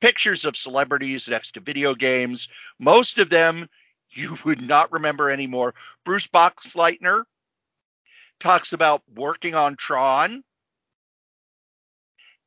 [0.00, 2.48] pictures of celebrities next to video games.
[2.78, 3.68] Most of them
[4.12, 5.74] you would not remember anymore.
[6.04, 7.24] Bruce Boxleitner
[8.40, 10.42] talks about working on Tron.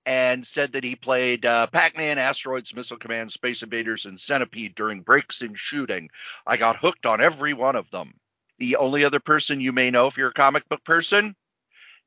[0.05, 5.01] and said that he played uh, Pac-Man, Asteroids, Missile Command, Space Invaders, and Centipede during
[5.01, 6.11] breaks in shooting.
[6.47, 8.15] I got hooked on every one of them.
[8.59, 11.35] The only other person you may know if you're a comic book person,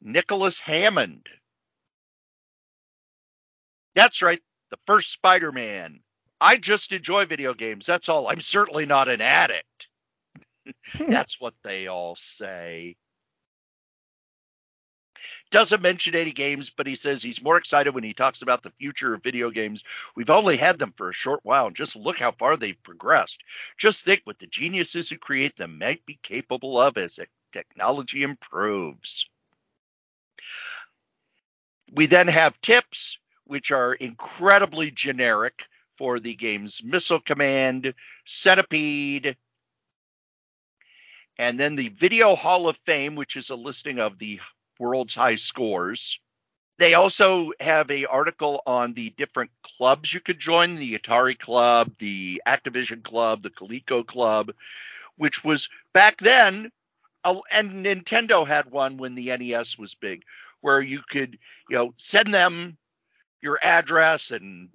[0.03, 1.29] Nicholas Hammond.
[3.95, 6.01] That's right, the first Spider-Man.
[6.41, 7.87] I just enjoy video games.
[7.87, 8.29] That's all.
[8.29, 9.89] I'm certainly not an addict.
[10.93, 11.11] Hmm.
[11.11, 12.97] That's what they all say.
[15.51, 18.73] Doesn't mention any games, but he says he's more excited when he talks about the
[18.79, 19.83] future of video games.
[20.15, 23.43] We've only had them for a short while, and just look how far they've progressed.
[23.79, 27.19] Just think what the geniuses who create them might be capable of as
[27.53, 29.29] technology improves.
[31.93, 35.63] We then have tips, which are incredibly generic
[35.97, 37.95] for the games Missile Command,
[38.25, 39.37] Centipede,
[41.39, 44.41] and then the Video Hall of Fame, which is a listing of the
[44.79, 46.21] world's high scores.
[46.79, 51.93] They also have a article on the different clubs you could join, the Atari Club,
[51.99, 54.53] the Activision Club, the Coleco Club,
[55.17, 56.71] which was back then
[57.51, 60.25] and Nintendo had one when the NES was big
[60.61, 62.77] where you could, you know, send them
[63.41, 64.69] your address and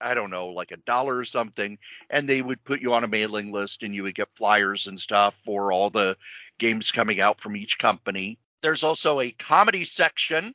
[0.00, 1.78] I don't know, like a dollar or something,
[2.10, 4.98] and they would put you on a mailing list and you would get flyers and
[4.98, 6.16] stuff for all the
[6.58, 8.38] games coming out from each company.
[8.62, 10.54] There's also a comedy section,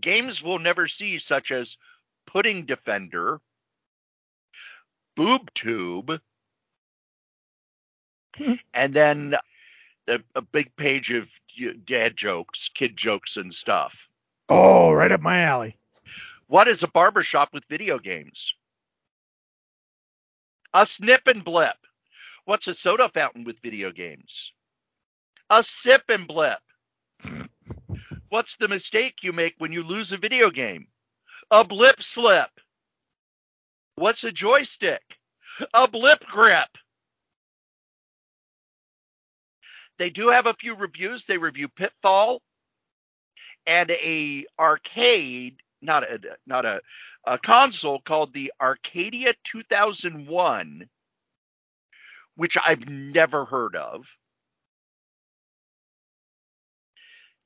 [0.00, 1.76] games we'll never see, such as
[2.26, 3.40] Pudding Defender,
[5.14, 6.20] Boob Tube,
[8.36, 8.54] hmm.
[8.72, 9.34] and then
[10.08, 11.28] a, a, big page of
[11.84, 14.08] dad jokes, kid jokes, and stuff.
[14.48, 15.78] Oh, right up my alley.
[16.46, 18.54] What is a barbershop with video games?
[20.74, 21.76] A snip and blip.
[22.44, 24.52] What's a soda fountain with video games?
[25.48, 26.58] A sip and blip.
[28.28, 30.88] What's the mistake you make when you lose a video game?
[31.50, 32.50] A blip slip.
[33.94, 35.02] What's a joystick?
[35.72, 36.76] A blip grip.
[39.98, 41.24] They do have a few reviews.
[41.24, 42.42] They review Pitfall
[43.66, 46.80] and a arcade not a not a,
[47.24, 50.88] a console called the Arcadia 2001,
[52.36, 54.08] which I've never heard of.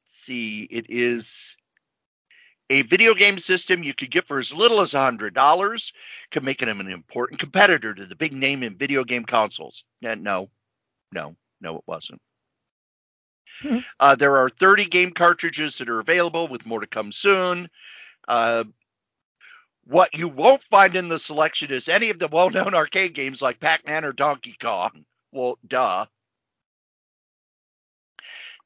[0.05, 1.57] Let's see, it is
[2.71, 5.93] a video game system you could get for as little as $100,
[6.31, 9.85] could make it an important competitor to the big name in video game consoles.
[10.03, 10.51] No, no,
[11.13, 12.21] no, no, it wasn't.
[13.63, 13.79] Hmm.
[13.99, 17.69] Uh, there are 30 game cartridges that are available, with more to come soon.
[18.29, 18.65] Uh,
[19.87, 23.59] what you won't find in the selection is any of the well-known arcade games like
[23.59, 25.07] Pac-Man or Donkey Kong.
[25.33, 26.05] Well, duh.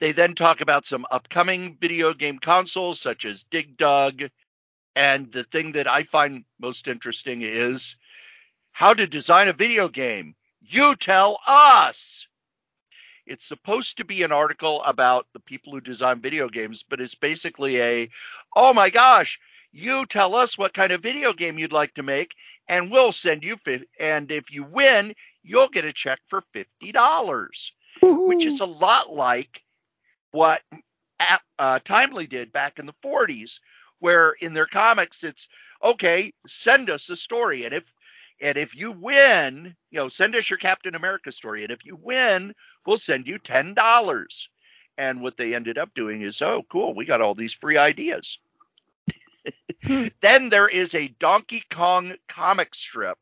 [0.01, 4.25] They then talk about some upcoming video game consoles such as Dig Dug.
[4.97, 7.95] And the thing that I find most interesting is
[8.73, 10.35] how to design a video game.
[10.61, 12.27] You tell us.
[13.27, 17.15] It's supposed to be an article about the people who design video games, but it's
[17.15, 18.11] basically a,
[18.57, 19.39] oh my gosh,
[19.73, 22.35] you tell us what kind of video game you'd like to make,
[22.69, 23.57] and we'll send you.
[23.99, 27.73] and if you win, you'll get a check for fifty dollars,
[28.29, 29.63] which is a lot like
[30.31, 30.63] what
[31.59, 33.59] uh, Timely did back in the '40s,
[33.99, 35.49] where in their comics it's
[35.83, 37.95] okay, send us a story, and if
[38.41, 41.97] and if you win, you know, send us your Captain America story, and if you
[41.97, 42.53] win,
[42.87, 44.49] we'll send you ten dollars.
[44.99, 48.39] And what they ended up doing is, oh, cool, we got all these free ideas.
[50.21, 53.19] Then there is a Donkey Kong comic strip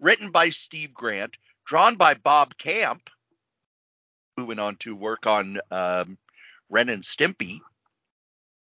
[0.00, 3.08] written by Steve Grant, drawn by Bob Camp,
[4.36, 6.18] who went on to work on um,
[6.68, 7.60] Ren and Stimpy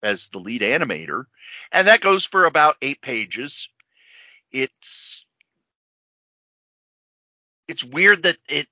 [0.03, 1.25] as the lead animator.
[1.71, 3.69] And that goes for about eight pages.
[4.51, 5.25] It's
[7.67, 8.67] it's weird that it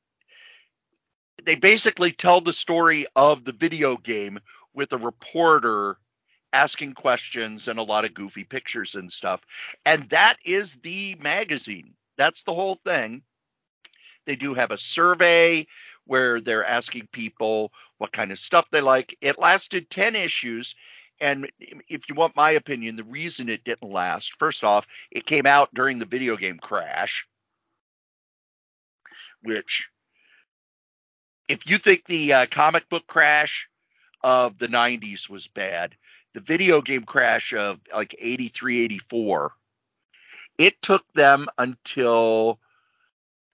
[1.44, 4.40] they basically tell the story of the video game
[4.73, 5.98] with a reporter
[6.56, 9.41] asking questions and a lot of goofy pictures and stuff.
[9.86, 11.94] And that is the magazine.
[12.18, 13.23] That's the whole thing.
[14.26, 15.68] They do have a survey
[16.06, 19.18] where they're asking people what kind of stuff they like.
[19.19, 20.76] It lasted 10 issues.
[21.19, 25.45] And if you want my opinion, the reason it didn't last, first off, it came
[25.45, 27.27] out during the video game crash,
[29.44, 29.90] which,
[31.49, 33.69] if you think the uh, comic book crash
[34.23, 35.95] of the 90s was bad,
[36.36, 39.53] the video game crash of like 83, 84,
[40.57, 42.60] it took them until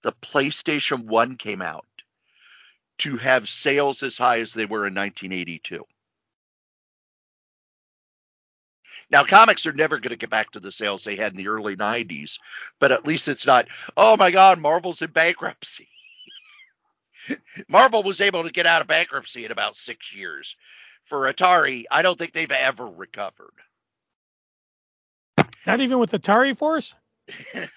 [0.01, 1.85] the PlayStation 1 came out
[2.97, 5.85] to have sales as high as they were in 1982.
[9.11, 11.49] Now, comics are never going to get back to the sales they had in the
[11.49, 12.39] early 90s,
[12.79, 15.87] but at least it's not, oh my God, Marvel's in bankruptcy.
[17.67, 20.55] Marvel was able to get out of bankruptcy in about six years.
[21.05, 23.53] For Atari, I don't think they've ever recovered.
[25.67, 26.95] Not even with Atari Force?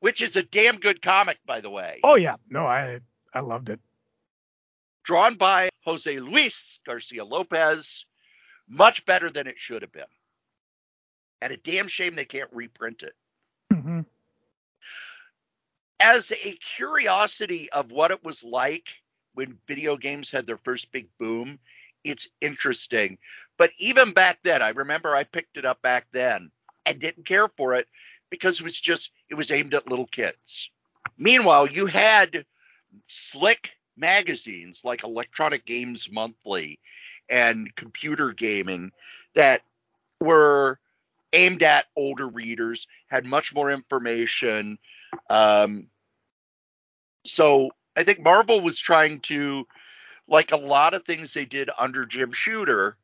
[0.00, 2.00] Which is a damn good comic, by the way.
[2.02, 2.36] Oh yeah.
[2.48, 3.00] No, I
[3.34, 3.80] I loved it.
[5.04, 8.04] Drawn by Jose Luis Garcia Lopez.
[8.68, 10.04] Much better than it should have been.
[11.40, 13.14] And a damn shame they can't reprint it.
[13.72, 14.00] Mm-hmm.
[16.00, 19.01] As a curiosity of what it was like
[19.34, 21.58] when video games had their first big boom,
[22.04, 23.18] it's interesting.
[23.56, 26.50] But even back then, I remember I picked it up back then
[26.84, 27.86] and didn't care for it
[28.30, 30.70] because it was just it was aimed at little kids.
[31.18, 32.44] Meanwhile, you had
[33.06, 36.80] slick magazines like Electronic Games Monthly
[37.28, 38.92] and computer gaming
[39.34, 39.62] that
[40.20, 40.78] were
[41.32, 44.78] aimed at older readers, had much more information.
[45.30, 45.86] Um,
[47.24, 49.66] so I think Marvel was trying to,
[50.28, 52.96] like a lot of things they did under Jim Shooter,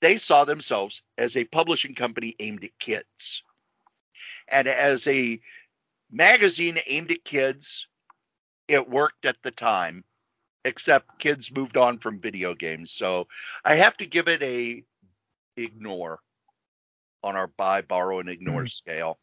[0.00, 3.42] they saw themselves as a publishing company aimed at kids.
[4.48, 5.40] And as a
[6.10, 7.88] magazine aimed at kids,
[8.68, 10.04] it worked at the time,
[10.64, 12.90] except kids moved on from video games.
[12.90, 13.28] So
[13.64, 14.84] I have to give it a
[15.56, 16.20] ignore
[17.22, 18.70] on our buy, borrow, and ignore mm.
[18.70, 19.18] scale.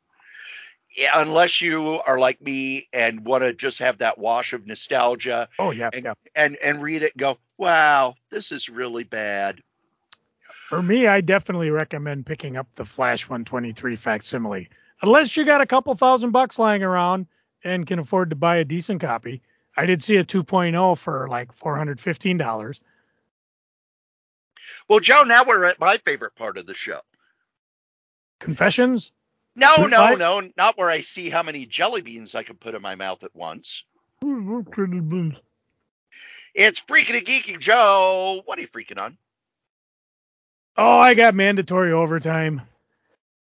[0.96, 5.50] Yeah, unless you are like me and want to just have that wash of nostalgia.
[5.58, 6.14] Oh yeah, and, yeah.
[6.36, 9.62] and and read it and go, wow, this is really bad.
[10.68, 14.70] For me, I definitely recommend picking up the Flash 123 facsimile,
[15.02, 17.28] unless you got a couple thousand bucks lying around
[17.64, 19.42] and can afford to buy a decent copy.
[19.76, 22.80] I did see a 2.0 for like $415.
[24.88, 27.00] Well, Joe, now we're at my favorite part of the show.
[28.40, 29.12] Confessions?
[29.56, 32.82] No, no, no, not where I see how many jelly beans I can put in
[32.82, 33.84] my mouth at once.
[34.24, 34.64] Oh,
[36.56, 38.42] it's freaking and geeking, Joe.
[38.46, 39.18] What are you freaking on?
[40.78, 42.62] Oh, I got mandatory overtime.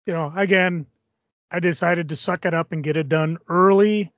[0.05, 0.85] You know, again,
[1.49, 4.11] I decided to suck it up and get it done early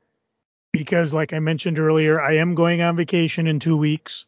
[0.72, 4.26] because, like I mentioned earlier, I am going on vacation in two weeks.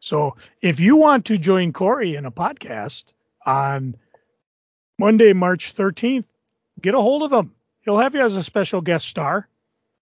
[0.00, 3.12] So if you want to join Corey in a podcast
[3.44, 3.96] on
[4.98, 6.24] Monday, March 13th,
[6.80, 7.52] get a hold of him.
[7.82, 9.48] He'll have you as a special guest star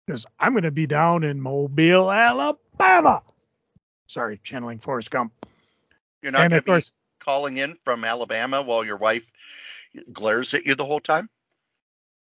[0.07, 3.23] because I'm going to be down in Mobile, Alabama.
[4.07, 5.33] Sorry, channeling Forrest Gump.
[6.23, 6.83] You're not going to be
[7.21, 9.31] calling in from Alabama while your wife
[10.13, 11.29] glares at you the whole time?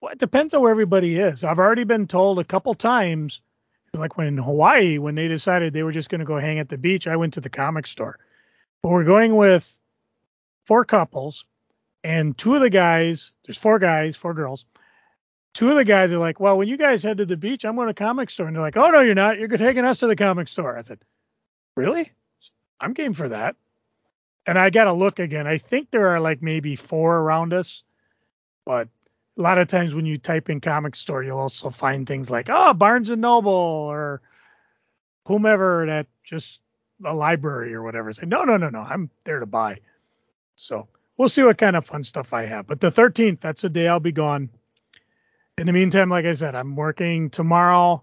[0.01, 1.45] Well, it depends on where everybody is.
[1.45, 3.41] I've already been told a couple times,
[3.93, 6.69] like when in Hawaii, when they decided they were just going to go hang at
[6.69, 8.19] the beach, I went to the comic store.
[8.83, 9.77] But we're going with
[10.65, 11.45] four couples,
[12.03, 14.65] and two of the guys, there's four guys, four girls.
[15.53, 17.75] Two of the guys are like, well, when you guys head to the beach, I'm
[17.75, 18.47] going to comic store.
[18.47, 19.39] And they're like, oh, no, you're not.
[19.39, 20.79] You're taking us to the comic store.
[20.79, 21.01] I said,
[21.77, 22.13] really?
[22.81, 23.57] I'm game for that.
[24.47, 25.47] And I got to look again.
[25.47, 27.83] I think there are like maybe four around us,
[28.65, 28.89] but
[29.39, 32.49] a lot of times when you type in comic store, you'll also find things like,
[32.49, 34.23] oh, Barnes and Noble or
[35.27, 36.61] whomever that just
[37.05, 38.13] a library or whatever.
[38.13, 39.79] Say, no, no, no, no, I'm there to buy.
[40.57, 40.89] So
[41.21, 42.67] we'll see what kind of fun stuff I have.
[42.67, 44.49] But the 13th, that's the day I'll be gone.
[45.59, 48.03] In the meantime, like I said, I'm working tomorrow.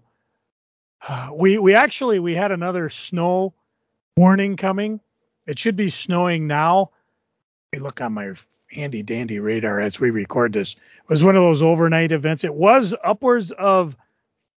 [1.34, 3.54] we we actually we had another snow
[4.16, 5.00] warning coming.
[5.48, 6.90] It should be snowing now.
[7.72, 8.34] Let me look on my
[8.70, 10.74] handy dandy radar as we record this.
[10.74, 12.44] It was one of those overnight events.
[12.44, 13.96] It was upwards of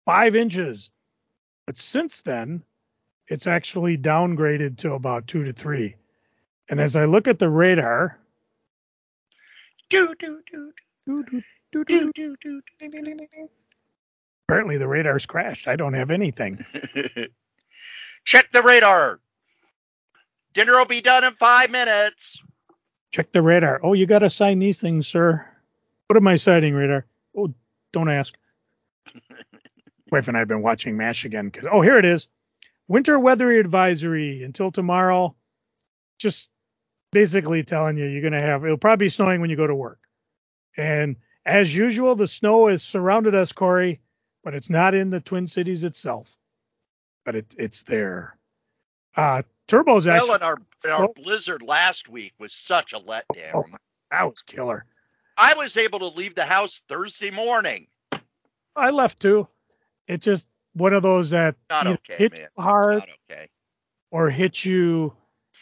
[0.05, 0.91] five inches,
[1.65, 2.61] but since then,
[3.27, 5.95] it's actually downgraded to about two to three.
[6.69, 8.19] And as I look at the radar,
[14.47, 15.67] apparently the radar's crashed.
[15.67, 16.65] I don't have anything.
[18.25, 19.19] Check the radar.
[20.53, 22.41] Dinner will be done in five minutes.
[23.11, 23.79] Check the radar.
[23.83, 25.45] Oh, you got to sign these things, sir.
[26.07, 27.05] What am I signing, radar?
[27.37, 27.53] Oh,
[27.93, 28.37] don't ask.
[30.11, 32.27] Wife and I have been watching MASH again because, oh, here it is.
[32.87, 35.33] Winter weather advisory until tomorrow.
[36.19, 36.50] Just
[37.11, 39.75] basically telling you you're going to have, it'll probably be snowing when you go to
[39.75, 39.99] work.
[40.77, 43.99] And as usual, the snow has surrounded us, Corey,
[44.43, 46.37] but it's not in the Twin Cities itself.
[47.25, 48.37] But it, it's there.
[49.15, 50.29] Uh, Turbo's actually.
[50.29, 50.61] Well, in our,
[50.91, 53.51] our oh, blizzard last week was such a letdown.
[53.53, 53.63] Oh,
[54.09, 54.85] that was killer.
[55.37, 57.87] I was able to leave the house Thursday morning.
[58.75, 59.47] I left too.
[60.07, 62.47] It's just one of those that not okay, hit man.
[62.57, 63.49] hard okay.
[64.11, 65.13] or hit you.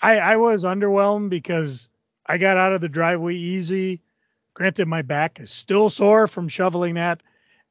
[0.02, 1.90] I, I was underwhelmed because
[2.26, 4.02] I got out of the driveway easy.
[4.54, 7.22] Granted, my back is still sore from shoveling that,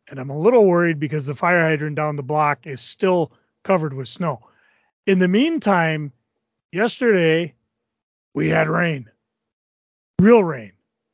[0.09, 3.33] and I'm a little worried because the fire hydrant down the block is still
[3.63, 4.41] covered with snow.
[5.07, 6.13] In the meantime,
[6.73, 7.55] yesterday
[8.35, 9.11] we had rain,
[10.21, 10.73] real rain,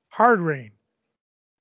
[0.09, 0.71] hard rain.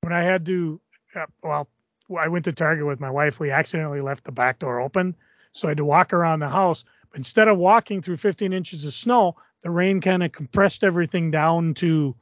[0.01, 0.81] When I had to,
[1.15, 1.69] uh, well,
[2.17, 3.39] I went to Target with my wife.
[3.39, 5.15] We accidentally left the back door open,
[5.53, 6.83] so I had to walk around the house.
[7.15, 11.73] Instead of walking through 15 inches of snow, the rain kind of compressed everything down
[11.75, 12.15] to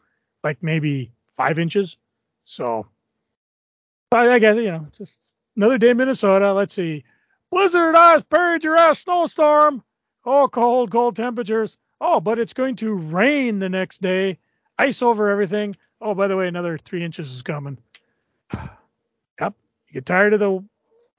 [0.44, 1.98] like maybe five inches.
[2.44, 2.88] So,
[4.12, 5.18] I guess you know, just
[5.56, 6.54] another day in Minnesota.
[6.54, 7.04] Let's see,
[7.52, 9.84] blizzard, ice, buried your ass, snowstorm.
[10.26, 11.78] Oh, cold, cold temperatures.
[12.00, 14.38] Oh, but it's going to rain the next day.
[14.78, 15.76] Ice over everything.
[16.00, 17.78] Oh, by the way, another three inches is coming.
[19.40, 19.56] Yep.
[19.88, 20.64] You get tired of the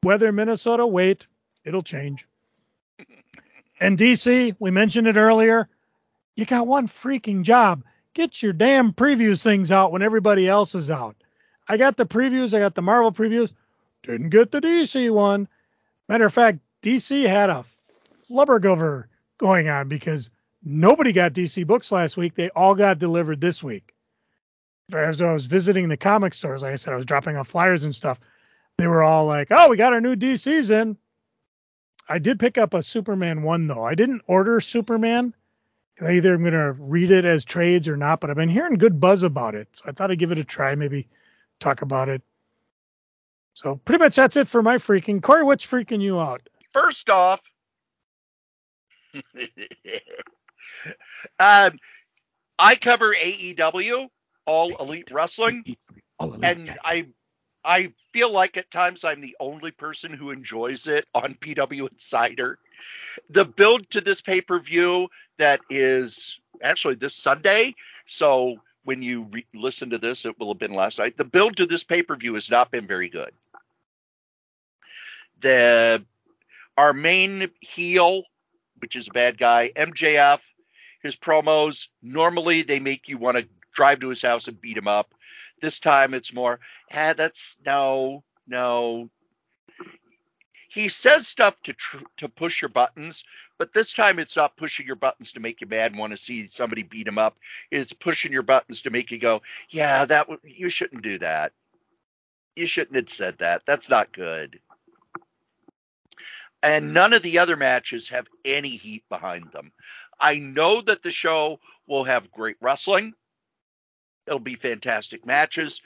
[0.05, 0.87] weather in Minnesota?
[0.87, 1.27] Wait,
[1.65, 2.29] it'll change.
[3.83, 5.69] And DC, we mentioned it earlier.
[6.37, 7.83] You got one freaking job.
[8.15, 11.17] Get your damn previews things out when everybody else is out.
[11.67, 13.53] I got the previews, I got the Marvel previews.
[14.05, 15.49] Didn't get the DC one.
[16.09, 17.65] Matter of fact, DC had a
[18.31, 19.07] flubbergover
[19.39, 20.31] going on because
[20.63, 22.37] nobody got DC books last week.
[22.37, 23.95] They all got delivered this week.
[24.95, 27.83] As I was visiting the comic stores, like I said, I was dropping off flyers
[27.83, 28.21] and stuff.
[28.79, 30.97] They were all like, "Oh, we got our new DCs in."
[32.13, 33.85] I did pick up a Superman one though.
[33.85, 35.33] I didn't order Superman.
[36.07, 39.23] Either I'm gonna read it as trades or not, but I've been hearing good buzz
[39.23, 40.75] about it, so I thought I'd give it a try.
[40.75, 41.09] Maybe
[41.59, 42.21] talk about it.
[43.55, 45.23] So pretty much that's it for my freaking.
[45.23, 46.47] Corey, what's freaking you out?
[46.73, 47.41] First off,
[51.41, 51.79] um,
[52.59, 54.09] I cover AEW,
[54.45, 55.65] All Elite Wrestling,
[56.19, 56.45] All elite.
[56.45, 57.07] and I
[57.65, 62.59] I feel like at times I'm the only person who enjoys it on PW Insider.
[63.31, 65.09] The build to this pay per view
[65.39, 67.75] that is actually this Sunday,
[68.07, 71.17] so when you re- listen to this, it will have been last night.
[71.17, 73.31] The build to this pay per view has not been very good.
[75.41, 76.05] The
[76.77, 78.25] our main heel,
[78.81, 80.41] which is a bad guy, MJF,
[81.03, 84.89] his promos normally they make you want to drive to his house and beat him
[84.89, 85.15] up.
[85.63, 86.61] This time it's more,
[86.95, 89.11] ah, that's no, no.
[90.71, 93.25] He says stuff to tr- to push your buttons,
[93.59, 96.19] but this time it's not pushing your buttons to make you mad and want to
[96.19, 97.39] see somebody beat him up.
[97.73, 101.53] It's pushing your buttons to make you go, yeah, that w- you shouldn't do that.
[102.57, 103.63] You shouldn't have said that.
[103.67, 104.61] That's not good.
[106.63, 109.73] And none of the other matches have any heat behind them.
[110.21, 113.15] I know that the show will have great wrestling.
[114.27, 115.81] It'll be fantastic matches,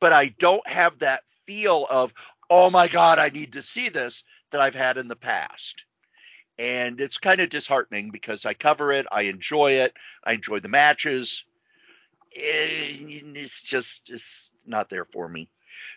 [0.00, 2.12] but I don't have that feel of,
[2.50, 5.84] oh my God, I need to see this that I've had in the past.
[6.58, 9.94] And it's kind of disheartening because I cover it, I enjoy it,
[10.24, 11.44] I enjoy the matches.
[12.36, 12.94] Eh,
[13.36, 15.48] It's just it's not there for me.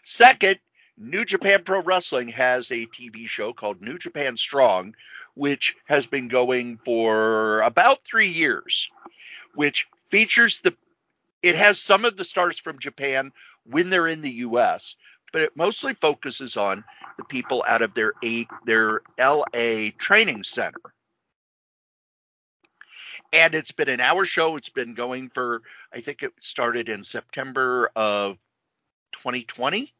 [0.04, 0.60] Second,
[0.98, 4.96] New Japan Pro Wrestling has a TV show called New Japan Strong,
[5.34, 8.90] which has been going for about three years,
[9.56, 10.76] which features the
[11.44, 13.32] it has some of the stars from Japan
[13.66, 14.96] when they're in the US,
[15.32, 16.84] but it mostly focuses on
[17.18, 20.82] the people out of their eight their LA training center.
[23.34, 24.58] And it's been an hour show.
[24.58, 25.62] It's been going for
[25.94, 28.38] I think it started in September of
[29.14, 29.94] 2020.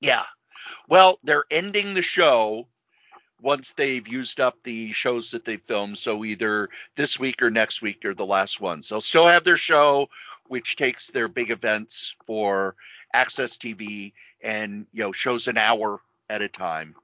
[0.00, 0.24] Yeah.
[0.88, 2.66] Well, they're ending the show
[3.40, 5.98] once they've used up the shows that they filmed.
[5.98, 8.88] So either this week or next week are the last ones.
[8.88, 10.08] They'll still have their show,
[10.48, 12.76] which takes their big events for
[13.14, 14.12] AXS TV
[14.42, 16.94] and you know shows an hour at a time.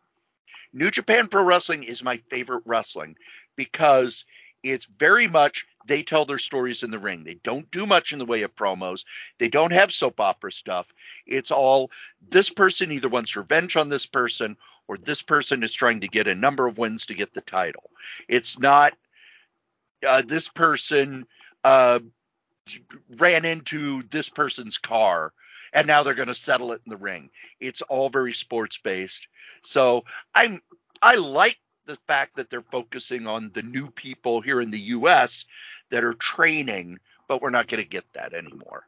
[0.73, 3.16] New Japan Pro Wrestling is my favorite wrestling
[3.56, 4.24] because
[4.62, 7.24] it's very much they tell their stories in the ring.
[7.24, 9.05] They don't do much in the way of promos.
[9.39, 10.93] They don't have soap opera stuff.
[11.27, 11.90] It's all
[12.31, 14.56] this person either wants revenge on this person
[14.89, 17.90] or this person is trying to get a number of wins to get the title.
[18.28, 18.94] It's not
[20.06, 21.27] uh, this person
[21.64, 22.01] uh,
[23.18, 25.32] ran into this person's car
[25.72, 27.30] and now they're going to settle it in the ring.
[27.60, 29.26] It's all very sports based.
[29.64, 30.60] So I'm
[31.01, 35.44] I like the fact that they're focusing on the new people here in the US
[35.90, 36.98] that are training,
[37.28, 38.86] but we're not going to get that anymore.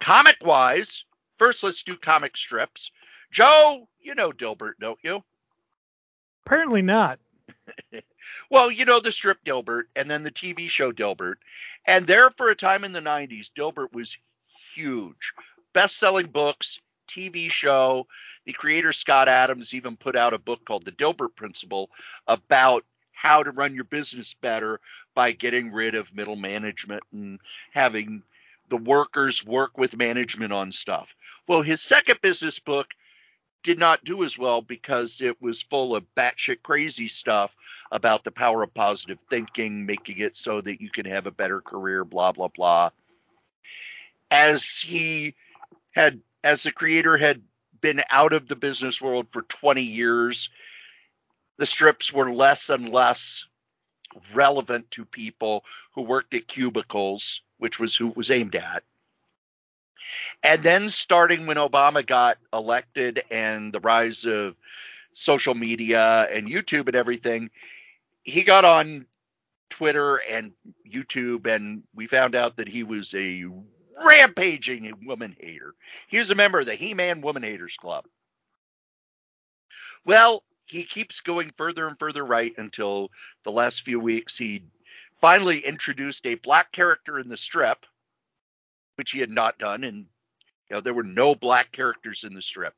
[0.00, 1.04] Comic wise,
[1.38, 2.90] first let's do comic strips.
[3.30, 5.22] Joe, you know Dilbert, don't you?
[6.44, 7.18] Apparently not.
[8.50, 11.36] Well, you know the strip Dilbert and then the TV show Dilbert.
[11.86, 14.16] And there for a time in the 90s, Dilbert was
[14.74, 15.32] huge.
[15.72, 18.06] Best selling books, TV show.
[18.46, 21.90] The creator Scott Adams even put out a book called The Dilbert Principle
[22.26, 24.80] about how to run your business better
[25.14, 27.40] by getting rid of middle management and
[27.72, 28.22] having
[28.68, 31.16] the workers work with management on stuff.
[31.46, 32.88] Well, his second business book
[33.62, 37.56] did not do as well because it was full of batshit crazy stuff
[37.90, 41.60] about the power of positive thinking, making it so that you can have a better
[41.60, 42.90] career, blah, blah, blah.
[44.30, 45.34] As he
[45.90, 47.42] had, as the creator had
[47.80, 50.50] been out of the business world for 20 years,
[51.56, 53.46] the strips were less and less
[54.32, 55.64] relevant to people
[55.94, 58.84] who worked at cubicles, which was who it was aimed at.
[60.42, 64.56] And then starting when Obama got elected and the rise of
[65.12, 67.50] social media and YouTube and everything,
[68.22, 69.06] he got on
[69.70, 70.52] Twitter and
[70.90, 73.44] YouTube and we found out that he was a
[74.04, 75.74] rampaging woman hater.
[76.08, 78.06] He was a member of the He-Man Woman Haters Club.
[80.04, 83.10] Well, he keeps going further and further right until
[83.42, 84.62] the last few weeks he
[85.20, 87.86] finally introduced a black character in the strip,
[88.98, 89.98] which he had not done, and
[90.68, 92.74] you know there were no black characters in the strip.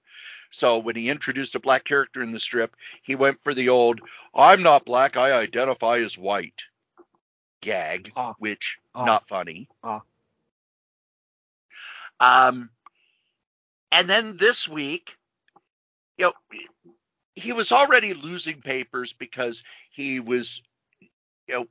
[0.52, 4.00] So when he introduced a black character in the strip, he went for the old
[4.34, 6.62] "I'm not black, I identify as white"
[7.62, 8.34] gag, Ah.
[8.38, 9.04] which Ah.
[9.06, 9.68] not funny.
[9.82, 10.02] Ah.
[12.20, 12.70] Um,
[13.90, 15.16] and then this week,
[16.18, 16.60] you know,
[17.34, 20.60] he was already losing papers because he was,
[21.00, 21.66] you know,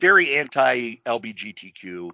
[0.00, 2.10] very anti LBGTQ,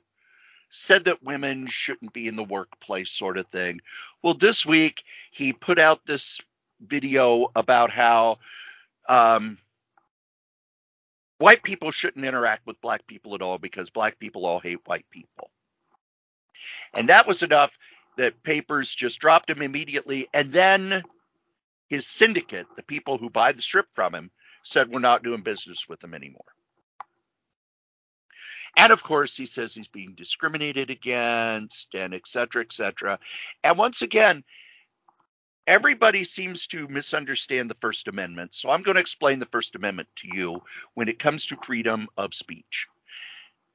[0.77, 3.81] said that women shouldn't be in the workplace, sort of thing.
[4.23, 6.41] Well, this week he put out this
[6.81, 8.39] video about how
[9.09, 9.57] um,
[11.39, 15.07] white people shouldn't interact with black people at all because black people all hate white
[15.11, 15.51] people.
[16.93, 17.77] And that was enough
[18.19, 20.29] that papers just dropped him immediately.
[20.35, 21.03] And then
[21.89, 24.31] his syndicate, the people who buy the strip from him,
[24.63, 26.45] said we're not doing business with him anymore.
[28.77, 33.19] And of course, he says he's being discriminated against and et cetera, et cetera.
[33.65, 34.45] And once again,
[35.67, 38.55] everybody seems to misunderstand the First Amendment.
[38.55, 40.63] So I'm going to explain the First Amendment to you
[40.95, 42.87] when it comes to freedom of speech.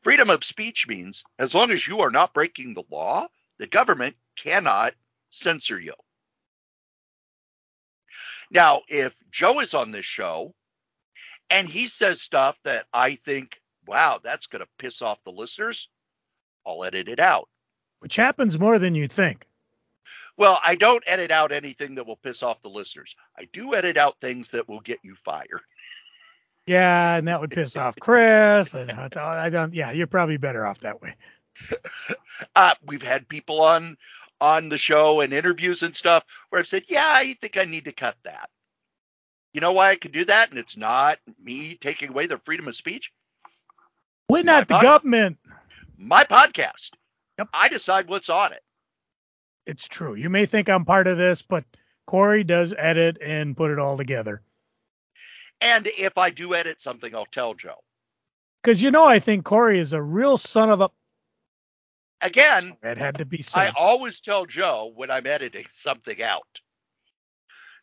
[0.04, 4.16] Freedom of speech means as long as you are not breaking the law, the government
[4.36, 4.94] cannot
[5.30, 5.94] censor you.
[8.50, 10.54] Now, if Joe is on this show
[11.50, 13.61] and he says stuff that I think,
[13.92, 15.90] wow, that's going to piss off the listeners,
[16.66, 17.50] I'll edit it out.
[18.00, 19.46] which happens more than you think.
[20.38, 23.16] Well, I don't edit out anything that will piss off the listeners.
[23.38, 25.62] I do edit out things that will get you fired.
[26.68, 28.76] Yeah, and that would piss off Chris.
[28.76, 29.74] And I don't.
[29.74, 31.16] Yeah, you're probably better off that way.
[32.56, 33.98] Uh, we've had people on
[34.40, 37.86] on the show and interviews and stuff where I've said, yeah, I think I need
[37.86, 38.50] to cut that.
[39.54, 40.50] You know why I can do that?
[40.52, 43.12] And it's not me taking away their freedom of speech.
[44.32, 45.38] We're not the My government.
[45.98, 46.92] My podcast.
[47.38, 47.50] Yep.
[47.54, 48.64] I decide what's on it.
[49.66, 50.16] It's true.
[50.16, 51.66] You may think I'm part of this, but
[52.08, 54.42] Corey does edit and put it all together.
[55.60, 57.84] And if I do edit something, I'll tell Joe.
[58.64, 60.90] Because you know, I think Corey is a real son of a.
[62.22, 66.62] Again, It had to be I always tell Joe when I'm editing something out.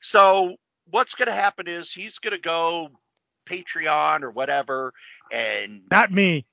[0.01, 0.57] So
[0.87, 2.89] what's going to happen is he's going to go
[3.49, 4.93] Patreon or whatever,
[5.33, 6.47] and Not me.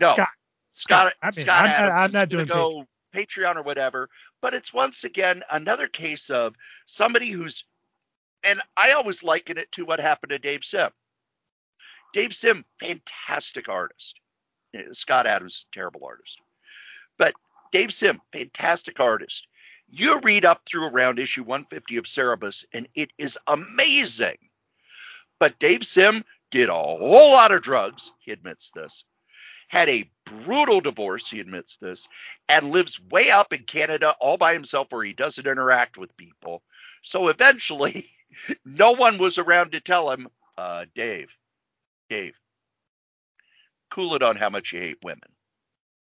[0.00, 0.28] no, Scott.
[0.72, 4.08] Scott, mean, Scott I'm not- I'm not doing go Patreon or whatever.
[4.40, 6.54] But it's once again another case of
[6.86, 7.64] somebody who's,
[8.42, 10.90] and I always liken it to what happened to Dave Sim.
[12.12, 14.20] Dave Sim, fantastic artist.
[14.74, 16.40] Eh, Scott Adams, terrible artist.
[17.16, 17.34] But
[17.72, 19.46] Dave Sim, fantastic artist.
[19.88, 24.38] You read up through around issue 150 of Cerebus, and it is amazing.
[25.38, 26.24] But Dave Sim
[26.54, 28.12] did a whole lot of drugs.
[28.20, 29.02] He admits this.
[29.66, 31.28] Had a brutal divorce.
[31.28, 32.06] He admits this,
[32.48, 36.62] and lives way up in Canada all by himself, where he doesn't interact with people.
[37.02, 38.06] So eventually,
[38.64, 41.36] no one was around to tell him, uh, Dave,
[42.08, 42.38] Dave,
[43.90, 45.28] cool it on how much you hate women.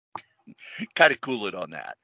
[0.95, 1.95] kind of cool it on that.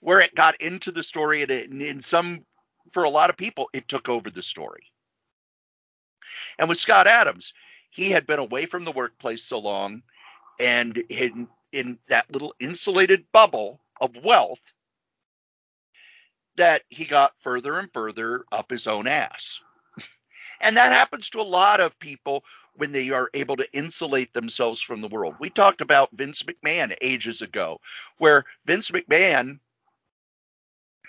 [0.00, 2.46] Where it got into the story, and it, in some,
[2.92, 4.84] for a lot of people, it took over the story.
[6.58, 7.52] And with Scott Adams,
[7.90, 10.02] he had been away from the workplace so long
[10.58, 14.72] and in, in that little insulated bubble of wealth
[16.56, 19.60] that he got further and further up his own ass.
[20.62, 22.44] And that happens to a lot of people
[22.74, 25.36] when they are able to insulate themselves from the world.
[25.40, 27.80] We talked about Vince McMahon ages ago,
[28.18, 29.58] where Vince McMahon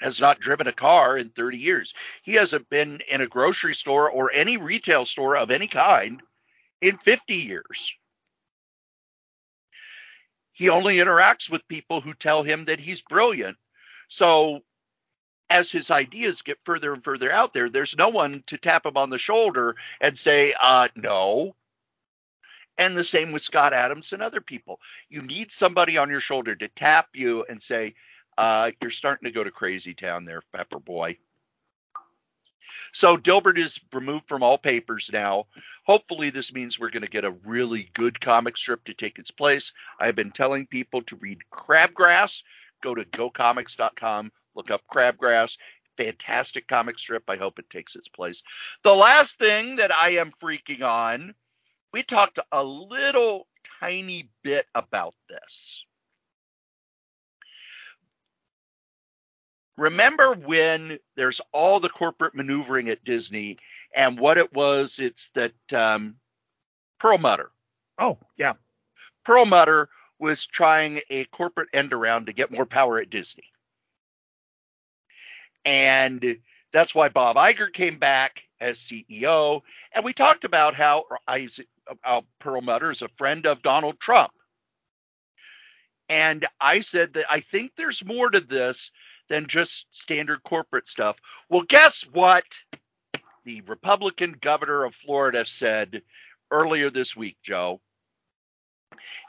[0.02, 1.94] has not driven a car in 30 years.
[2.24, 6.22] He hasn't been in a grocery store or any retail store of any kind
[6.82, 7.96] in 50 years.
[10.54, 13.58] He only interacts with people who tell him that he's brilliant.
[14.10, 14.62] So
[15.50, 18.98] as his ideas get further and further out there, there's no one to tap him
[18.98, 21.56] on the shoulder and say, uh, no.
[22.78, 24.80] And the same with Scott Adams and other people.
[25.10, 27.96] You need somebody on your shoulder to tap you and say,
[28.38, 31.18] uh, you're starting to go to crazy town there, Pepper Boy.
[32.94, 35.46] So Dilbert is removed from all papers now.
[35.86, 39.32] Hopefully, this means we're going to get a really good comic strip to take its
[39.32, 39.72] place.
[40.00, 42.44] I've been telling people to read Crabgrass.
[42.82, 45.58] Go to gocomics.com, look up Crabgrass.
[45.98, 47.24] Fantastic comic strip.
[47.28, 48.42] I hope it takes its place.
[48.84, 51.36] The last thing that I am freaking on,
[51.94, 53.48] we talked a little
[53.80, 55.86] tiny bit about this.
[59.82, 63.58] Remember when there's all the corporate maneuvering at Disney
[63.96, 65.00] and what it was?
[65.00, 66.16] It's that um,
[67.00, 67.52] Perlmutter.
[67.98, 68.54] Oh, yeah.
[69.26, 69.90] Perlmutter
[70.20, 73.46] was trying a corporate end around to get more power at Disney.
[75.66, 76.38] And
[76.72, 79.62] that's why Bob Iger came back as CEO.
[79.94, 81.68] And we talked about how Isaac,
[82.04, 84.32] uh, Perlmutter is a friend of Donald Trump.
[86.08, 88.92] And I said that I think there's more to this
[89.32, 91.16] than just standard corporate stuff.
[91.48, 92.44] Well, guess what?
[93.46, 96.02] The Republican governor of Florida said
[96.52, 97.80] earlier this week, Joe.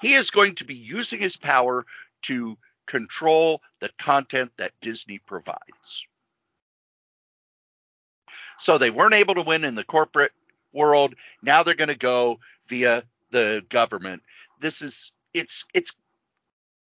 [0.01, 1.87] He is going to be using his power
[2.23, 6.05] to control the content that Disney provides.
[8.59, 10.33] So they weren't able to win in the corporate
[10.73, 11.15] world.
[11.43, 14.23] Now they're going to go via the government.
[14.59, 15.95] This is it's it's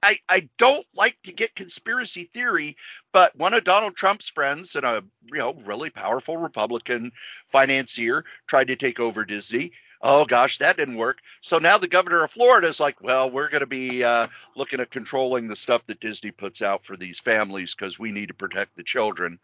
[0.07, 2.77] I, I don't like to get conspiracy theory,
[3.13, 5.03] but one of Donald Trump's friends and a
[5.33, 7.11] you know really powerful Republican
[7.49, 9.73] financier tried to take over Disney.
[10.01, 11.19] Oh gosh, that didn't work.
[11.41, 14.79] So now the governor of Florida is like, well, we're going to be uh, looking
[14.79, 18.35] at controlling the stuff that Disney puts out for these families because we need to
[18.35, 19.41] protect the children.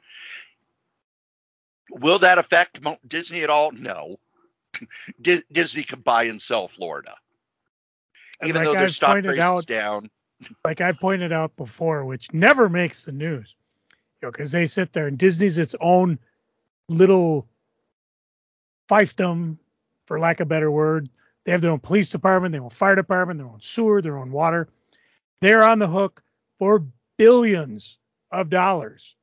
[1.91, 3.73] Will that affect Disney at all?
[3.73, 4.21] No.
[5.21, 7.17] Disney can buy and sell Florida,
[8.45, 10.09] even though their stock price out, is down
[10.65, 13.57] like I pointed out before, which never makes the news,
[14.21, 16.19] you know, because they sit there and Disney's its own
[16.89, 17.47] little
[18.89, 19.57] fiefdom,
[20.07, 21.09] for lack of a better word.
[21.45, 24.31] They have their own police department, their own fire department, their own sewer, their own
[24.31, 24.69] water.
[25.41, 26.23] They're on the hook
[26.59, 26.85] for
[27.17, 27.99] billions
[28.31, 29.17] of dollars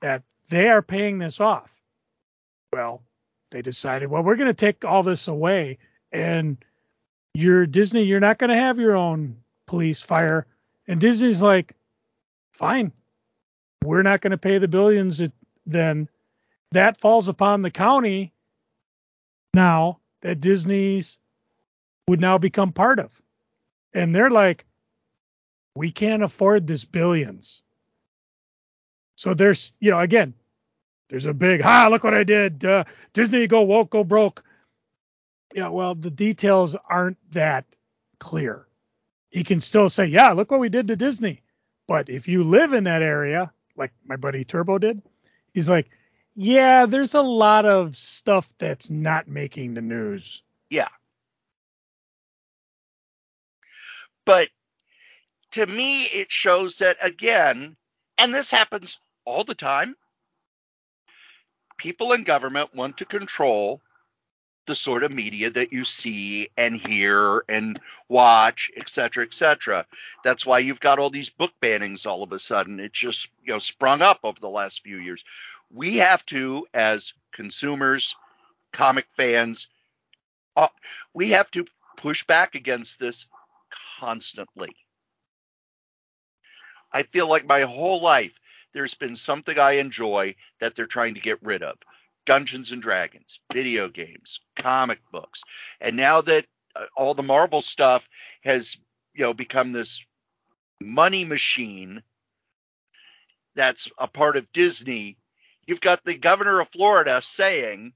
[0.00, 1.74] that they are paying this off.
[2.72, 3.02] Well,
[3.50, 5.78] they decided, well, we're going to take all this away,
[6.12, 6.56] and
[7.34, 9.36] you're Disney, you're not going to have your own
[9.66, 10.46] police, fire,
[10.88, 11.74] and Disney's like,
[12.52, 12.92] fine,
[13.84, 15.20] we're not going to pay the billions.
[15.66, 16.08] then
[16.72, 18.32] that falls upon the county
[19.54, 21.18] now that Disney's
[22.08, 23.20] would now become part of.
[23.92, 24.64] And they're like,
[25.74, 27.62] we can't afford this billions.
[29.16, 30.34] So there's, you know, again,
[31.08, 32.64] there's a big, ah, look what I did.
[32.64, 34.44] Uh, Disney go woke, go broke.
[35.54, 37.64] Yeah, well, the details aren't that
[38.18, 38.66] clear
[39.36, 41.42] he can still say, yeah, look what we did to Disney.
[41.86, 45.02] But if you live in that area, like my buddy Turbo did,
[45.52, 45.90] he's like,
[46.34, 50.42] yeah, there's a lot of stuff that's not making the news.
[50.70, 50.88] Yeah.
[54.24, 54.48] But
[55.50, 57.76] to me, it shows that, again,
[58.16, 59.96] and this happens all the time,
[61.76, 63.82] people in government want to control
[64.66, 69.86] the sort of media that you see and hear and watch, et cetera, et cetera.
[70.24, 72.80] That's why you've got all these book bannings all of a sudden.
[72.80, 75.24] It just you know sprung up over the last few years.
[75.72, 78.14] We have to, as consumers,
[78.72, 79.68] comic fans,
[80.56, 80.68] uh,
[81.14, 81.66] we have to
[81.96, 83.26] push back against this
[83.98, 84.76] constantly.
[86.92, 88.38] I feel like my whole life
[88.76, 91.78] there's been something I enjoy that they're trying to get rid of.
[92.26, 95.42] Dungeons and Dragons, video games, comic books,
[95.80, 96.44] and now that
[96.74, 98.08] uh, all the Marvel stuff
[98.42, 98.76] has
[99.14, 100.04] you know become this
[100.80, 102.02] money machine
[103.54, 105.16] that's a part of Disney,
[105.66, 107.92] you've got the governor of Florida saying,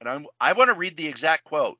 [0.00, 1.78] and I'm, I want to read the exact quote.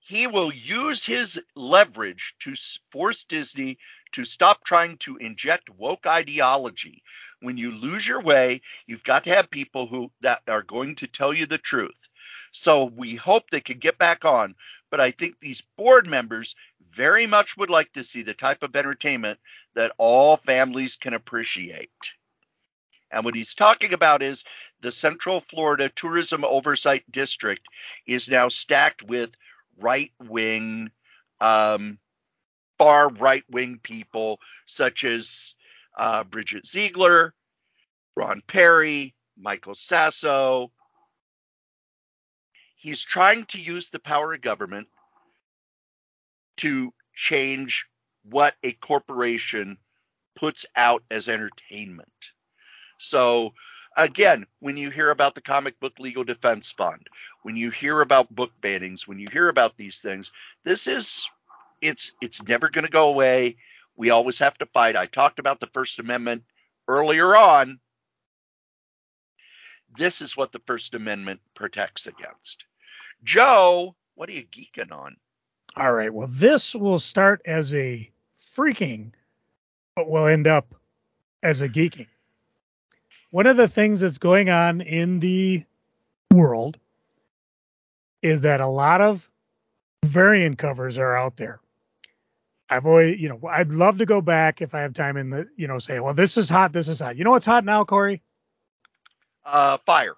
[0.00, 2.54] He will use his leverage to
[2.90, 3.78] force Disney
[4.12, 7.04] to stop trying to inject woke ideology.
[7.40, 11.06] When you lose your way, you've got to have people who that are going to
[11.06, 12.08] tell you the truth.
[12.52, 14.54] So we hope they can get back on,
[14.90, 16.54] but I think these board members
[16.90, 19.38] very much would like to see the type of entertainment
[19.74, 21.90] that all families can appreciate.
[23.10, 24.44] And what he's talking about is
[24.80, 27.62] the Central Florida Tourism Oversight District
[28.06, 29.36] is now stacked with
[29.78, 30.90] right wing,
[31.40, 31.98] um,
[32.78, 35.54] far right wing people such as
[36.00, 37.34] uh, Bridget Ziegler,
[38.16, 40.72] Ron Peri, Michael Sasso.
[42.74, 44.88] He's trying to use the power of government
[46.56, 47.86] to change
[48.24, 49.76] what a corporation
[50.36, 52.32] puts out as entertainment.
[52.98, 53.52] So,
[53.94, 57.08] again, when you hear about the Comic Book Legal Defense Fund,
[57.42, 60.30] when you hear about book bannings, when you hear about these things,
[60.64, 61.28] this is
[61.82, 63.56] it's it's never going to go away.
[64.00, 64.96] We always have to fight.
[64.96, 66.44] I talked about the First Amendment
[66.88, 67.80] earlier on.
[69.98, 72.64] This is what the First Amendment protects against.
[73.22, 75.18] Joe, what are you geeking on?
[75.76, 76.10] All right.
[76.10, 78.10] Well, this will start as a
[78.56, 79.12] freaking,
[79.94, 80.74] but will end up
[81.42, 82.08] as a geeking.
[83.32, 85.62] One of the things that's going on in the
[86.32, 86.78] world
[88.22, 89.28] is that a lot of
[90.06, 91.60] variant covers are out there.
[92.70, 95.48] I've always, you know, I'd love to go back if I have time in the,
[95.56, 97.16] you know, say, well, this is hot, this is hot.
[97.16, 98.22] You know what's hot now, Corey?
[99.44, 100.14] Uh, fire.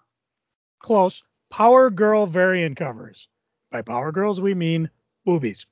[0.80, 1.24] Close.
[1.50, 3.28] Power Girl variant covers.
[3.70, 4.90] By Power Girls, we mean
[5.24, 5.66] boobies.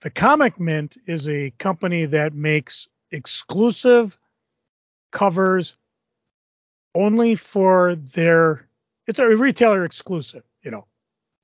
[0.00, 4.18] The Comic Mint is a company that makes exclusive
[5.10, 5.76] covers
[6.94, 8.66] only for their,
[9.06, 10.86] it's a retailer exclusive, you know,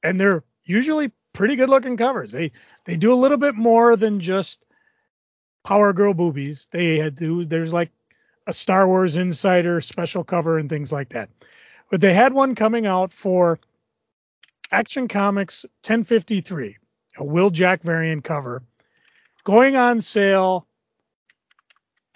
[0.03, 2.33] and they're usually pretty good looking covers.
[2.33, 2.51] They
[2.85, 4.67] they do a little bit more than just
[5.65, 6.67] Power Girl boobies.
[6.73, 7.93] They do there's like
[8.49, 11.31] a Star Wars Insider special cover and things like that.
[11.91, 13.61] But they had one coming out for
[14.73, 16.77] Action Comics 1053,
[17.19, 18.65] a Will Jack variant cover,
[19.45, 20.67] going on sale.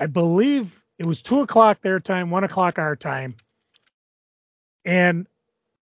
[0.01, 3.37] I believe it was two o'clock their time, one o'clock our time.
[4.85, 5.29] And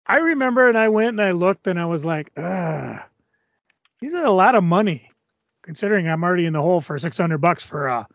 [0.05, 3.05] I remember and I went and I looked and I was like, ah,
[3.99, 5.09] these are a lot of money
[5.63, 8.07] considering I'm already in the hole for 600 bucks for a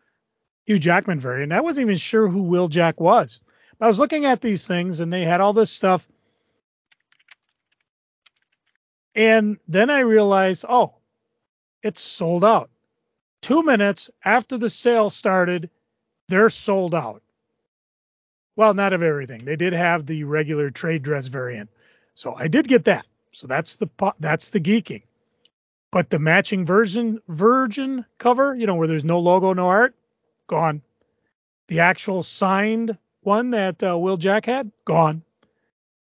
[0.64, 1.52] Hugh Jackman variant.
[1.52, 3.40] I wasn't even sure who Will Jack was.
[3.78, 6.08] But I was looking at these things and they had all this stuff.
[9.14, 10.94] And then I realized, oh,
[11.82, 12.70] it's sold out.
[13.42, 15.68] Two minutes after the sale started,
[16.28, 17.22] they're sold out.
[18.56, 19.44] Well, not of everything.
[19.44, 21.68] They did have the regular trade dress variant.
[22.14, 23.04] So I did get that.
[23.32, 23.88] So that's the
[24.20, 25.02] that's the geeking.
[25.92, 29.94] But the matching version virgin cover, you know, where there's no logo, no art,
[30.48, 30.82] gone.
[31.68, 35.22] The actual signed one that uh, Will Jack had, gone.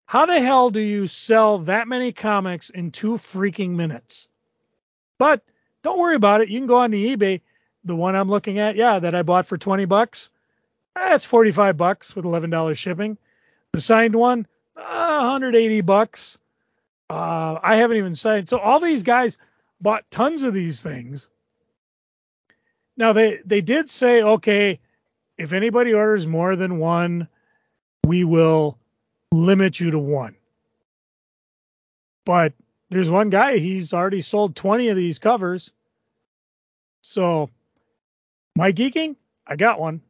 [0.06, 4.28] How the hell do you sell that many comics in two freaking minutes?
[5.18, 5.44] But
[5.84, 6.50] don't worry about it.
[6.50, 7.42] You can go on the eBay.
[7.84, 10.30] The one I'm looking at, yeah, that I bought for 20 bucks,
[10.96, 13.18] that's 45 bucks with $11 shipping.
[13.72, 14.46] The signed one,
[14.76, 16.38] uh, 180 bucks.
[17.10, 18.48] Uh, I haven't even signed.
[18.48, 19.38] So all these guys,
[19.82, 21.30] bought tons of these things.
[22.98, 24.80] Now they they did say, okay,
[25.38, 27.28] if anybody orders more than one,
[28.06, 28.78] we will
[29.32, 30.36] limit you to one.
[32.26, 32.54] But
[32.90, 35.72] there's one guy, he's already sold 20 of these covers.
[37.02, 37.50] So
[38.56, 39.16] my geeking,
[39.48, 40.02] I got one.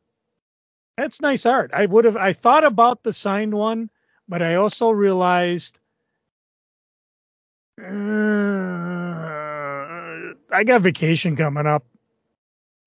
[0.97, 1.71] That's nice art.
[1.73, 3.89] I would have I thought about the signed one,
[4.27, 5.79] but I also realized
[7.81, 8.90] uh,
[10.51, 11.85] I got vacation coming up.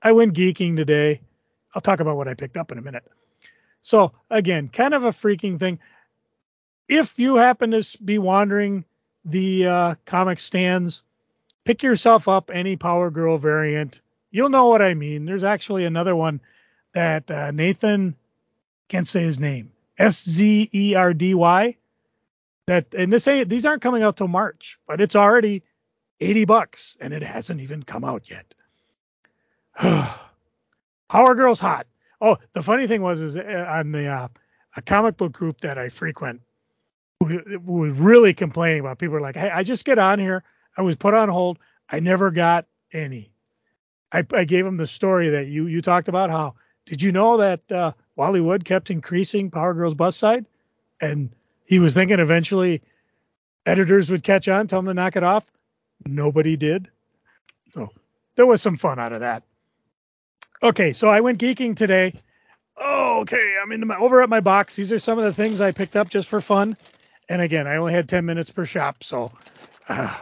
[0.02, 1.20] I went geeking today.
[1.74, 3.04] I'll talk about what I picked up in a minute.
[3.80, 5.78] So again, kind of a freaking thing.
[6.88, 8.84] If you happen to be wandering
[9.24, 11.02] the uh, comic stands,
[11.64, 14.02] pick yourself up any Power Girl variant.
[14.30, 15.24] You'll know what I mean.
[15.24, 16.40] There's actually another one
[16.92, 18.16] that uh, Nathan
[18.88, 19.72] can't say his name.
[19.98, 21.76] S Z E R D Y.
[22.66, 25.62] That and this ain't these aren't coming out till March, but it's already
[26.20, 28.54] 80 bucks and it hasn't even come out yet.
[31.08, 31.86] Power Girl's hot.
[32.20, 34.28] Oh, the funny thing was is uh, on the uh,
[34.76, 36.40] a comic book group that I frequent
[37.20, 40.42] we, we was really complaining about people were like, "Hey, I just get on here.
[40.76, 41.58] I was put on hold.
[41.88, 43.30] I never got any."
[44.12, 46.30] I, I gave him the story that you you talked about.
[46.30, 46.54] How
[46.86, 50.46] did you know that uh, Wally Wood kept increasing Power Girl's bus side,
[51.00, 51.30] and
[51.64, 52.82] he was thinking eventually
[53.66, 55.50] editors would catch on, tell him to knock it off.
[56.06, 56.88] Nobody did.
[57.72, 57.90] So
[58.36, 59.42] there was some fun out of that.
[60.62, 62.14] Okay, so I went geeking today.
[62.76, 64.76] Oh, okay, I'm in my over at my box.
[64.76, 66.76] These are some of the things I picked up just for fun.
[67.28, 69.32] And again, I only had 10 minutes per shop, so
[69.88, 70.18] uh,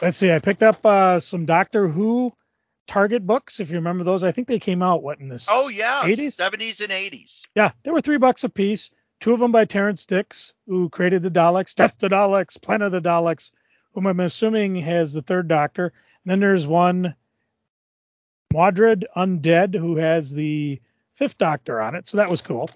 [0.00, 0.30] let's see.
[0.32, 2.32] I picked up uh, some Doctor Who
[2.86, 4.24] Target books, if you remember those.
[4.24, 5.46] I think they came out what in this?
[5.48, 7.42] Oh yeah, 80s, 70s and 80s.
[7.54, 8.90] Yeah, they were three bucks a piece.
[9.20, 12.92] two of them by Terrance Dicks, who created the Daleks, Death to Daleks, Planet of
[12.92, 13.50] the Daleks,
[13.92, 15.86] whom I'm assuming has the third Doctor.
[16.24, 17.14] And then there's one,
[18.52, 20.80] Mawdryn Undead, who has the
[21.14, 22.06] fifth Doctor on it.
[22.06, 22.70] So that was cool.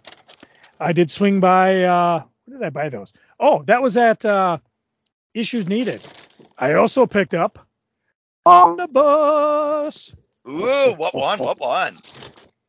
[0.78, 3.12] I did swing by, uh, where did I buy those?
[3.40, 4.58] Oh, that was at uh,
[5.34, 6.06] Issues Needed.
[6.58, 7.58] I also picked up
[8.44, 10.14] Omnibus.
[10.48, 11.38] Ooh, what one?
[11.38, 11.98] What one?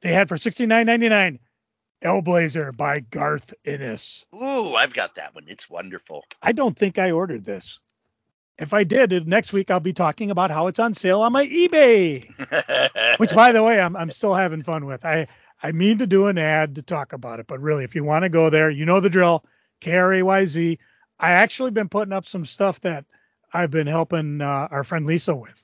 [0.02, 1.40] They had for $69.99
[2.04, 4.26] Hellblazer by Garth Ennis.
[4.36, 5.46] Ooh, I've got that one.
[5.48, 6.26] It's wonderful.
[6.42, 7.80] I don't think I ordered this.
[8.60, 11.46] If I did, next week I'll be talking about how it's on sale on my
[11.46, 12.26] eBay,
[13.20, 15.06] which, by the way, I'm I'm still having fun with.
[15.06, 15.28] I
[15.62, 18.24] I mean to do an ad to talk about it, but really, if you want
[18.24, 19.44] to go there, you know the drill.
[19.80, 20.80] K R A Y Z.
[21.20, 23.06] I actually been putting up some stuff that
[23.54, 25.64] I've been helping uh, our friend Lisa with.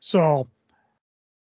[0.00, 0.48] So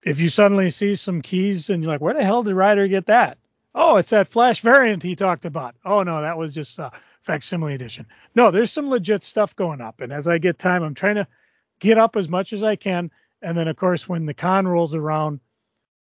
[0.04, 3.08] if you suddenly see some keys and you're like, where the hell did Ryder get
[3.08, 3.38] that?
[3.76, 5.76] Oh, it's that Flash variant he talked about.
[5.84, 6.92] Oh no, that was just a
[7.24, 8.06] facsimile edition.
[8.36, 11.28] No, there's some legit stuff going up, and as I get time, I'm trying to
[11.80, 13.10] get up as much as I can.
[13.42, 15.40] And then, of course, when the con rolls around,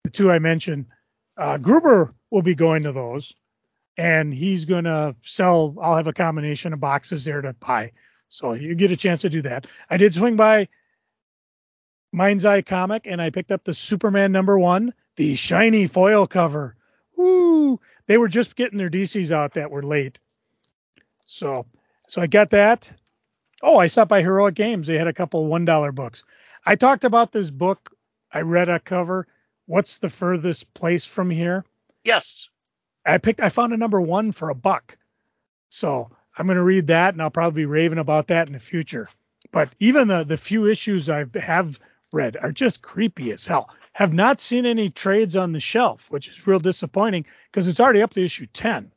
[0.04, 0.86] the two I mentioned,
[1.36, 3.34] uh, Gruber will be going to those,
[3.96, 5.74] and he's going to sell.
[5.82, 7.92] I'll have a combination of boxes there to buy,
[8.28, 9.66] so you get a chance to do that.
[9.90, 10.68] I did swing by
[12.12, 16.76] Mind's Eye Comic, and I picked up the Superman number one, the shiny foil cover.
[17.16, 17.80] Woo!
[18.06, 20.20] They were just getting their DCs out that were late.
[21.26, 21.66] So,
[22.08, 22.92] so I got that.
[23.62, 24.86] Oh, I stopped by Heroic Games.
[24.86, 26.22] They had a couple one dollar books.
[26.64, 27.90] I talked about this book.
[28.32, 29.26] I read a cover.
[29.66, 31.64] What's the furthest place from here?
[32.04, 32.48] Yes.
[33.04, 33.40] I picked.
[33.40, 34.96] I found a number one for a buck.
[35.68, 38.60] So I'm going to read that, and I'll probably be raving about that in the
[38.60, 39.08] future.
[39.52, 41.78] But even the the few issues I have
[42.12, 43.70] read are just creepy as hell.
[43.92, 48.02] Have not seen any trades on the shelf, which is real disappointing because it's already
[48.02, 48.92] up to issue 10.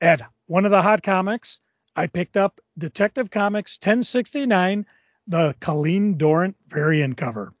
[0.00, 0.22] At
[0.52, 1.60] one of the hot comics,
[1.96, 4.84] I picked up Detective Comics 1069,
[5.26, 7.54] the Colleen Durrant variant cover.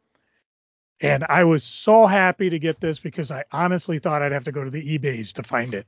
[1.00, 4.52] And I was so happy to get this because I honestly thought I'd have to
[4.52, 5.86] go to the eBays to find it.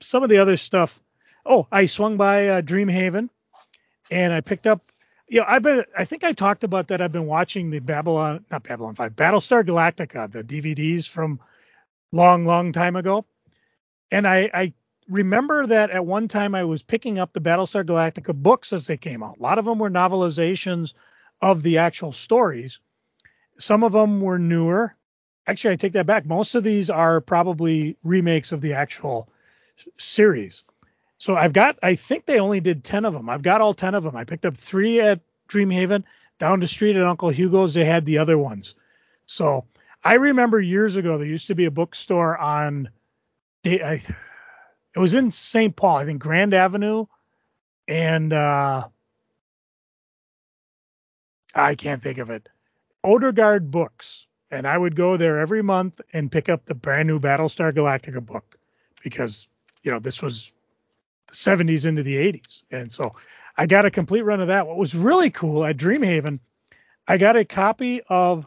[0.00, 0.98] Some of the other stuff.
[1.44, 3.28] Oh, I swung by uh, Dreamhaven
[4.10, 4.90] and I picked up
[5.28, 7.02] you know, I've been, I think I talked about that.
[7.02, 11.38] I've been watching the Babylon, not Babylon 5, Battlestar Galactica, the DVDs from
[12.12, 13.26] long, long time ago.
[14.10, 14.72] And I, I
[15.12, 18.96] remember that at one time I was picking up the Battlestar Galactica books as they
[18.96, 19.38] came out.
[19.38, 20.94] A lot of them were novelizations
[21.40, 22.80] of the actual stories.
[23.58, 24.96] Some of them were newer.
[25.46, 26.24] Actually, I take that back.
[26.24, 29.28] Most of these are probably remakes of the actual
[29.98, 30.64] series.
[31.18, 33.28] So I've got, I think they only did 10 of them.
[33.28, 34.16] I've got all 10 of them.
[34.16, 36.04] I picked up three at Dreamhaven.
[36.38, 38.74] Down the street at Uncle Hugo's, they had the other ones.
[39.26, 39.66] So
[40.02, 42.88] I remember years ago, there used to be a bookstore on,
[44.94, 45.74] it was in St.
[45.74, 47.06] Paul, I think Grand Avenue.
[47.88, 48.88] And uh,
[51.54, 52.48] I can't think of it.
[53.04, 54.26] Odegaard Books.
[54.50, 58.24] And I would go there every month and pick up the brand new Battlestar Galactica
[58.24, 58.58] book
[59.02, 59.48] because,
[59.82, 60.52] you know, this was
[61.28, 62.62] the 70s into the 80s.
[62.70, 63.14] And so
[63.56, 64.66] I got a complete run of that.
[64.66, 66.38] What was really cool at Dreamhaven,
[67.08, 68.46] I got a copy of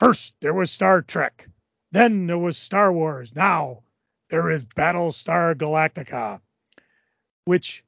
[0.00, 1.46] first there was Star Trek,
[1.92, 3.82] then there was Star Wars, now
[4.30, 6.40] there is Battlestar Galactica,
[7.44, 7.84] which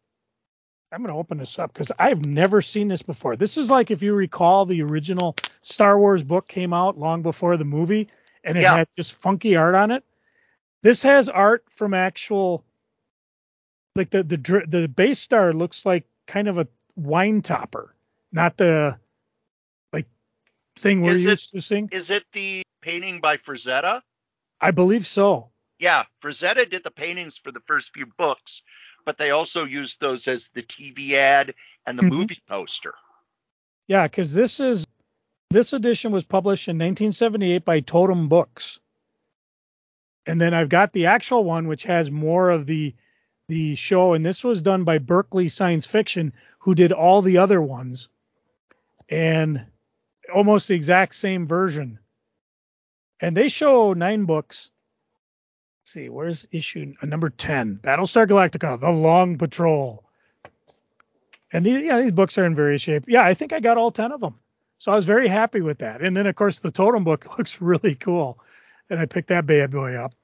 [0.93, 3.37] I'm going to open this up because I've never seen this before.
[3.37, 7.57] This is like if you recall the original Star Wars book came out long before
[7.57, 8.09] the movie
[8.43, 8.77] and it yeah.
[8.77, 10.05] had just funky art on it.
[10.83, 12.65] This has art from actual
[13.97, 17.95] like the the the base star looks like kind of a wine topper,
[18.33, 18.99] not the
[19.93, 20.07] like
[20.77, 21.89] thing we're is used it, to seeing.
[21.93, 24.01] Is it the painting by Frazetta?
[24.61, 25.50] I believe so.
[25.81, 28.61] Yeah, Frazetta did the paintings for the first few books,
[29.07, 31.55] but they also used those as the TV ad
[31.86, 32.16] and the mm-hmm.
[32.16, 32.94] movie poster.
[33.89, 34.86] Yeah, because this is
[35.48, 38.78] this edition was published in 1978 by Totem Books.
[40.27, 42.94] And then I've got the actual one, which has more of the
[43.48, 47.61] the show, and this was done by Berkley Science Fiction, who did all the other
[47.61, 48.09] ones,
[49.09, 49.65] and
[50.32, 51.98] almost the exact same version.
[53.19, 54.70] And they show nine books.
[55.91, 57.81] See, where's issue uh, number 10?
[57.83, 60.05] Battlestar Galactica, The Long Patrol.
[61.53, 63.05] And these, yeah, these books are in various shape.
[63.09, 64.35] Yeah, I think I got all 10 of them.
[64.79, 66.01] So I was very happy with that.
[66.01, 68.39] And then, of course, the totem book looks really cool.
[68.89, 70.15] And I picked that bad boy up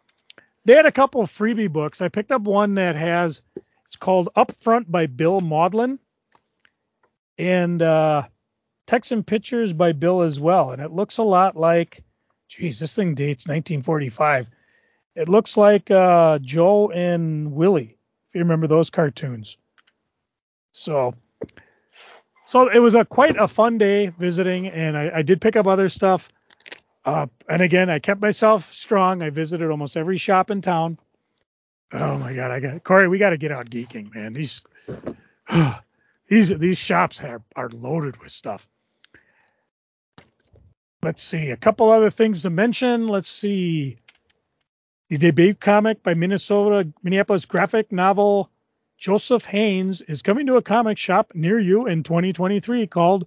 [0.66, 2.02] they had a couple of freebie books.
[2.02, 3.42] I picked up one that has
[3.86, 6.00] it's called Upfront by Bill Mauldin
[7.38, 8.24] and uh,
[8.86, 10.72] Texan Pictures by Bill as well.
[10.72, 12.02] And it looks a lot like,
[12.48, 14.48] geez, this thing dates 1945.
[15.16, 17.96] It looks like uh, Joe and Willie,
[18.28, 19.56] if you remember those cartoons.
[20.72, 21.14] So,
[22.44, 25.66] so it was a quite a fun day visiting, and I, I did pick up
[25.66, 26.28] other stuff.
[27.06, 29.22] Uh, and again, I kept myself strong.
[29.22, 30.98] I visited almost every shop in town.
[31.92, 33.08] Oh my god, I got Corey.
[33.08, 34.34] We got to get out geeking, man.
[34.34, 34.66] These
[36.28, 38.68] these these shops have, are loaded with stuff.
[41.02, 43.06] Let's see a couple other things to mention.
[43.06, 43.98] Let's see
[45.08, 48.50] the debut comic by Minnesota Minneapolis graphic novel
[48.98, 53.26] Joseph Haynes is coming to a comic shop near you in 2023 called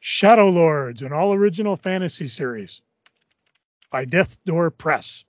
[0.00, 2.80] Shadow Lords, an all original fantasy series
[3.90, 5.24] by Death Door Press.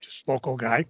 [0.00, 0.86] Just local guy.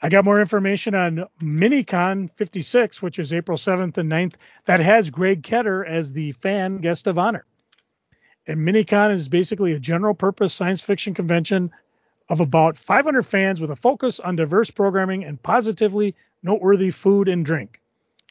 [0.00, 4.34] I got more information on MiniCon 56, which is April 7th and 9th,
[4.66, 7.44] that has Greg Ketter as the fan guest of honor.
[8.46, 11.72] And MiniCon is basically a general purpose science fiction convention
[12.28, 17.44] of about 500 fans with a focus on diverse programming and positively noteworthy food and
[17.44, 17.80] drink.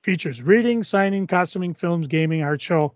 [0.04, 2.94] Features reading, signing, costuming, films, gaming, art show.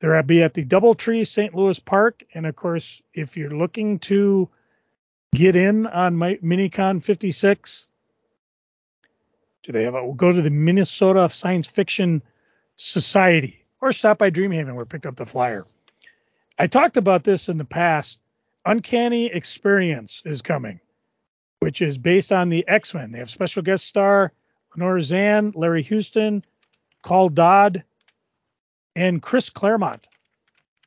[0.00, 1.54] There will be at the Doubletree St.
[1.54, 2.24] Louis Park.
[2.34, 4.48] And of course, if you're looking to
[5.32, 7.86] get in on my MiniCon 56,
[9.62, 12.22] do they have a, we'll go to the Minnesota Science Fiction
[12.76, 15.66] Society or stop by Dreamhaven where I picked up the flyer.
[16.58, 18.18] I talked about this in the past.
[18.68, 20.78] Uncanny Experience is coming,
[21.60, 23.10] which is based on the X Men.
[23.10, 24.30] They have special guest star
[24.76, 26.42] Lenore Zann, Larry Houston,
[27.02, 27.82] Cal Dodd,
[28.94, 30.06] and Chris Claremont.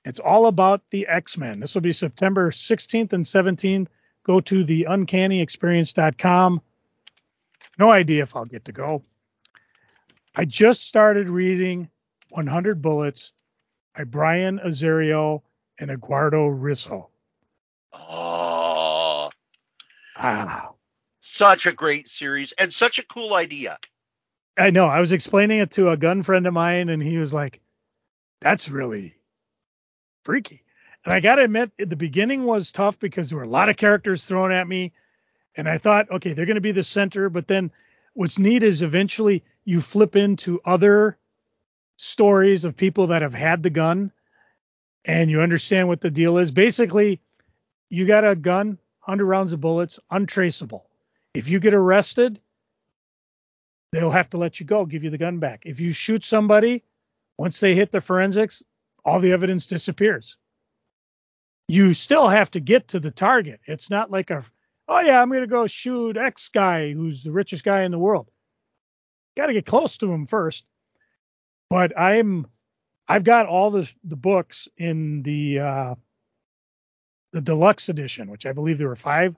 [0.06, 1.60] It's all about the X Men.
[1.60, 3.88] This will be September 16th and 17th.
[4.28, 6.62] Go to the uncannyexperience.com.
[7.80, 9.02] No idea if I'll get to go.
[10.36, 11.90] I just started reading
[12.30, 13.32] 100 Bullets
[13.98, 15.42] by Brian Azzarello
[15.80, 17.11] and Eduardo Risso.
[17.94, 19.30] Oh,
[20.16, 20.72] Ah,
[21.20, 23.78] such a great series and such a cool idea.
[24.58, 24.86] I know.
[24.88, 27.62] I was explaining it to a gun friend of mine, and he was like,
[28.42, 29.16] "That's really
[30.24, 30.64] freaky."
[31.06, 34.24] And I gotta admit, the beginning was tough because there were a lot of characters
[34.26, 34.92] thrown at me,
[35.56, 37.30] and I thought, okay, they're going to be the center.
[37.30, 37.72] But then,
[38.14, 41.18] what's neat is eventually you flip into other
[41.98, 44.12] stories of people that have had the gun,
[45.06, 46.52] and you understand what the deal is.
[46.52, 47.20] Basically,
[47.92, 50.88] you got a gun, 100 rounds of bullets, untraceable.
[51.34, 52.40] If you get arrested,
[53.92, 55.64] they'll have to let you go, give you the gun back.
[55.66, 56.86] If you shoot somebody,
[57.38, 58.64] once they hit the forensics,
[59.04, 60.38] all the evidence disappears.
[61.68, 63.60] You still have to get to the target.
[63.68, 64.46] It's not like a,
[64.88, 68.00] oh yeah, I'm going to go shoot X guy who's the richest guy in the
[68.00, 68.30] world.
[69.36, 70.64] Got to get close to him first.
[71.70, 72.48] But I'm,
[73.08, 75.96] I've got all the the books in the uh,
[77.32, 79.36] the deluxe edition, which I believe there were five,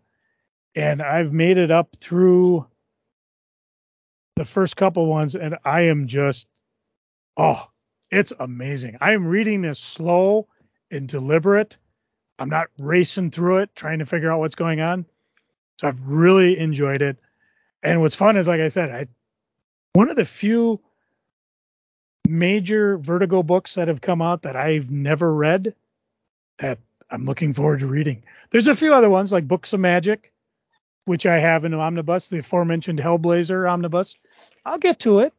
[0.75, 2.65] and I've made it up through
[4.35, 6.47] the first couple ones, and I am just,
[7.37, 7.67] oh,
[8.09, 8.97] it's amazing.
[9.01, 10.47] I am reading this slow
[10.91, 11.77] and deliberate.
[12.39, 15.05] I'm not racing through it trying to figure out what's going on.
[15.79, 17.17] So I've really enjoyed it.
[17.81, 19.07] And what's fun is, like I said, I
[19.93, 20.79] one of the few
[22.27, 25.75] major Vertigo books that have come out that I've never read
[26.59, 26.79] that
[27.13, 28.23] I'm looking forward to reading.
[28.49, 30.33] There's a few other ones like Books of Magic,
[31.05, 34.17] which I have in omnibus, the aforementioned Hellblazer omnibus.
[34.65, 35.31] I'll get to it.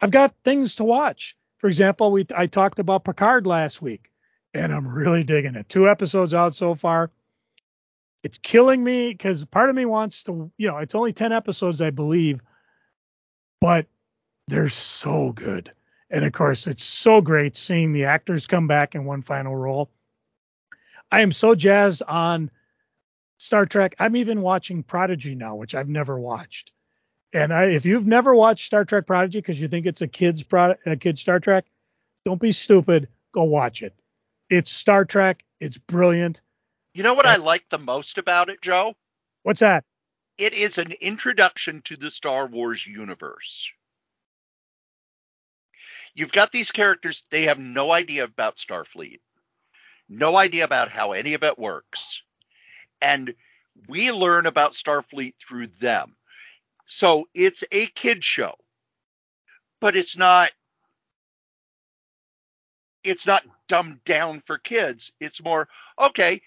[0.00, 1.36] I've got things to watch.
[1.58, 4.12] For example, we I talked about Picard last week,
[4.54, 5.68] and I'm really digging it.
[5.68, 7.10] Two episodes out so far.
[8.22, 11.80] It's killing me because part of me wants to, you know, it's only 10 episodes,
[11.80, 12.40] I believe,
[13.60, 13.86] but
[14.46, 15.72] they're so good.
[16.10, 19.90] And of course, it's so great seeing the actors come back in one final role.
[21.10, 22.50] I am so jazzed on
[23.38, 23.94] Star Trek.
[23.98, 26.72] I'm even watching Prodigy now, which I've never watched.
[27.32, 30.42] And I, if you've never watched Star Trek Prodigy because you think it's a kids
[30.42, 31.66] pro, a kid Star Trek,
[32.24, 33.08] don't be stupid.
[33.32, 33.94] Go watch it.
[34.48, 35.44] It's Star Trek.
[35.60, 36.40] It's brilliant.
[36.94, 38.94] You know what I like the most about it, Joe?
[39.42, 39.84] What's that?
[40.38, 43.70] It is an introduction to the Star Wars universe.
[46.14, 49.20] You've got these characters, they have no idea about Starfleet,
[50.08, 52.22] no idea about how any of it works.
[53.00, 53.34] And
[53.88, 56.16] we learn about Starfleet through them.
[56.86, 58.54] So it's a kid show,
[59.80, 60.50] but it's not
[63.04, 65.12] it's not dumbed down for kids.
[65.20, 65.68] It's more
[66.00, 66.42] okay.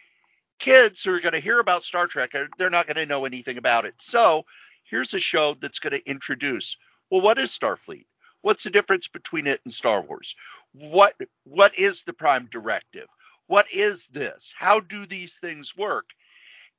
[0.59, 3.25] Kids who are going to hear about Star Trek, uh, they're not going to know
[3.25, 3.95] anything about it.
[3.99, 4.45] So
[4.83, 6.75] here's a show that's going to introduce.
[7.09, 8.05] Well, what is Starfleet?
[8.41, 10.35] What's the difference between it and Star Wars?
[10.73, 13.07] What what is the Prime Directive?
[13.49, 14.53] What is this?
[14.55, 16.11] How do these things work?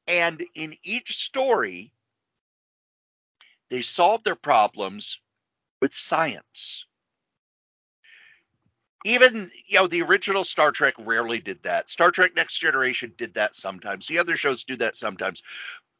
[0.06, 1.92] And in each story,
[3.70, 5.18] they solve their problems
[5.80, 6.86] with science.
[9.04, 11.90] Even, you know, the original Star Trek rarely did that.
[11.90, 14.06] Star Trek Next Generation did that sometimes.
[14.06, 15.42] The other shows do that sometimes.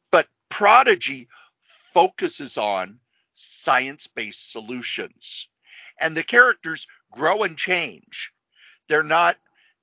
[0.09, 1.27] But Prodigy
[1.59, 2.97] focuses on
[3.33, 5.49] science based solutions.
[5.99, 8.31] And the characters grow and change.
[8.87, 9.35] They're not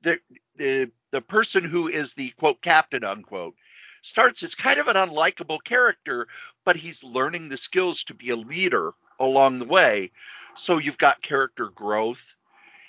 [0.03, 0.19] the
[0.57, 3.55] the the person who is the quote captain unquote
[4.03, 6.29] starts as kind of an unlikable character,
[6.65, 10.11] but he's learning the skills to be a leader along the way.
[10.57, 12.37] So you've got character growth,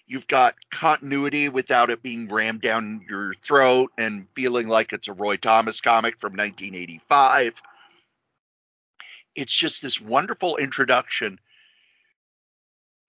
[0.08, 5.14] you've got continuity without it being rammed down your throat and feeling like it's a
[5.14, 7.62] Roy Thomas comic from 1985.
[9.36, 11.40] It's just this wonderful introduction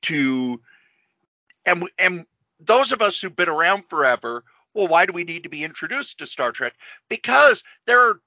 [0.03, 0.61] to
[1.67, 2.27] and and
[2.61, 6.19] those of us who've been around forever well, why do we need to be introduced
[6.19, 6.75] to Star Trek?
[7.09, 8.21] Because there are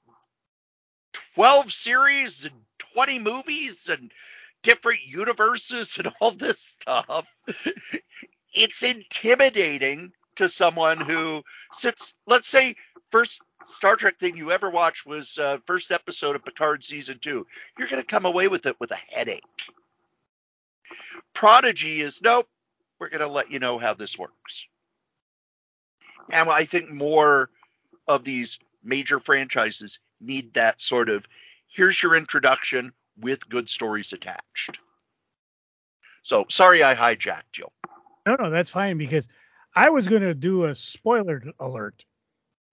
[1.35, 2.53] 12 series and
[2.93, 4.11] 20 movies and
[4.61, 7.27] different universes and all this stuff.
[8.53, 12.75] it's intimidating to someone who sits, let's say,
[13.11, 17.45] first Star Trek thing you ever watched was uh, first episode of Picard season two.
[17.77, 19.43] You're going to come away with it with a headache.
[21.33, 22.47] Prodigy is nope.
[22.99, 24.65] We're going to let you know how this works.
[26.29, 27.49] And I think more
[28.07, 31.27] of these major franchises need that sort of
[31.67, 34.79] here's your introduction with good stories attached.
[36.23, 37.67] So sorry I hijacked you.
[38.25, 39.27] No, no, that's fine because
[39.75, 42.05] I was going to do a spoiler alert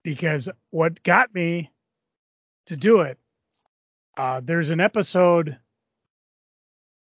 [0.03, 1.71] because what got me
[2.67, 3.17] to do it,
[4.17, 5.57] uh, there's an episode,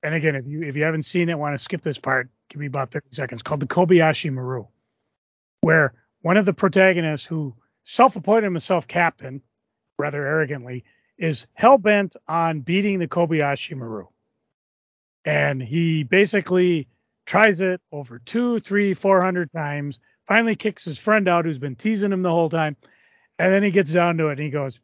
[0.04, 2.60] and again, if you if you haven't seen it, want to skip this part, give
[2.60, 4.66] me about 30 seconds, called the Kobayashi Maru,
[5.62, 7.56] where one of the protagonists who
[7.86, 9.42] self-appointed himself captain,
[9.98, 10.84] rather arrogantly,
[11.18, 14.08] is hell bent on beating the Kobayashi Maru.
[15.24, 16.88] And he basically
[17.26, 21.76] tries it over two, three, four hundred times, finally kicks his friend out who's been
[21.76, 22.76] teasing him the whole time.
[23.40, 24.80] And then he gets down to it and he goes,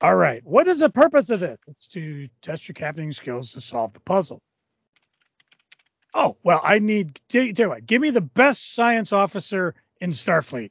[0.00, 1.58] All right, what is the purpose of this?
[1.66, 4.42] It's to test your captaining skills to solve the puzzle.
[6.18, 10.70] Oh, well, I need, tell you what, give me the best science officer in Starfleet.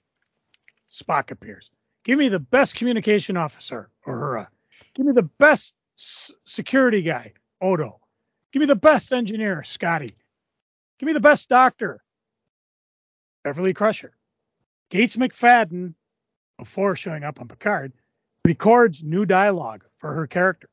[0.91, 1.69] Spock appears.
[2.03, 4.47] Give me the best communication officer, Uhura.
[4.95, 7.99] Give me the best s- security guy, Odo.
[8.53, 10.15] Give me the best engineer, Scotty.
[10.97, 12.03] Give me the best doctor,
[13.43, 14.13] Beverly Crusher.
[14.89, 15.93] Gates McFadden,
[16.57, 17.93] before showing up on Picard,
[18.45, 20.69] records new dialogue for her character.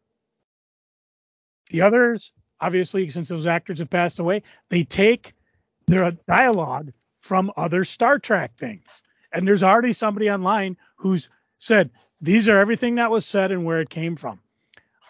[1.69, 2.32] The others,
[2.62, 5.34] obviously, since those actors have passed away, they take
[5.86, 9.02] their dialogue from other Star Trek things.
[9.32, 11.28] And there's already somebody online who's
[11.59, 11.90] said,
[12.20, 14.40] these are everything that was said and where it came from.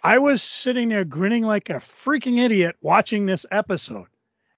[0.02, 4.06] I was sitting there grinning like a freaking idiot watching this episode.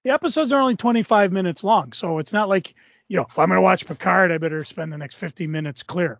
[0.03, 2.73] The episodes are only 25 minutes long, so it's not like,
[3.07, 5.83] you know, if I'm going to watch Picard, I better spend the next 50 minutes
[5.83, 6.19] clear.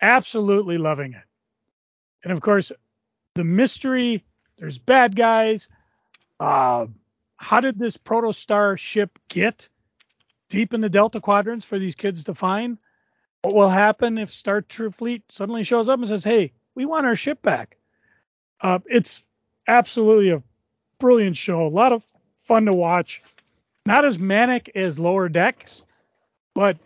[0.00, 1.24] Absolutely loving it.
[2.22, 2.70] And of course,
[3.34, 4.24] the mystery,
[4.58, 5.68] there's bad guys.
[6.40, 6.86] Uh,
[7.36, 9.68] how did this protostar ship get
[10.54, 12.78] deep in the Delta quadrants for these kids to find.
[13.42, 17.16] What will happen if Star Fleet suddenly shows up and says, "Hey, we want our
[17.16, 17.76] ship back"?
[18.60, 19.24] Uh, it's
[19.66, 20.42] absolutely a
[20.98, 21.66] brilliant show.
[21.66, 22.04] A lot of
[22.38, 23.22] fun to watch.
[23.84, 25.82] Not as manic as Lower Decks,
[26.54, 26.78] but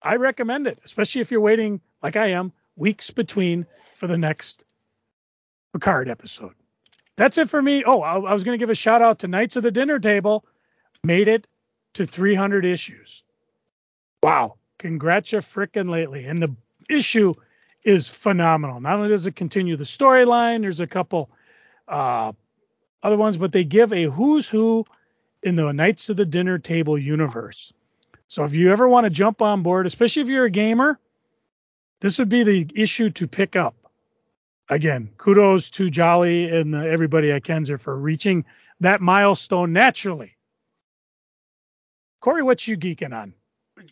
[0.00, 3.66] I recommend it, especially if you're waiting, like I am, weeks between
[3.96, 4.64] for the next
[5.74, 6.54] Picard episode.
[7.16, 7.82] That's it for me.
[7.84, 9.98] Oh, I, I was going to give a shout out to Knights of the Dinner
[9.98, 10.44] Table.
[11.02, 11.48] Made it
[11.94, 13.24] to 300 issues.
[14.22, 14.54] Wow.
[14.78, 16.26] Congrats you frickin' lately.
[16.26, 16.54] And the
[16.88, 17.34] issue
[17.82, 18.80] is phenomenal.
[18.80, 21.28] Not only does it continue the storyline, there's a couple
[21.88, 22.32] uh,
[23.02, 24.86] other ones, but they give a who's who
[25.42, 27.72] in the Knights of the Dinner Table universe.
[28.28, 31.00] So if you ever want to jump on board, especially if you're a gamer,
[32.00, 33.74] this would be the issue to pick up.
[34.70, 38.44] Again, kudos to Jolly and everybody at Kenzer for reaching
[38.80, 40.36] that milestone naturally.
[42.20, 43.34] Corey, what you geeking on?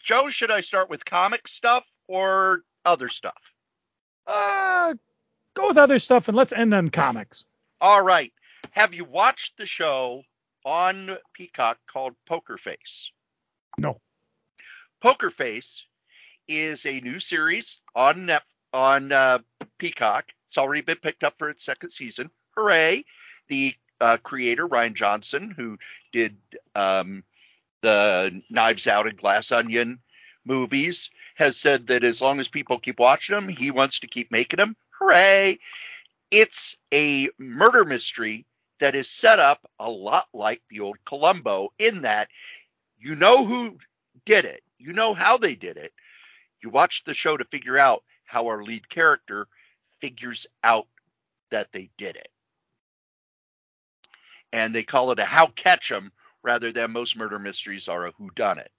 [0.01, 3.53] Joe, should I start with comic stuff or other stuff?
[4.27, 4.95] Uh,
[5.55, 7.45] go with other stuff and let's end on comics.
[7.81, 8.33] All right.
[8.71, 10.23] Have you watched the show
[10.65, 13.11] on Peacock called Poker Face?
[13.77, 14.01] No.
[15.03, 15.85] Poker Face
[16.49, 19.41] is a new series on Net, on uh,
[19.79, 20.27] Peacock.
[20.53, 22.31] It's already been picked up for its second season.
[22.55, 23.07] Hooray!
[23.49, 25.79] The uh, creator Rian Johnson, who
[26.13, 26.37] did
[26.75, 27.25] um,
[27.81, 30.01] the Knives Out and Glass Onion
[30.45, 34.31] movies has said that as long as people keep watching them, he wants to keep
[34.31, 34.77] making them.
[34.99, 35.59] Hooray!
[36.31, 38.45] It's a murder mystery
[38.79, 42.29] that is set up a lot like the old Columbo in that
[43.01, 43.79] you know who
[44.27, 45.95] did it, you know how they did it.
[46.63, 49.49] You watch the show to figure out how our lead character
[50.03, 50.89] figures out
[51.53, 52.29] that they did it.
[54.53, 56.13] And they call it a how catch 'em
[56.43, 58.73] rather than most murder mysteries are a who done it.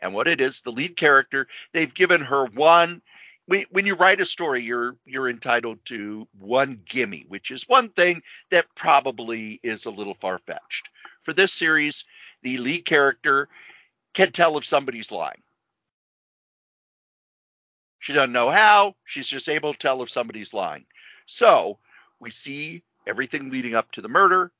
[0.00, 3.02] And what it is, the lead character, they've given her one
[3.70, 8.22] when you write a story, you're you're entitled to one gimme, which is one thing
[8.50, 10.88] that probably is a little far fetched.
[11.22, 12.04] For this series,
[12.42, 13.48] the lead character
[14.14, 15.42] can tell if somebody's lying.
[18.06, 18.94] She doesn't know how.
[19.04, 20.86] She's just able to tell if somebody's lying.
[21.26, 21.80] So
[22.20, 24.52] we see everything leading up to the murder.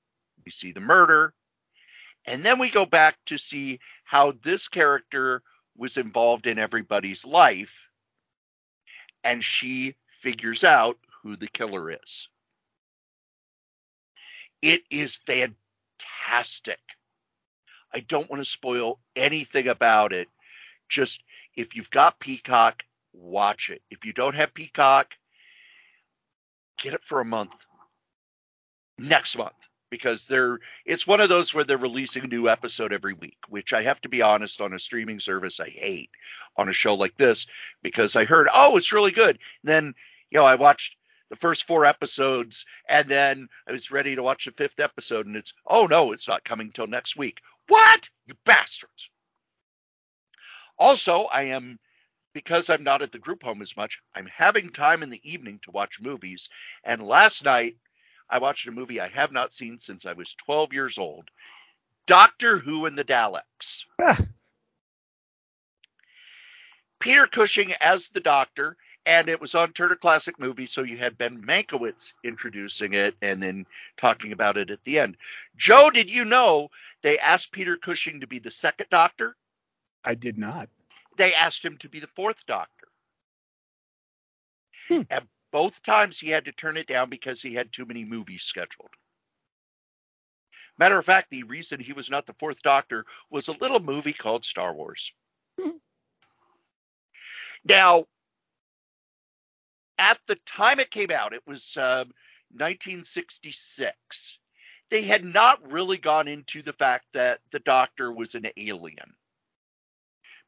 [0.44, 1.32] We see the murder.
[2.24, 5.44] And then we go back to see how this character
[5.77, 7.89] was involved in everybody's life.
[9.23, 12.28] And she figures out who the killer is.
[14.60, 16.81] It is fantastic.
[17.94, 20.27] I don't want to spoil anything about it.
[20.89, 21.23] Just
[21.55, 22.82] if you've got Peacock,
[23.16, 23.82] watch it.
[23.90, 25.14] If you don't have Peacock,
[26.78, 27.55] get it for a month.
[28.98, 29.55] Next month
[29.90, 33.72] because they're it's one of those where they're releasing a new episode every week, which
[33.72, 36.10] I have to be honest on a streaming service I hate
[36.56, 37.47] on a show like this
[37.82, 39.94] because I heard, "Oh, it's really good." And then,
[40.30, 40.97] you know, I watched
[41.28, 45.36] the first four episodes and then I was ready to watch the fifth episode and
[45.36, 48.09] it's, "Oh no, it's not coming till next week." What?
[48.26, 49.10] You bastards.
[50.78, 51.78] Also, I am
[52.36, 55.58] because I'm not at the group home as much, I'm having time in the evening
[55.62, 56.50] to watch movies.
[56.84, 57.78] And last night
[58.28, 61.30] I watched a movie I have not seen since I was 12 years old
[62.06, 63.86] Doctor Who and the Daleks.
[64.02, 64.20] Ah.
[67.00, 68.76] Peter Cushing as the Doctor,
[69.06, 73.42] and it was on Turner Classic Movie, so you had Ben Mankiewicz introducing it and
[73.42, 73.64] then
[73.96, 75.16] talking about it at the end.
[75.56, 76.68] Joe, did you know
[77.00, 79.38] they asked Peter Cushing to be the second Doctor?
[80.04, 80.68] I did not.
[81.16, 82.88] They asked him to be the fourth Doctor.
[84.88, 85.02] Hmm.
[85.10, 88.43] And both times he had to turn it down because he had too many movies
[88.43, 88.90] scheduled.
[90.78, 94.12] Matter of fact, the reason he was not the fourth Doctor was a little movie
[94.12, 95.12] called Star Wars.
[95.60, 95.78] Hmm.
[97.64, 98.05] Now,
[99.98, 102.12] at the time it came out, it was um,
[102.52, 104.38] 1966.
[104.90, 109.14] They had not really gone into the fact that the Doctor was an alien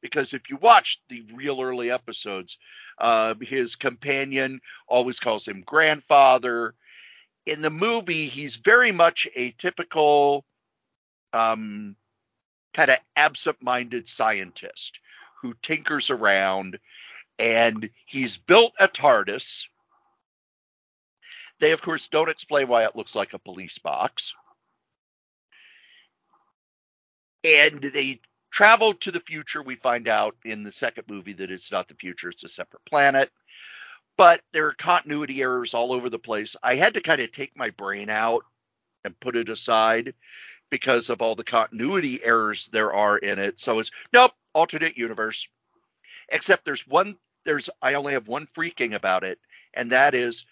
[0.00, 2.58] because if you watch the real early episodes,
[2.98, 6.74] uh, his companion always calls him grandfather.
[7.46, 10.44] In the movie, he's very much a typical
[11.32, 11.96] um,
[12.74, 15.00] kind of absent-minded scientist
[15.40, 16.78] who tinkers around,
[17.38, 19.68] and he's built a TARDIS.
[21.60, 24.34] They, of course, don't explain why it looks like a police box.
[27.44, 28.20] And they
[28.58, 29.62] travel to the future.
[29.62, 32.84] We find out in the second movie that it's not the future, it's a separate
[32.84, 33.30] planet.
[34.16, 36.56] But there are continuity errors all over the place.
[36.60, 38.42] I had to kind of take my brain out
[39.04, 40.12] and put it aside
[40.70, 43.60] because of all the continuity errors there are in it.
[43.60, 45.46] So it's nope, alternate universe.
[46.28, 49.38] Except there's one there's I only have one freaking about it,
[49.72, 50.44] and that is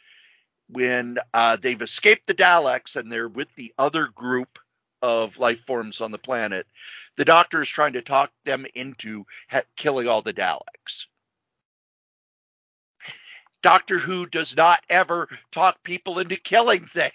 [0.68, 4.60] when uh, they've escaped the Daleks and they're with the other group
[5.02, 6.66] of life forms on the planet
[7.16, 11.06] the doctor is trying to talk them into ha- killing all the Daleks.
[13.62, 17.12] Doctor Who does not ever talk people into killing things.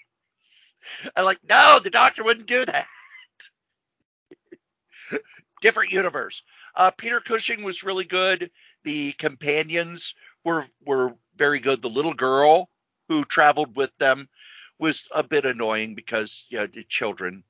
[1.15, 2.87] I'm like, no, the doctor wouldn't do that.
[5.61, 6.43] Different universe.
[6.75, 8.51] Uh, Peter Cushing was really good.
[8.83, 11.81] The companions were were very good.
[11.81, 12.69] The little girl
[13.07, 14.27] who traveled with them
[14.79, 17.43] was a bit annoying because you know the children.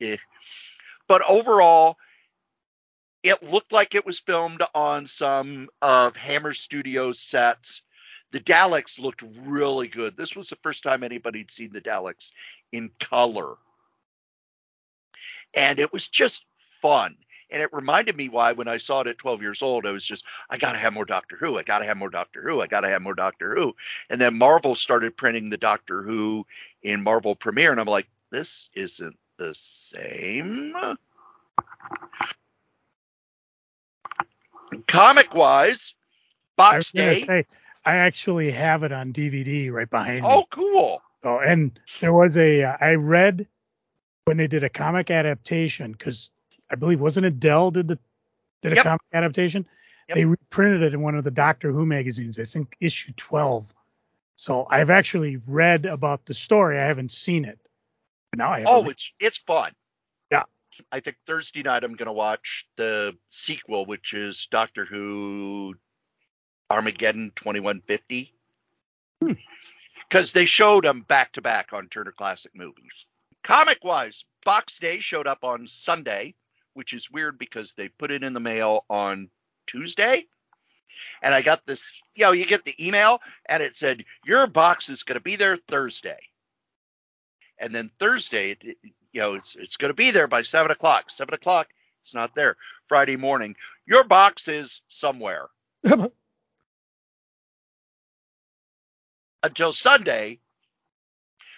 [0.00, 0.16] Eh.
[1.12, 1.98] But overall,
[3.22, 7.82] it looked like it was filmed on some of Hammer Studios sets.
[8.30, 10.16] The Daleks looked really good.
[10.16, 12.30] This was the first time anybody'd seen the Daleks
[12.72, 13.56] in color.
[15.52, 16.46] And it was just
[16.80, 17.18] fun.
[17.50, 20.06] And it reminded me why when I saw it at 12 years old, I was
[20.06, 21.58] just, I got to have more Doctor Who.
[21.58, 22.62] I got to have more Doctor Who.
[22.62, 23.76] I got to have more Doctor Who.
[24.08, 26.46] And then Marvel started printing the Doctor Who
[26.82, 27.70] in Marvel Premiere.
[27.70, 30.74] And I'm like, this isn't the same.
[34.86, 35.94] Comic wise,
[36.56, 37.24] box day.
[37.24, 37.46] Say,
[37.84, 40.34] I actually have it on DVD right behind oh, me.
[40.34, 41.02] Oh, cool.
[41.24, 43.46] Oh, and there was a uh, I read
[44.24, 46.30] when they did a comic adaptation because
[46.70, 47.98] I believe wasn't it Dell did the
[48.62, 48.84] did a Yep.
[48.84, 49.66] comic adaptation.
[50.08, 50.16] Yep.
[50.16, 52.38] They reprinted it in one of the Doctor Who magazines.
[52.38, 53.72] I think issue 12.
[54.36, 56.78] So I've actually read about the story.
[56.78, 57.58] I haven't seen it.
[58.36, 58.68] Now I have.
[58.68, 59.72] Oh, it's it's fun.
[60.30, 60.44] Yeah.
[60.90, 65.74] I think Thursday night I'm going to watch the sequel, which is Doctor Who
[66.70, 68.32] Armageddon 2150.
[69.22, 69.32] Hmm.
[70.08, 73.06] Because they showed them back to back on Turner Classic Movies.
[73.42, 76.34] Comic wise, Box Day showed up on Sunday,
[76.74, 79.28] which is weird because they put it in the mail on
[79.66, 80.26] Tuesday.
[81.22, 84.88] And I got this, you know, you get the email and it said, Your box
[84.88, 86.18] is going to be there Thursday.
[87.62, 88.76] And then Thursday, it,
[89.12, 91.10] you know, it's, it's going to be there by seven o'clock.
[91.10, 91.68] Seven o'clock,
[92.02, 92.56] it's not there.
[92.88, 93.56] Friday morning,
[93.86, 95.46] your box is somewhere.
[99.44, 100.40] Until Sunday,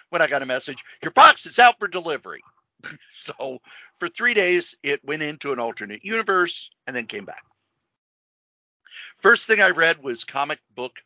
[0.09, 2.41] when I got a message, your box is out for delivery.
[3.11, 3.59] so
[3.99, 7.43] for three days, it went into an alternate universe and then came back.
[9.17, 10.97] First thing I read was Comic Book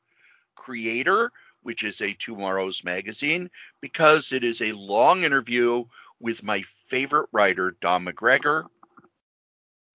[0.56, 1.32] Creator,
[1.64, 3.50] which is a TwoMorrows magazine,
[3.82, 5.86] because it is a long interview
[6.20, 8.66] with my favorite writer, Don McGregor.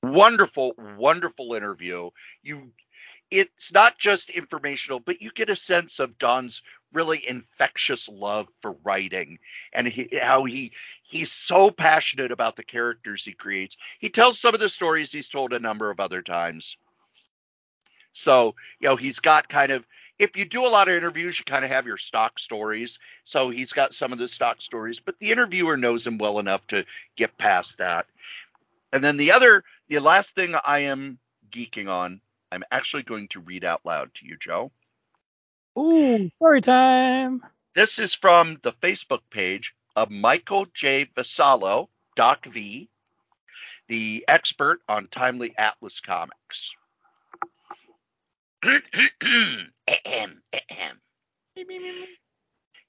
[0.02, 2.10] Wonderful, wonderful interview.
[2.42, 2.72] You
[3.30, 6.62] it's not just informational, but you get a sense of Don's
[6.92, 9.38] really infectious love for writing
[9.72, 10.72] and he, how he
[11.02, 13.76] he's so passionate about the characters he creates.
[13.98, 16.76] He tells some of the stories he's told a number of other times.
[18.12, 19.84] So, you know, he's got kind of
[20.18, 22.98] if you do a lot of interviews, you kind of have your stock stories.
[23.24, 26.66] So he's got some of the stock stories, but the interviewer knows him well enough
[26.68, 26.84] to
[27.16, 28.06] get past that.
[28.92, 31.18] And then the other, the last thing I am
[31.50, 32.20] geeking on,
[32.52, 34.70] I'm actually going to read out loud to you, Joe.
[35.76, 37.42] Ooh, story time.
[37.74, 41.06] This is from the Facebook page of Michael J.
[41.16, 42.88] Vassallo, Doc V,
[43.88, 46.74] the expert on Timely Atlas comics.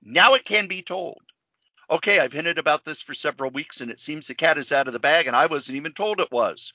[0.02, 1.22] Now it can be told.
[1.89, 4.88] Okay, I've hinted about this for several weeks, and it seems the cat is out
[4.88, 6.73] of the bag, and I wasn't even told it was.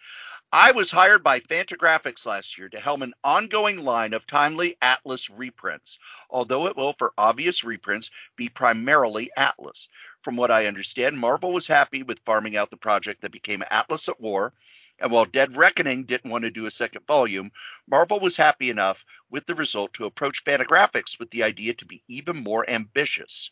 [0.53, 5.31] I was hired by Fantagraphics last year to helm an ongoing line of timely Atlas
[5.31, 5.99] reprints,
[6.29, 9.89] although it will, for obvious reprints, be primarily Atlas.
[10.23, 14.09] From what I understand, Marvel was happy with farming out the project that became Atlas
[14.09, 14.53] at War,
[15.01, 17.51] and while Dead Reckoning didn't want to do a second volume,
[17.89, 22.03] Marvel was happy enough with the result to approach Fantagraphics with the idea to be
[22.07, 23.51] even more ambitious.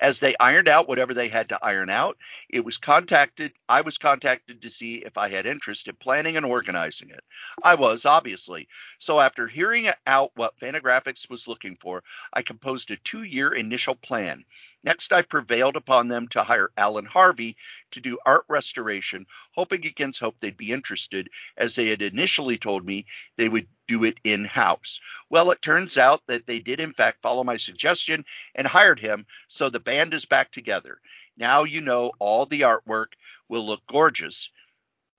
[0.00, 2.16] As they ironed out whatever they had to iron out,
[2.48, 6.46] it was contacted I was contacted to see if I had interest in planning and
[6.46, 7.22] organizing it.
[7.62, 8.66] I was, obviously.
[8.98, 12.02] So after hearing out what Fantagraphics was looking for,
[12.32, 14.44] I composed a two-year initial plan.
[14.82, 17.56] Next, I prevailed upon them to hire Alan Harvey
[17.90, 21.28] to do art restoration, hoping against hope they'd be interested,
[21.58, 23.04] as they had initially told me
[23.36, 24.98] they would do it in house.
[25.28, 28.24] Well, it turns out that they did, in fact, follow my suggestion
[28.54, 31.00] and hired him, so the band is back together.
[31.36, 33.06] Now you know all the artwork
[33.48, 34.48] will look gorgeous.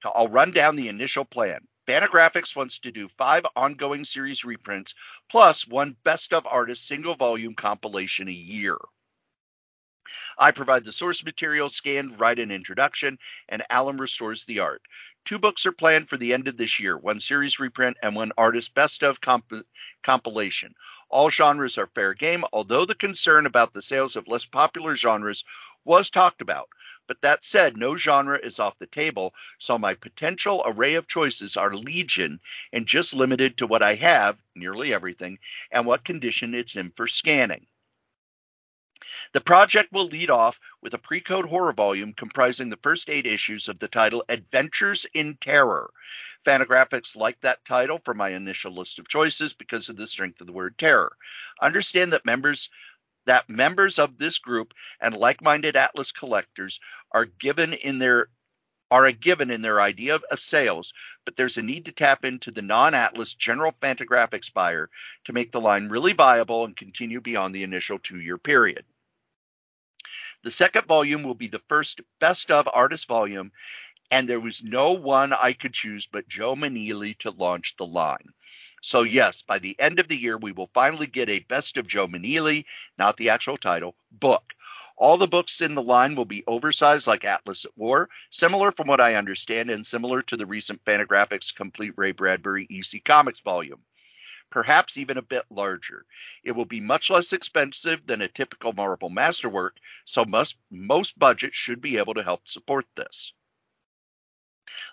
[0.06, 1.68] I'll run down the initial plan.
[1.89, 4.95] Fantagraphics wants to do five ongoing series reprints
[5.30, 8.77] plus one best of artists single volume compilation a year.
[10.38, 13.19] I provide the source material, scanned, write an introduction,
[13.49, 14.81] and Alan restores the art.
[15.26, 18.31] Two books are planned for the end of this year one series reprint and one
[18.38, 19.68] artist best of comp-
[20.02, 20.73] compilation.
[21.11, 25.43] All genres are fair game, although the concern about the sales of less popular genres
[25.83, 26.69] was talked about.
[27.05, 31.57] But that said, no genre is off the table, so my potential array of choices
[31.57, 32.39] are legion
[32.71, 35.39] and just limited to what I have, nearly everything,
[35.69, 37.67] and what condition it's in for scanning.
[39.33, 43.67] The project will lead off with a pre-code horror volume comprising the first eight issues
[43.67, 45.91] of the title Adventures in Terror.
[46.45, 50.47] Fantagraphics liked that title for my initial list of choices because of the strength of
[50.47, 51.15] the word terror.
[51.61, 52.69] Understand that members
[53.25, 56.79] that members of this group and like-minded Atlas collectors
[57.11, 58.29] are given in their
[58.91, 62.25] are a given in their idea of, of sales, but there's a need to tap
[62.25, 64.89] into the non-Atlas general Fantagraphics buyer
[65.23, 68.83] to make the line really viable and continue beyond the initial two-year period.
[70.43, 73.51] The second volume will be the first best of artist volume,
[74.09, 78.33] and there was no one I could choose but Joe Maneely to launch the line.
[78.83, 81.87] So, yes, by the end of the year, we will finally get a Best of
[81.87, 82.65] Joe Maneely,
[82.97, 84.53] not the actual title, book.
[84.97, 88.87] All the books in the line will be oversized like Atlas at War, similar from
[88.87, 93.83] what I understand, and similar to the recent Fantagraphics Complete Ray Bradbury EC Comics volume.
[94.51, 96.05] Perhaps even a bit larger.
[96.43, 101.55] It will be much less expensive than a typical Marvel masterwork, so most, most budgets
[101.55, 103.33] should be able to help support this.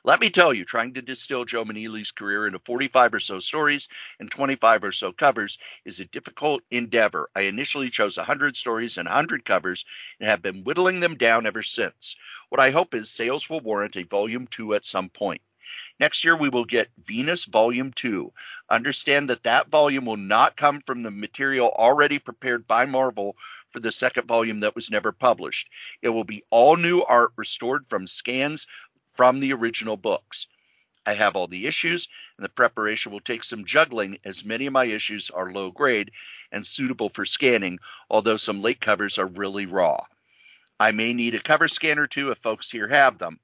[0.04, 3.88] Let me tell you, trying to distill Joe Maneely's career into 45 or so stories
[4.18, 7.28] and 25 or so covers is a difficult endeavor.
[7.36, 9.84] I initially chose 100 stories and 100 covers
[10.20, 12.16] and have been whittling them down ever since.
[12.48, 15.42] What I hope is sales will warrant a volume 2 at some point.
[16.00, 18.32] Next year, we will get Venus Volume 2.
[18.70, 23.36] Understand that that volume will not come from the material already prepared by Marvel
[23.70, 25.68] for the second volume that was never published.
[26.02, 28.66] It will be all new art restored from scans
[29.14, 30.46] from the original books.
[31.06, 34.74] I have all the issues, and the preparation will take some juggling as many of
[34.74, 36.10] my issues are low grade
[36.52, 37.78] and suitable for scanning,
[38.10, 40.04] although some late covers are really raw.
[40.78, 43.40] I may need a cover scanner too if folks here have them.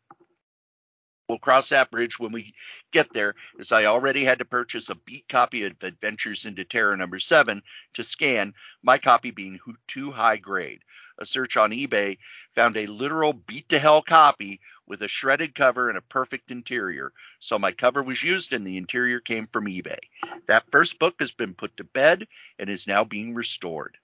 [1.28, 2.54] We'll cross that bridge when we
[2.92, 6.96] get there, as I already had to purchase a beat copy of Adventures into Terror
[6.98, 7.62] number seven
[7.94, 8.52] to scan,
[8.82, 10.82] my copy being too high grade.
[11.18, 12.18] A search on eBay
[12.54, 17.12] found a literal beat to hell copy with a shredded cover and a perfect interior.
[17.40, 19.98] So my cover was used and the interior came from eBay.
[20.46, 22.26] That first book has been put to bed
[22.58, 23.96] and is now being restored.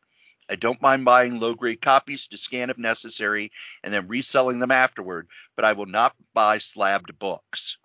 [0.50, 3.52] I don't mind buying low grade copies to scan if necessary
[3.84, 7.78] and then reselling them afterward, but I will not buy slabbed books.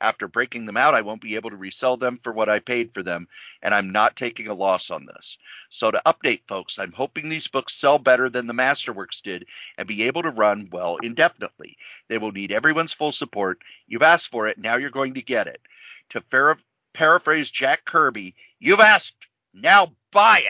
[0.00, 2.94] After breaking them out, I won't be able to resell them for what I paid
[2.94, 3.26] for them,
[3.60, 5.36] and I'm not taking a loss on this.
[5.68, 9.88] So, to update folks, I'm hoping these books sell better than the Masterworks did and
[9.88, 11.76] be able to run well indefinitely.
[12.08, 13.62] They will need everyone's full support.
[13.88, 15.62] You've asked for it, now you're going to get it.
[16.10, 16.58] To par-
[16.92, 20.44] paraphrase Jack Kirby, you've asked, now buy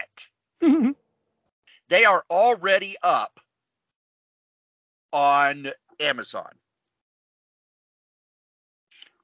[0.60, 0.96] it.
[1.88, 3.38] They are already up
[5.12, 6.50] on Amazon.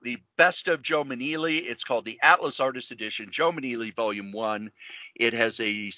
[0.02, 1.62] The Best of Joe Maneely.
[1.64, 4.70] It's called the Atlas Artist Edition, Joe Maneely Volume 1.
[5.16, 5.92] It has a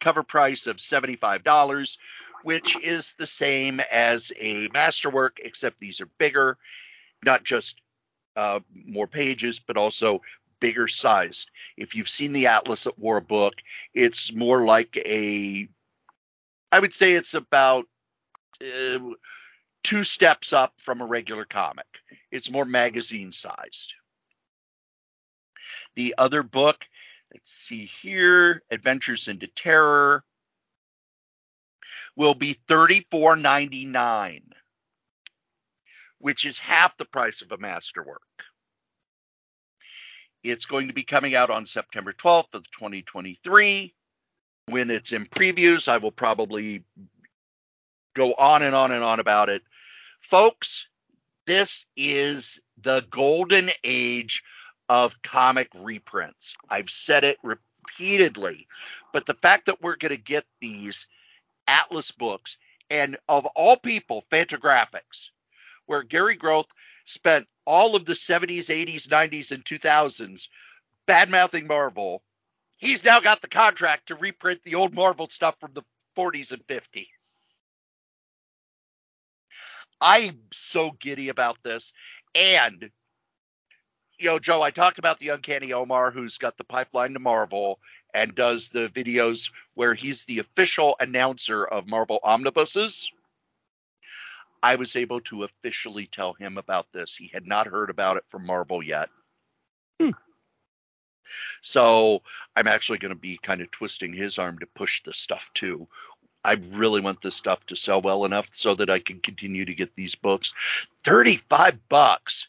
[0.00, 1.96] cover price of $75,
[2.44, 6.56] which is the same as a masterwork, except these are bigger,
[7.24, 7.80] not just
[8.36, 10.20] uh, more pages, but also
[10.60, 11.50] bigger sized.
[11.76, 13.54] If you've seen the Atlas at War book,
[13.94, 15.68] it's more like a
[16.70, 17.86] I would say it's about
[18.62, 18.98] uh,
[19.82, 21.86] two steps up from a regular comic.
[22.30, 23.94] It's more magazine sized.
[25.96, 26.86] The other book,
[27.32, 30.24] let's see here, Adventures into Terror,
[32.16, 34.42] will be $34.99,
[36.18, 38.22] which is half the price of a masterwork.
[40.44, 43.94] It's going to be coming out on September 12th of 2023
[44.68, 46.84] when it's in previews, I will probably
[48.14, 49.62] go on and on and on about it.
[50.20, 50.88] Folks,
[51.46, 54.42] this is the golden age
[54.88, 56.54] of comic reprints.
[56.68, 58.66] I've said it repeatedly,
[59.12, 61.06] but the fact that we're going to get these
[61.66, 62.56] Atlas books
[62.90, 65.30] and of all people, Fantagraphics,
[65.86, 66.66] where Gary Groth
[67.04, 70.48] spent all of the 70s, 80s, 90s, and 2000s
[71.06, 72.22] bad mouthing Marvel
[72.78, 75.82] he's now got the contract to reprint the old Marvel stuff from the
[76.16, 77.06] 40s and 50s.
[80.00, 81.92] I'm so giddy about this.
[82.34, 82.90] And,
[84.18, 87.80] you know, Joe, I talked about the Uncanny Omar who's got the pipeline to Marvel
[88.14, 93.10] and does the videos where he's the official announcer of Marvel omnibuses.
[94.62, 97.14] I was able to officially tell him about this.
[97.14, 99.08] He had not heard about it from Marvel yet.
[100.00, 100.10] Hmm.
[101.62, 102.22] So
[102.56, 105.88] I'm actually going to be kind of twisting his arm to push this stuff too.
[106.44, 109.74] I really want this stuff to sell well enough so that I can continue to
[109.74, 110.54] get these books.
[111.04, 112.48] 35 bucks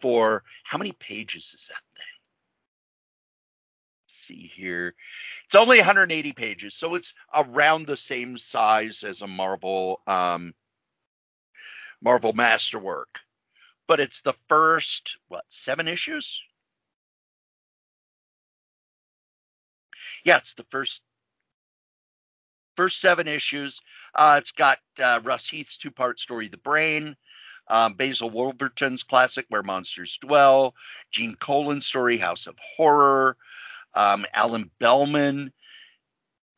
[0.00, 2.06] for how many pages is that thing?
[4.04, 4.94] Let's see here.
[5.44, 10.54] It's only 180 pages, so it's around the same size as a Marvel um,
[12.00, 13.20] Marvel Masterwork.
[13.86, 16.42] But it's the first what, 7 issues?
[20.24, 21.02] Yeah, it's the first
[22.76, 23.80] first seven issues.
[24.14, 27.16] Uh, it's got uh, Russ Heath's two part story, The Brain,
[27.68, 30.74] um, Basil Wolverton's classic, Where Monsters Dwell,
[31.10, 33.36] Gene Colan's story, House of Horror,
[33.94, 35.52] um, Allen Bellman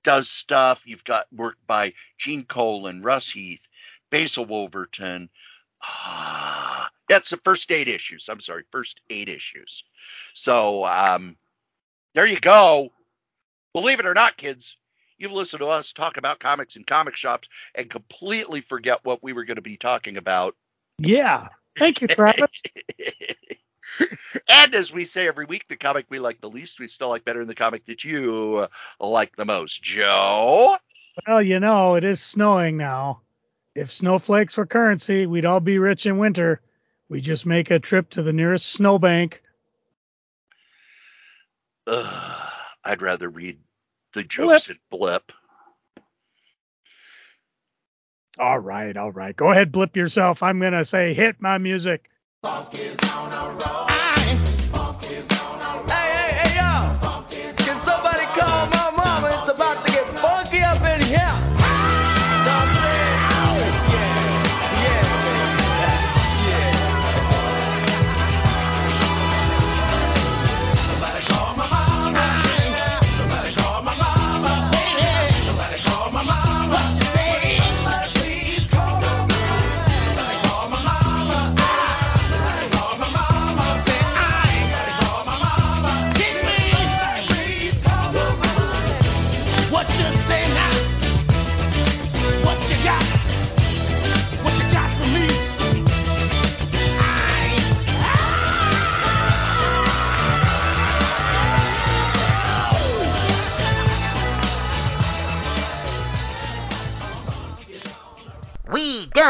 [0.03, 0.83] does stuff.
[0.87, 3.67] You've got work by Gene Colan, Russ Heath,
[4.11, 5.31] Basil Wolverton.
[5.83, 8.29] Ah, that's the first eight issues.
[8.29, 9.85] I'm sorry, first eight issues.
[10.35, 11.37] So um,
[12.15, 12.93] there you go.
[13.73, 14.77] Believe it or not, kids,
[15.19, 19.33] you've listened to us talk about comics and comic shops and completely forget what we
[19.33, 20.57] were going to be talking about.
[20.99, 21.49] Yeah.
[21.79, 22.51] Thank you, Travis.
[24.51, 27.25] and as we say every week, the comic we like the least, we still like
[27.25, 28.67] better than the comic that you
[28.99, 29.83] like the most.
[29.83, 30.77] Joe?
[31.27, 33.21] Well, you know, it is snowing now.
[33.75, 36.61] If snowflakes were currency, we'd all be rich in winter.
[37.09, 39.43] We just make a trip to the nearest snowbank.
[41.87, 42.50] Ugh.
[42.85, 43.59] I'd rather read
[44.15, 44.71] the jokes blip.
[44.71, 45.33] at Blip.
[48.39, 49.37] All right, all right.
[49.37, 50.43] Go ahead, blip yourself.
[50.43, 52.11] I'm going to say hit my music.
[52.45, 52.90] Fuck you.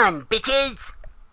[0.01, 0.79] on, bitches!